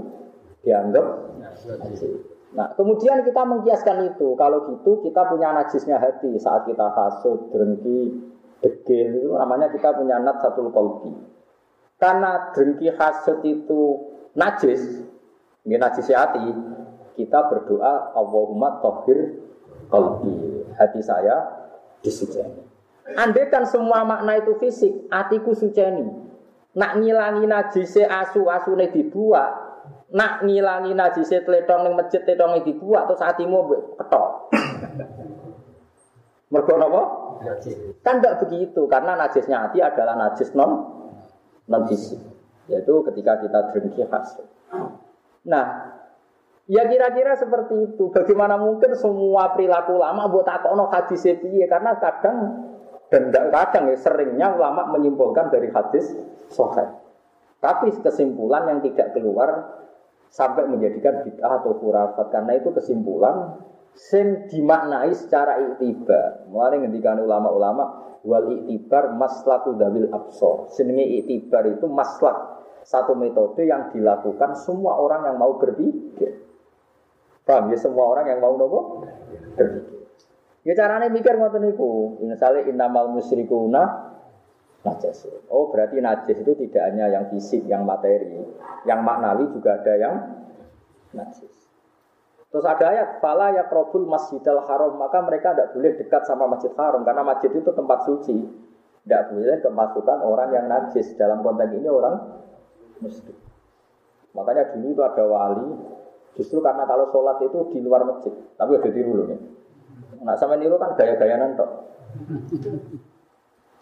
dianggap 0.63 1.35
najis. 1.83 2.07
Nah, 2.55 2.71
kemudian 2.79 3.27
kita 3.27 3.43
mengkiaskan 3.43 4.15
itu. 4.15 4.39
Kalau 4.39 4.71
gitu 4.71 5.03
kita 5.03 5.27
punya 5.27 5.51
najisnya 5.59 5.99
hati 5.99 6.39
saat 6.39 6.71
kita 6.71 6.87
hasut, 6.95 7.51
dengki, 7.51 8.31
degil 8.63 9.09
itu 9.19 9.31
namanya 9.35 9.73
kita 9.75 9.91
punya 9.97 10.23
nat 10.23 10.39
satu 10.39 10.71
kolbi. 10.71 11.13
Karena 12.03 12.51
dengki 12.51 12.91
hasut 12.99 13.47
itu 13.47 14.11
najis, 14.35 15.07
ini 15.63 15.79
najis 15.79 16.11
hati, 16.11 16.51
kita 17.15 17.47
berdoa 17.47 18.11
Allahumma 18.19 18.83
tohir 18.83 19.39
kolbi. 19.87 20.67
Hati 20.75 20.99
saya 20.99 21.47
disuceni. 22.03 22.59
Andai 23.15 23.47
kan 23.47 23.63
semua 23.71 24.03
makna 24.03 24.43
itu 24.43 24.59
fisik, 24.59 25.07
hatiku 25.15 25.55
suceni. 25.55 26.11
Nak 26.75 26.99
ngilangi 26.99 27.47
najise 27.47 28.03
asu 28.03 28.51
asune 28.51 28.91
dibuat, 28.91 29.53
nak 30.11 30.43
ngilangi 30.43 30.99
najise 30.99 31.47
tletong 31.47 31.87
ning 31.87 31.95
masjid 31.95 32.19
tletong 32.27 32.67
dibuat 32.67 33.07
terus 33.07 33.23
hatimu 33.23 33.59
ketok. 33.95 34.31
Mergo 36.51 36.75
napa? 36.83 37.03
Kan 38.03 38.19
tidak 38.19 38.43
begitu 38.43 38.91
karena 38.91 39.15
najisnya 39.15 39.71
hati 39.71 39.79
adalah 39.79 40.19
najis 40.19 40.51
non 40.59 41.02
non 41.73 41.89
fisik. 41.89 42.21
Yaitu 42.69 42.93
ketika 43.09 43.41
kita 43.41 43.59
dengki 43.73 44.05
hasil. 44.05 44.45
Nah, 45.49 45.65
ya 46.69 46.85
kira-kira 46.87 47.35
seperti 47.35 47.75
itu. 47.91 48.13
Bagaimana 48.13 48.61
mungkin 48.61 48.93
semua 48.95 49.57
perilaku 49.57 49.97
lama 49.99 50.29
buat 50.29 50.47
takono 50.47 50.93
hadis 50.93 51.25
piye 51.25 51.65
karena 51.67 51.97
kadang 51.99 52.69
dan 53.11 53.33
kadang 53.33 53.93
ya 53.93 53.97
seringnya 53.99 54.57
ulama 54.57 54.93
menyimpulkan 54.95 55.51
dari 55.51 55.73
hadis 55.73 56.13
sahih. 56.53 56.89
Tapi 57.59 57.95
kesimpulan 58.03 58.69
yang 58.69 58.81
tidak 58.83 59.15
keluar 59.15 59.81
sampai 60.33 60.65
menjadikan 60.65 61.21
bid'ah 61.23 61.61
atau 61.61 61.77
khurafat 61.77 62.33
karena 62.33 62.57
itu 62.57 62.73
kesimpulan 62.73 63.61
sing 63.93 64.49
dimaknai 64.49 65.13
secara 65.13 65.61
iktibar. 65.73 66.49
Mulai 66.49 66.85
ngendikan 66.85 67.21
ulama-ulama 67.21 68.17
wal 68.25 68.47
iktibar 68.53 69.13
maslaku 69.15 69.77
dawil 69.77 70.09
absor. 70.11 70.73
Senenge 70.73 71.05
iktibar 71.23 71.69
itu 71.69 71.87
maslak 71.89 72.63
satu 72.83 73.15
metode 73.15 73.63
yang 73.63 73.93
dilakukan 73.95 74.59
semua 74.59 74.99
orang 74.99 75.29
yang 75.31 75.37
mau 75.39 75.57
berpikir. 75.59 76.43
Paham 77.43 77.75
ya 77.75 77.79
semua 77.79 78.07
orang 78.07 78.27
yang 78.31 78.39
mau 78.39 78.55
nopo 78.55 79.07
berpikir. 79.59 80.01
Ya 80.63 80.79
caranya 80.79 81.11
mikir 81.11 81.35
ngoten 81.35 81.67
niku. 81.67 82.23
Misalnya 82.23 82.71
innamal 82.71 83.11
musyrikuna 83.11 84.15
najis. 84.87 85.27
Oh 85.51 85.71
berarti 85.71 85.99
najis 85.99 86.39
itu 86.39 86.53
tidak 86.67 86.83
hanya 86.91 87.11
yang 87.11 87.25
fisik, 87.31 87.67
yang 87.67 87.83
materi, 87.83 88.39
yang 88.87 89.03
maknawi 89.03 89.51
juga 89.51 89.83
ada 89.83 89.95
yang 89.99 90.15
najis. 91.15 91.62
Terus 92.53 92.69
ada 92.69 92.85
ayat, 92.93 93.09
fala 93.25 93.57
ya 93.57 93.65
krobul 93.65 94.05
masjidil 94.05 94.61
haram, 94.69 95.01
maka 95.01 95.25
mereka 95.25 95.57
tidak 95.57 95.73
boleh 95.73 95.93
dekat 95.97 96.23
sama 96.29 96.45
masjid 96.45 96.69
haram, 96.77 97.01
karena 97.01 97.25
masjid 97.25 97.49
itu 97.49 97.71
tempat 97.73 98.05
suci. 98.05 98.37
Tidak 99.03 99.23
boleh 99.33 99.57
kemasukan 99.65 100.19
orang 100.21 100.53
yang 100.53 100.69
najis, 100.69 101.17
dalam 101.17 101.41
konteks 101.41 101.73
ini 101.73 101.89
orang 101.89 102.15
muslim. 103.01 103.35
Makanya 104.37 104.77
dulu 104.77 104.87
itu 104.93 105.03
ada 105.03 105.25
wali, 105.25 105.69
justru 106.37 106.61
karena 106.61 106.85
kalau 106.85 107.09
sholat 107.09 107.41
itu 107.41 107.73
di 107.73 107.81
luar 107.81 108.05
masjid, 108.05 108.37
tapi 108.61 108.77
udah 108.77 108.93
tiru 108.93 109.13
loh 109.17 109.27
nih. 109.33 109.41
Nah 110.23 110.37
sama 110.37 110.55
niru 110.61 110.77
kan 110.77 110.93
gaya-gaya 110.93 111.41
nantok. 111.41 111.89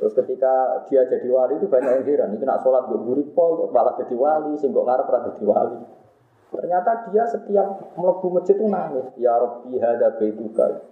Terus 0.00 0.16
ketika 0.16 0.80
dia 0.88 1.04
jadi 1.04 1.28
wali 1.28 1.60
itu 1.60 1.68
banyak 1.68 2.00
yang 2.00 2.04
heran. 2.06 2.32
Ini 2.32 2.44
nak 2.48 2.64
sholat 2.64 2.88
gue 2.88 3.02
gurih 3.02 3.28
pol, 3.36 3.68
malah 3.68 3.98
jadi 4.00 4.14
wali, 4.16 4.56
sehingga 4.56 4.80
ngarep 4.80 5.10
jadi 5.34 5.44
wali. 5.44 5.78
Ternyata 6.50 7.10
dia 7.14 7.24
setiap 7.30 7.94
melebu 7.94 8.26
masjid 8.34 8.58
itu 8.58 8.66
nangis. 8.66 9.06
Ya 9.16 9.38
Rabbi 9.38 9.78
hada 9.78 10.18
baituka. 10.18 10.82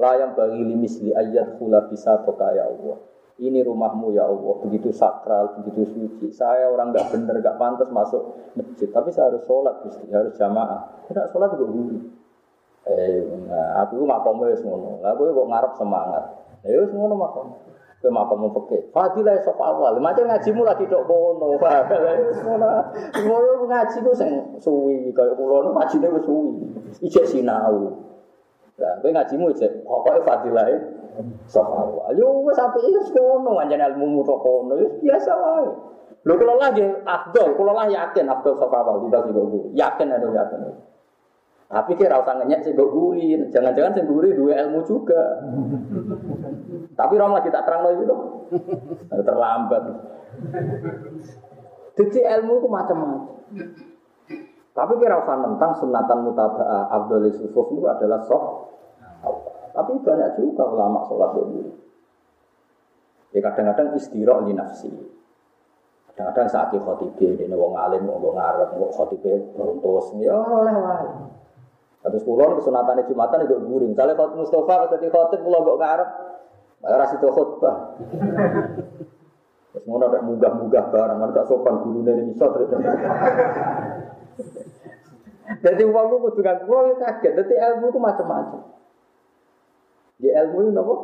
Layam 0.00 0.32
bagi 0.32 0.64
limisli 0.64 1.12
ayat 1.12 1.60
hula 1.60 1.86
bisa 1.92 2.24
toka 2.24 2.56
ya 2.56 2.66
Allah. 2.66 2.98
Ini 3.42 3.64
rumahmu 3.64 4.12
ya 4.12 4.28
Allah, 4.28 4.54
begitu 4.60 4.92
sakral, 4.92 5.56
begitu 5.60 5.88
suci. 5.88 6.30
Saya 6.30 6.68
orang 6.68 6.92
nggak 6.92 7.10
bener, 7.10 7.40
nggak 7.40 7.56
pantas 7.58 7.88
masuk 7.90 8.38
masjid. 8.54 8.86
Tapi 8.92 9.08
saya 9.08 9.32
harus 9.32 9.42
sholat, 9.48 9.82
Gusti, 9.82 10.04
harus 10.12 10.36
jamaah. 10.36 11.04
Tidak 11.08 11.32
sholat 11.32 11.56
gue 11.56 11.68
gurih. 11.68 12.02
Eh, 12.82 13.22
nah, 13.46 13.86
aku 13.86 14.02
makomnya 14.04 14.52
ngono. 14.58 15.00
Aku 15.00 15.20
kok 15.32 15.48
ngarep 15.48 15.72
semangat. 15.74 16.24
Ya 16.62 16.78
ngono 16.86 17.14
makom. 17.18 17.46
Kowe 18.02 18.10
makom 18.10 18.50
peke. 18.50 18.90
Fadilah 18.90 19.38
sop 19.46 19.62
awal. 19.62 19.94
Macam 20.02 20.26
ngajimu 20.26 20.66
lagi 20.66 20.90
dok 20.90 21.06
bono. 21.06 21.54
Ngono 23.22 23.50
ngaji 23.70 23.98
ku 24.02 24.10
sing 24.10 24.58
suwi 24.58 25.14
kaya 25.14 25.38
kula 25.38 25.62
nu 25.62 25.70
ngajine 25.78 26.10
wis 26.10 26.26
suwi. 26.26 26.66
Ijek 27.06 27.30
sinau. 27.30 27.94
Lah 28.82 28.98
kowe 28.98 29.10
ngajimu 29.14 29.54
ijek 29.54 29.86
pokoke 29.86 30.18
fadilah 30.26 30.66
sop 31.46 31.70
awal. 31.70 32.10
Yo 32.18 32.42
wis 32.42 32.58
sampe 32.58 32.82
wis 32.82 33.06
kono 33.14 33.62
anjen 33.62 33.78
ilmu 33.78 34.26
tok 34.26 34.42
kono. 34.42 34.82
Wis 34.82 34.98
biasa 34.98 35.30
wae. 35.38 35.70
Lho 36.26 36.34
kula 36.38 36.54
lagi 36.58 36.82
afdol, 37.06 37.54
kula 37.54 37.70
lah 37.70 37.86
yakin 37.86 38.26
afdol 38.26 38.58
sop 38.58 38.74
awal 38.74 38.98
sih 39.06 39.14
Yakin 39.78 40.10
ada 40.10 40.26
yakin. 40.26 40.60
Tapi 41.72 41.96
kira 41.96 42.20
usah 42.20 42.36
ngenyek 42.36 42.68
sih 42.68 42.76
gurin, 42.76 43.48
jangan-jangan 43.48 43.96
sih 43.96 44.04
guri 44.04 44.36
dua 44.36 44.60
ilmu 44.60 44.84
juga. 44.84 45.40
Tapi 46.92 47.12
orang 47.16 47.40
lagi 47.40 47.48
tak 47.48 47.64
terang 47.64 47.88
lagi 47.88 48.04
tuh, 48.04 48.20
terlambat. 49.08 49.82
Jadi 51.96 52.18
ilmu 52.20 52.52
itu 52.60 52.68
macam-macam. 52.68 53.24
Tapi 54.72 54.92
kira 55.00 55.16
usah 55.24 55.36
tentang 55.40 55.72
sunatan 55.80 56.18
mutaba'ah 56.28 56.92
Abdul 56.92 57.32
Yusuf 57.32 57.48
itu 57.48 57.84
adalah 57.88 58.20
sok. 58.20 58.44
Tapi 59.72 59.96
banyak 60.04 60.36
juga 60.36 60.68
ulama 60.68 61.00
sholat 61.08 61.32
dulu. 61.32 61.72
Ya 63.32 63.40
kadang-kadang 63.48 63.96
istirahat 63.96 64.44
di 64.44 64.52
nafsi. 64.52 64.92
Kadang-kadang 66.12 66.52
saat 66.52 66.76
khotibah, 66.76 67.32
ini 67.40 67.56
wong 67.56 67.72
alim, 67.80 68.04
wong 68.04 68.36
ngarep, 68.36 68.76
wong 68.76 68.92
khotibah 68.92 69.40
beruntus, 69.56 70.12
ya 70.20 70.36
oleh. 70.36 70.76
Terus 72.02 72.26
kulon 72.26 72.58
kesunatan 72.58 73.06
Jumatan 73.06 73.46
itu 73.46 73.54
guring. 73.62 73.94
Misalnya 73.94 74.18
kalau 74.18 74.34
Mustafa 74.34 74.90
tadi 74.90 75.06
khotib 75.06 75.40
pulau 75.46 75.62
gak 75.62 75.78
ngarep, 75.78 76.08
bayar 76.82 77.02
itu 77.14 77.28
khutbah. 77.30 77.76
Terus 79.72 79.84
mau 79.86 80.02
ada 80.02 80.20
munggah-munggah 80.20 80.84
barang, 80.90 81.18
ada 81.22 81.42
sopan 81.46 81.80
guru 81.86 82.02
dari 82.04 82.26
misal 82.26 82.52
Jadi 85.62 85.82
uang 85.84 86.06
itu 86.18 86.28
dengan 86.42 86.56
pulau 86.66 86.90
ya 86.90 86.96
kaget. 86.98 87.32
Jadi 87.38 87.54
ilmu 87.54 87.86
itu 87.94 88.00
macam-macam. 88.02 88.60
Di 90.18 90.28
ilmu 90.30 90.58
itu 90.66 90.70
apa? 90.74 90.94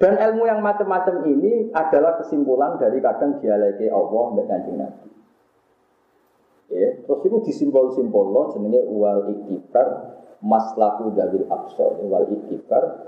Dan 0.00 0.12
ilmu 0.16 0.42
yang 0.48 0.64
macam-macam 0.64 1.28
ini 1.28 1.68
adalah 1.76 2.16
kesimpulan 2.18 2.80
dari 2.80 2.98
kadang 3.04 3.36
dialeki 3.38 3.92
Allah 3.92 4.24
dan 4.32 4.44
kanjeng 4.48 4.76
Nabi. 4.80 5.19
Terus 7.10 7.26
itu 7.26 7.38
disimpul-simpul 7.50 8.26
lo 8.30 8.54
jenenge 8.54 8.86
wal 8.94 9.26
iktibar 9.34 10.14
maslaku 10.46 11.10
dawil 11.10 11.42
absor. 11.50 11.98
Wal 12.06 12.30
iktibar 12.30 13.02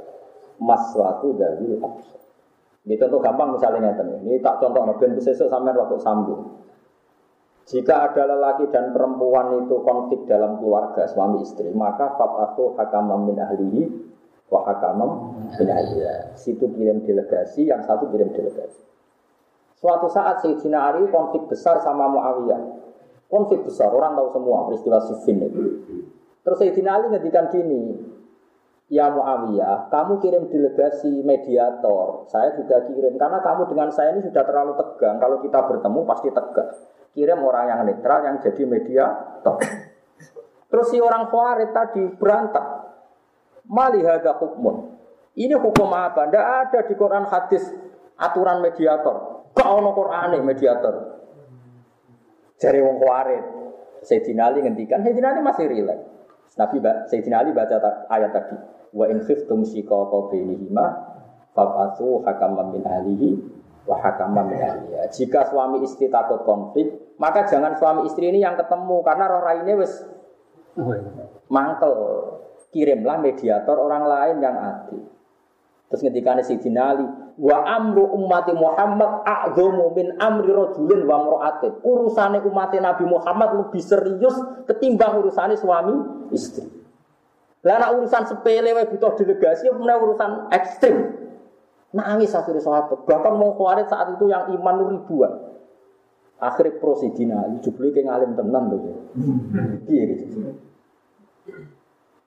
maslaku 0.58 1.38
dawil 1.38 1.78
absor. 1.78 2.18
Ini 2.82 2.98
contoh 2.98 3.22
gampang 3.22 3.54
misalnya 3.54 3.94
ngeten. 3.94 4.26
Ini 4.26 4.42
tak 4.42 4.58
contoh 4.58 4.82
ben 4.98 5.14
besok 5.14 5.46
sampai 5.46 5.70
waktu 5.78 6.02
sambung. 6.02 6.66
Jika 7.62 8.10
ada 8.10 8.26
lelaki 8.26 8.74
dan 8.74 8.90
perempuan 8.90 9.62
itu 9.62 9.78
konflik 9.86 10.26
dalam 10.26 10.58
keluarga 10.58 11.06
suami 11.06 11.46
istri, 11.46 11.70
maka 11.70 12.18
fab'atu 12.18 12.74
hakamam 12.74 13.30
min 13.30 13.38
ahlihi 13.38 13.86
wa 14.50 14.66
hakamam 14.66 15.10
min 15.46 15.70
ahliha. 15.70 16.34
Situ 16.34 16.74
kirim 16.74 17.06
delegasi, 17.06 17.70
yang 17.70 17.86
satu 17.86 18.10
kirim 18.10 18.34
delegasi. 18.34 18.82
Suatu 19.78 20.10
saat 20.10 20.42
Sayyidina 20.42 20.90
Ali 20.90 21.06
konflik 21.06 21.46
besar 21.46 21.78
sama 21.86 22.10
Muawiyah. 22.10 22.82
Konflik 23.32 23.64
besar, 23.64 23.88
orang 23.88 24.12
tahu 24.12 24.28
semua 24.36 24.68
peristiwa 24.68 25.00
Siffin 25.08 25.40
itu. 25.40 25.62
Terus 26.44 26.56
Sayyidina 26.60 27.00
Ali 27.00 27.16
ngedikan 27.16 27.48
gini, 27.48 27.96
Ya 28.92 29.08
Muawiyah, 29.08 29.88
kamu 29.88 30.20
kirim 30.20 30.52
delegasi 30.52 31.24
mediator, 31.24 32.28
saya 32.28 32.52
juga 32.52 32.84
kirim. 32.84 33.16
Karena 33.16 33.40
kamu 33.40 33.72
dengan 33.72 33.88
saya 33.88 34.12
ini 34.12 34.20
sudah 34.20 34.44
terlalu 34.44 34.76
tegang, 34.76 35.16
kalau 35.16 35.40
kita 35.40 35.64
bertemu 35.64 36.00
pasti 36.04 36.28
tegang. 36.28 36.70
Kirim 37.16 37.40
orang 37.40 37.72
yang 37.72 37.80
netral 37.88 38.20
yang 38.20 38.36
jadi 38.44 38.68
mediator. 38.68 39.56
Terus 40.72 40.86
si 40.88 41.00
orang 41.00 41.28
Khawarij 41.28 41.72
tadi 41.72 42.04
berantak. 42.20 42.64
Mali 43.68 44.00
hada 44.04 44.36
hukmun. 44.40 44.96
Ini 45.36 45.56
hukum 45.56 45.88
apa? 45.92 46.28
Tidak 46.28 46.46
ada 46.64 46.80
di 46.84 46.92
Quran 46.96 47.24
hadis 47.28 47.64
aturan 48.16 48.60
mediator. 48.64 49.48
Kau 49.52 49.80
no 49.80 49.92
Quran 49.92 50.40
mediator. 50.44 51.11
Jadi 52.62 52.78
wong 52.78 53.02
Khawarij. 53.02 53.42
Sayyidina 54.06 54.50
Ali 54.50 54.62
ngendikan, 54.62 55.02
Sayyidina 55.02 55.34
Ali 55.34 55.40
masih 55.42 55.66
rileks. 55.66 56.06
Nabi 56.54 56.78
Sayyidina 57.10 57.42
Ali 57.42 57.50
baca 57.50 58.06
ayat 58.06 58.30
tadi. 58.30 58.56
Wa 58.94 59.10
in 59.10 59.22
khiftum 59.26 59.66
shiqaqa 59.66 60.30
bainihima 60.30 60.84
fab'atsu 61.54 62.22
hakaman 62.22 62.76
min 62.76 62.82
ahlihi 62.86 63.28
wa 63.86 63.98
hakaman 63.98 64.54
min 64.54 64.58
ahliha. 64.62 65.10
Jika 65.10 65.50
suami 65.50 65.82
istri 65.82 66.06
takut 66.06 66.46
konflik, 66.46 67.14
maka 67.18 67.46
jangan 67.50 67.74
suami 67.78 68.06
istri 68.06 68.30
ini 68.30 68.42
yang 68.42 68.54
ketemu 68.54 69.02
karena 69.02 69.24
roh 69.26 69.42
raine 69.42 69.72
wis 69.74 69.92
mangkel. 71.50 71.94
Kirimlah 72.72 73.20
mediator 73.20 73.76
orang 73.76 74.08
lain 74.08 74.36
yang 74.40 74.56
adil. 74.56 75.04
Terus 75.92 76.08
ketika 76.08 76.40
Sayyidina 76.40 76.82
Ali, 76.88 77.04
wa 77.42 77.58
amru 77.66 78.06
ummati 78.14 78.54
Muhammad 78.54 79.26
a'dhamu 79.26 79.90
min 79.98 80.14
amri 80.22 80.54
rajulin 80.54 81.02
wa 81.02 81.26
mar'atin. 81.26 81.74
Urusane 81.82 82.38
umat 82.46 82.70
Nabi 82.78 83.02
Muhammad 83.02 83.50
lebih 83.58 83.82
serius 83.82 84.38
ketimbang 84.70 85.18
urusane 85.18 85.58
suami 85.58 85.90
istri. 86.30 86.62
Lah 87.66 87.82
nak 87.82 87.98
urusan 87.98 88.30
sepele 88.30 88.70
wae 88.74 88.86
butuh 88.86 89.18
delegasi 89.18 89.66
apa 89.66 89.82
urusan 89.82 90.30
ekstrim. 90.54 90.96
Nangis 91.92 92.32
akhirnya 92.32 92.62
sahabat. 92.62 93.04
Bahkan 93.04 93.32
mau 93.36 93.58
kuarit 93.58 93.90
saat 93.90 94.14
itu 94.14 94.30
yang 94.30 94.48
iman 94.54 94.96
ribuan. 94.96 95.32
Akhirnya 96.42 96.80
prosidina, 96.82 97.46
jubli 97.62 97.94
kayak 97.94 98.10
ngalim 98.10 98.30
tenang 98.34 98.64
tuh. 98.66 98.80
Iya 99.86 100.02
gitu. 100.10 100.58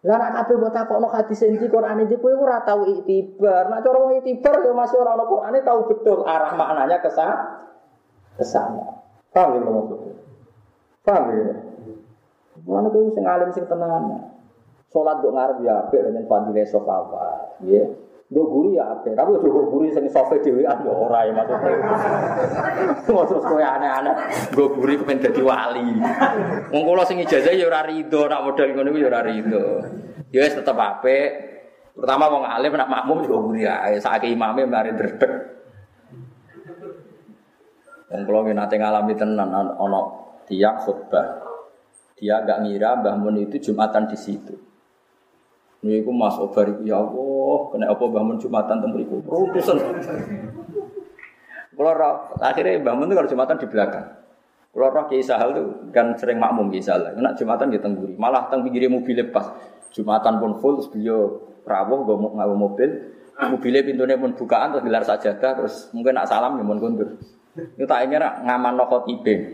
Lah 0.05 0.21
nek 0.21 0.33
kabeh 0.37 0.55
mbok 0.61 0.69
takokno 0.69 1.09
hadis 1.09 1.41
iki 1.41 1.65
Quran 1.65 2.05
iki 2.05 2.21
kowe 2.21 2.29
ora 2.37 2.61
tau 2.61 2.85
itibar. 2.85 3.73
Nek 3.73 3.81
cara 3.81 3.97
wong 3.97 4.21
itibar 4.21 4.61
ya 4.61 4.69
masih 4.77 5.01
ora 5.01 5.17
ono 5.17 5.25
Qurane 5.25 5.59
tahu 5.65 5.79
betul 5.89 6.21
arah 6.29 6.53
maknanya 6.53 7.01
ke 7.01 7.09
sana. 7.09 7.65
Paham 9.33 9.57
ya 9.57 9.59
maksudnya? 9.65 10.13
Paham 11.01 11.23
ya? 11.33 11.53
Mana 12.69 12.87
kowe 12.93 13.09
sing 13.17 13.25
alim 13.25 13.49
sing 13.49 13.65
tenan. 13.65 14.29
Salat 14.93 15.25
kok 15.25 15.33
ngarep 15.33 15.57
ya 15.65 15.73
apik 15.89 16.01
dengan 16.05 16.23
fadile 16.29 16.63
sofawa. 16.69 17.57
Ya. 17.65 17.89
Gue 18.35 18.43
guri 18.51 18.75
ya 18.75 18.91
apik. 18.91 19.15
Tapi 19.15 19.39
gue 19.39 19.63
guri 19.71 19.87
sing 19.95 20.11
sofe 20.11 20.43
dhewean 20.43 20.83
ya 20.83 20.91
ora 20.91 21.23
ya 21.23 21.31
maksudnya. 21.31 21.71
Terus 23.07 23.43
kowe 23.47 23.63
aneh-aneh. 23.63 24.11
Gue 24.51 24.67
guri 24.75 24.99
kepen 24.99 25.23
dadi 25.23 25.39
wali. 25.39 25.95
Wong 26.67 26.83
kula 26.83 27.07
sing 27.07 27.23
ijazah 27.23 27.55
ya 27.55 27.63
ora 27.63 27.87
rido 27.87 28.27
nak 28.27 28.43
model 28.43 28.75
ngono 28.75 28.91
ya 28.99 29.07
ora 29.07 29.23
rido. 29.23 29.87
Ya 30.35 30.43
wis 30.43 30.51
tetep 30.51 30.75
apik. 30.75 31.31
Pertama 31.95 32.27
wong 32.27 32.43
alim 32.43 32.75
nak 32.75 32.91
makmum 32.91 33.23
juga 33.23 33.37
guri 33.39 33.63
ae. 33.63 34.03
Saiki 34.03 34.35
imame 34.35 34.67
mari 34.67 34.91
dredeg. 34.91 35.31
Wong 38.11 38.21
kula 38.27 38.51
nate 38.51 38.75
ngalami 38.75 39.15
tenan 39.15 39.47
ana 39.47 40.01
tiang 40.43 40.75
khutbah. 40.83 41.39
Dia 42.19 42.43
agak 42.43 42.67
ngira 42.67 42.99
Mbah 42.99 43.15
Mun 43.15 43.47
itu 43.47 43.71
Jumatan 43.71 44.11
di 44.11 44.19
situ. 44.19 44.64
Ini 45.85 46.01
aku 46.01 46.09
Mas 46.09 46.33
Obar 46.41 46.81
ya 46.81 46.97
Allah, 46.97 47.57
kena 47.69 47.85
apa 47.93 48.03
Mbah 48.09 48.23
Mun 48.25 48.41
Jumatan 48.41 48.81
teng 48.81 48.89
mriku. 48.89 49.21
Rutusan. 49.21 49.77
Kalau 51.77 51.93
akhirnya 52.41 52.81
Mbah 52.81 52.93
Mun 52.97 53.05
itu 53.05 53.13
kalau 53.13 53.29
Jumatan 53.29 53.55
di 53.61 53.69
belakang. 53.69 54.05
Kalau 54.73 54.89
roh 54.89 55.05
Kiai 55.05 55.21
Sahal 55.21 55.53
tuh 55.53 55.93
kan 55.93 56.17
sering 56.17 56.41
makmum 56.41 56.73
Kiai 56.73 56.81
Sahal. 56.81 57.13
Nak 57.13 57.37
Jumatan 57.37 57.69
di 57.69 57.77
tengguri, 57.77 58.17
malah 58.17 58.49
teng 58.49 58.65
pinggir 58.65 58.89
mobil 58.89 59.13
lepas. 59.13 59.45
Jumatan 59.93 60.41
pun 60.41 60.57
full, 60.57 60.81
beliau 60.89 61.53
rawuh 61.69 62.01
gue 62.01 62.17
mau 62.17 62.57
mobil, 62.57 63.13
mobilnya 63.37 63.85
pintunya 63.85 64.17
pun 64.17 64.33
bukaan 64.33 64.73
terus 64.73 64.83
gelar 64.89 65.05
sajadah 65.05 65.51
terus 65.53 65.93
mungkin 65.93 66.17
nak 66.17 66.25
salam 66.25 66.57
ya 66.57 66.65
mun 66.65 66.81
kundur. 66.81 67.13
Itu 67.53 67.85
tak 67.85 68.09
ingin 68.09 68.25
ngaman 68.25 68.73
nokot 68.73 69.05
ibe. 69.05 69.53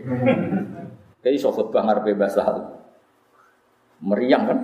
Kayak 1.20 1.34
iso 1.36 1.52
khutbah 1.52 1.84
ngarepe 1.84 2.16
Mbah 2.16 2.72
Meriang 4.00 4.42
kan? 4.48 4.58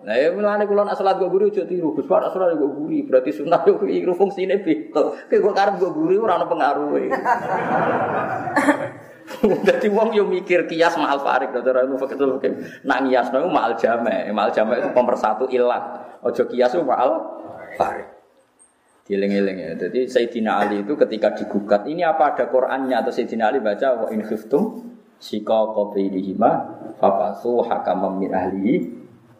Nah, 0.00 0.16
ya 0.16 0.32
mulane 0.32 0.64
kula 0.64 0.88
nak 0.88 0.96
salat 0.96 1.20
go 1.20 1.28
guru 1.28 1.52
aja 1.52 1.68
tiru. 1.68 1.92
Gus 1.92 2.08
Pak 2.08 2.32
salat 2.32 2.56
go 2.56 2.72
guru 2.72 3.04
berarti 3.04 3.36
sunah 3.36 3.60
yo 3.68 3.76
iku 3.84 4.16
fungsine 4.16 4.64
beda. 4.64 5.28
Kayak 5.28 5.40
kok 5.44 5.54
karep 5.54 5.74
go 5.76 5.92
guru 5.92 6.24
ora 6.24 6.40
ono. 6.40 6.50
Dadi 9.40 9.88
wong 9.92 10.10
yo 10.16 10.26
mikir 10.26 10.66
kias 10.66 10.98
ma'al 10.98 11.20
farik 11.22 11.52
ora 11.52 11.84
fakir 11.84 12.16
fakir. 12.16 12.52
Nak 12.82 12.98
ngiasno 13.06 13.44
ma'al 13.52 13.76
jame. 13.76 14.32
Ma'al 14.32 14.50
jame 14.56 14.80
itu 14.80 14.88
pemersatu 14.90 15.46
ilat. 15.52 16.18
Ojo 16.24 16.48
kias 16.48 16.74
ma'al 16.80 17.10
farik. 17.76 18.08
Dieling-eling 19.04 19.56
ya. 19.58 19.70
Jadi 19.74 20.06
Sayyidina 20.06 20.62
Ali 20.64 20.86
itu 20.86 20.94
ketika 20.94 21.34
digugat, 21.34 21.82
ini 21.90 22.06
apa 22.06 22.30
ada 22.30 22.46
Qur'annya 22.46 22.94
atau 23.02 23.10
Sayyidina 23.10 23.50
Ali 23.50 23.58
baca 23.58 24.06
wa 24.06 24.06
in 24.14 24.22
khiftum 24.22 24.86
sika 25.20 25.76
qabilihima 25.76 26.50
fabasu 26.96 27.60
hakam 27.68 28.16
min 28.16 28.32
ahlihi 28.32 28.74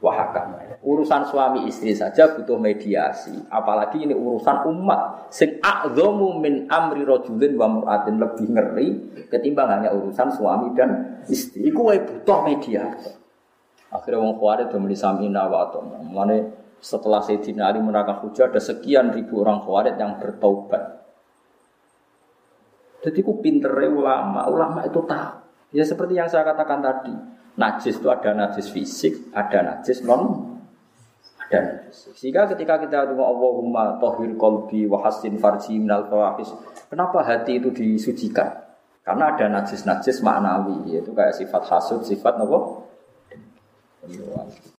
wa 0.05 0.13
hakam. 0.13 0.57
Urusan 0.81 1.29
suami 1.29 1.69
istri 1.69 1.93
saja 1.93 2.33
butuh 2.33 2.57
mediasi, 2.57 3.37
apalagi 3.53 4.01
ini 4.09 4.17
urusan 4.17 4.65
umat 4.73 5.29
sing 5.29 5.61
a'dhamu 5.61 6.41
min 6.41 6.65
amri 6.73 7.05
rajulin 7.05 7.53
wa 7.57 7.69
mur'atin 7.69 8.17
lebih 8.17 8.47
ngeri 8.49 8.89
ketimbang 9.29 9.69
hanya 9.69 9.93
urusan 9.93 10.29
suami 10.33 10.73
dan 10.73 11.21
istri. 11.29 11.69
Iku 11.69 11.93
wae 11.93 12.01
butuh 12.01 12.45
mediasi. 12.49 13.13
Akhirnya 13.91 14.23
wong 14.23 14.39
khawarij 14.39 14.71
do 14.71 14.79
muni 14.79 14.95
samina 14.95 15.51
wa 15.51 15.67
Mane 16.01 16.39
setelah 16.81 17.21
Sayyidina 17.21 17.69
Ali 17.69 17.83
menerangkan 17.83 18.23
hujah 18.25 18.49
ada 18.49 18.63
sekian 18.63 19.13
ribu 19.13 19.43
orang 19.45 19.61
khawarij 19.67 19.99
yang 19.99 20.17
bertaubat. 20.17 21.03
Jadi 23.01 23.21
ku 23.25 23.41
pintere 23.41 23.89
ulama, 23.89 24.49
ulama 24.49 24.85
itu 24.87 25.01
tahu. 25.05 25.50
Ya 25.71 25.87
seperti 25.87 26.19
yang 26.19 26.27
saya 26.27 26.43
katakan 26.43 26.83
tadi, 26.83 27.15
najis 27.55 28.03
itu 28.03 28.09
ada 28.11 28.35
najis 28.35 28.67
fisik, 28.75 29.31
ada 29.31 29.63
najis 29.63 30.03
non 30.03 30.51
ada 31.47 31.59
najis. 31.63 32.11
Sehingga 32.19 32.51
ketika 32.51 32.83
kita 32.83 33.11
dengar 33.11 33.27
Allahumma 33.31 33.99
tohir 34.03 34.35
kolbi 34.35 34.91
wa 34.91 34.99
hasin 35.03 35.39
farji 35.39 35.79
minal 35.79 36.11
fawahis, 36.11 36.51
kenapa 36.91 37.23
hati 37.23 37.63
itu 37.63 37.71
disucikan? 37.71 38.71
Karena 39.01 39.35
ada 39.35 39.47
najis-najis 39.49 40.23
maknawi, 40.23 40.95
yaitu 40.95 41.11
kayak 41.17 41.35
sifat 41.35 41.63
hasud, 41.67 42.05
sifat 42.05 42.37
nopo. 42.37 42.87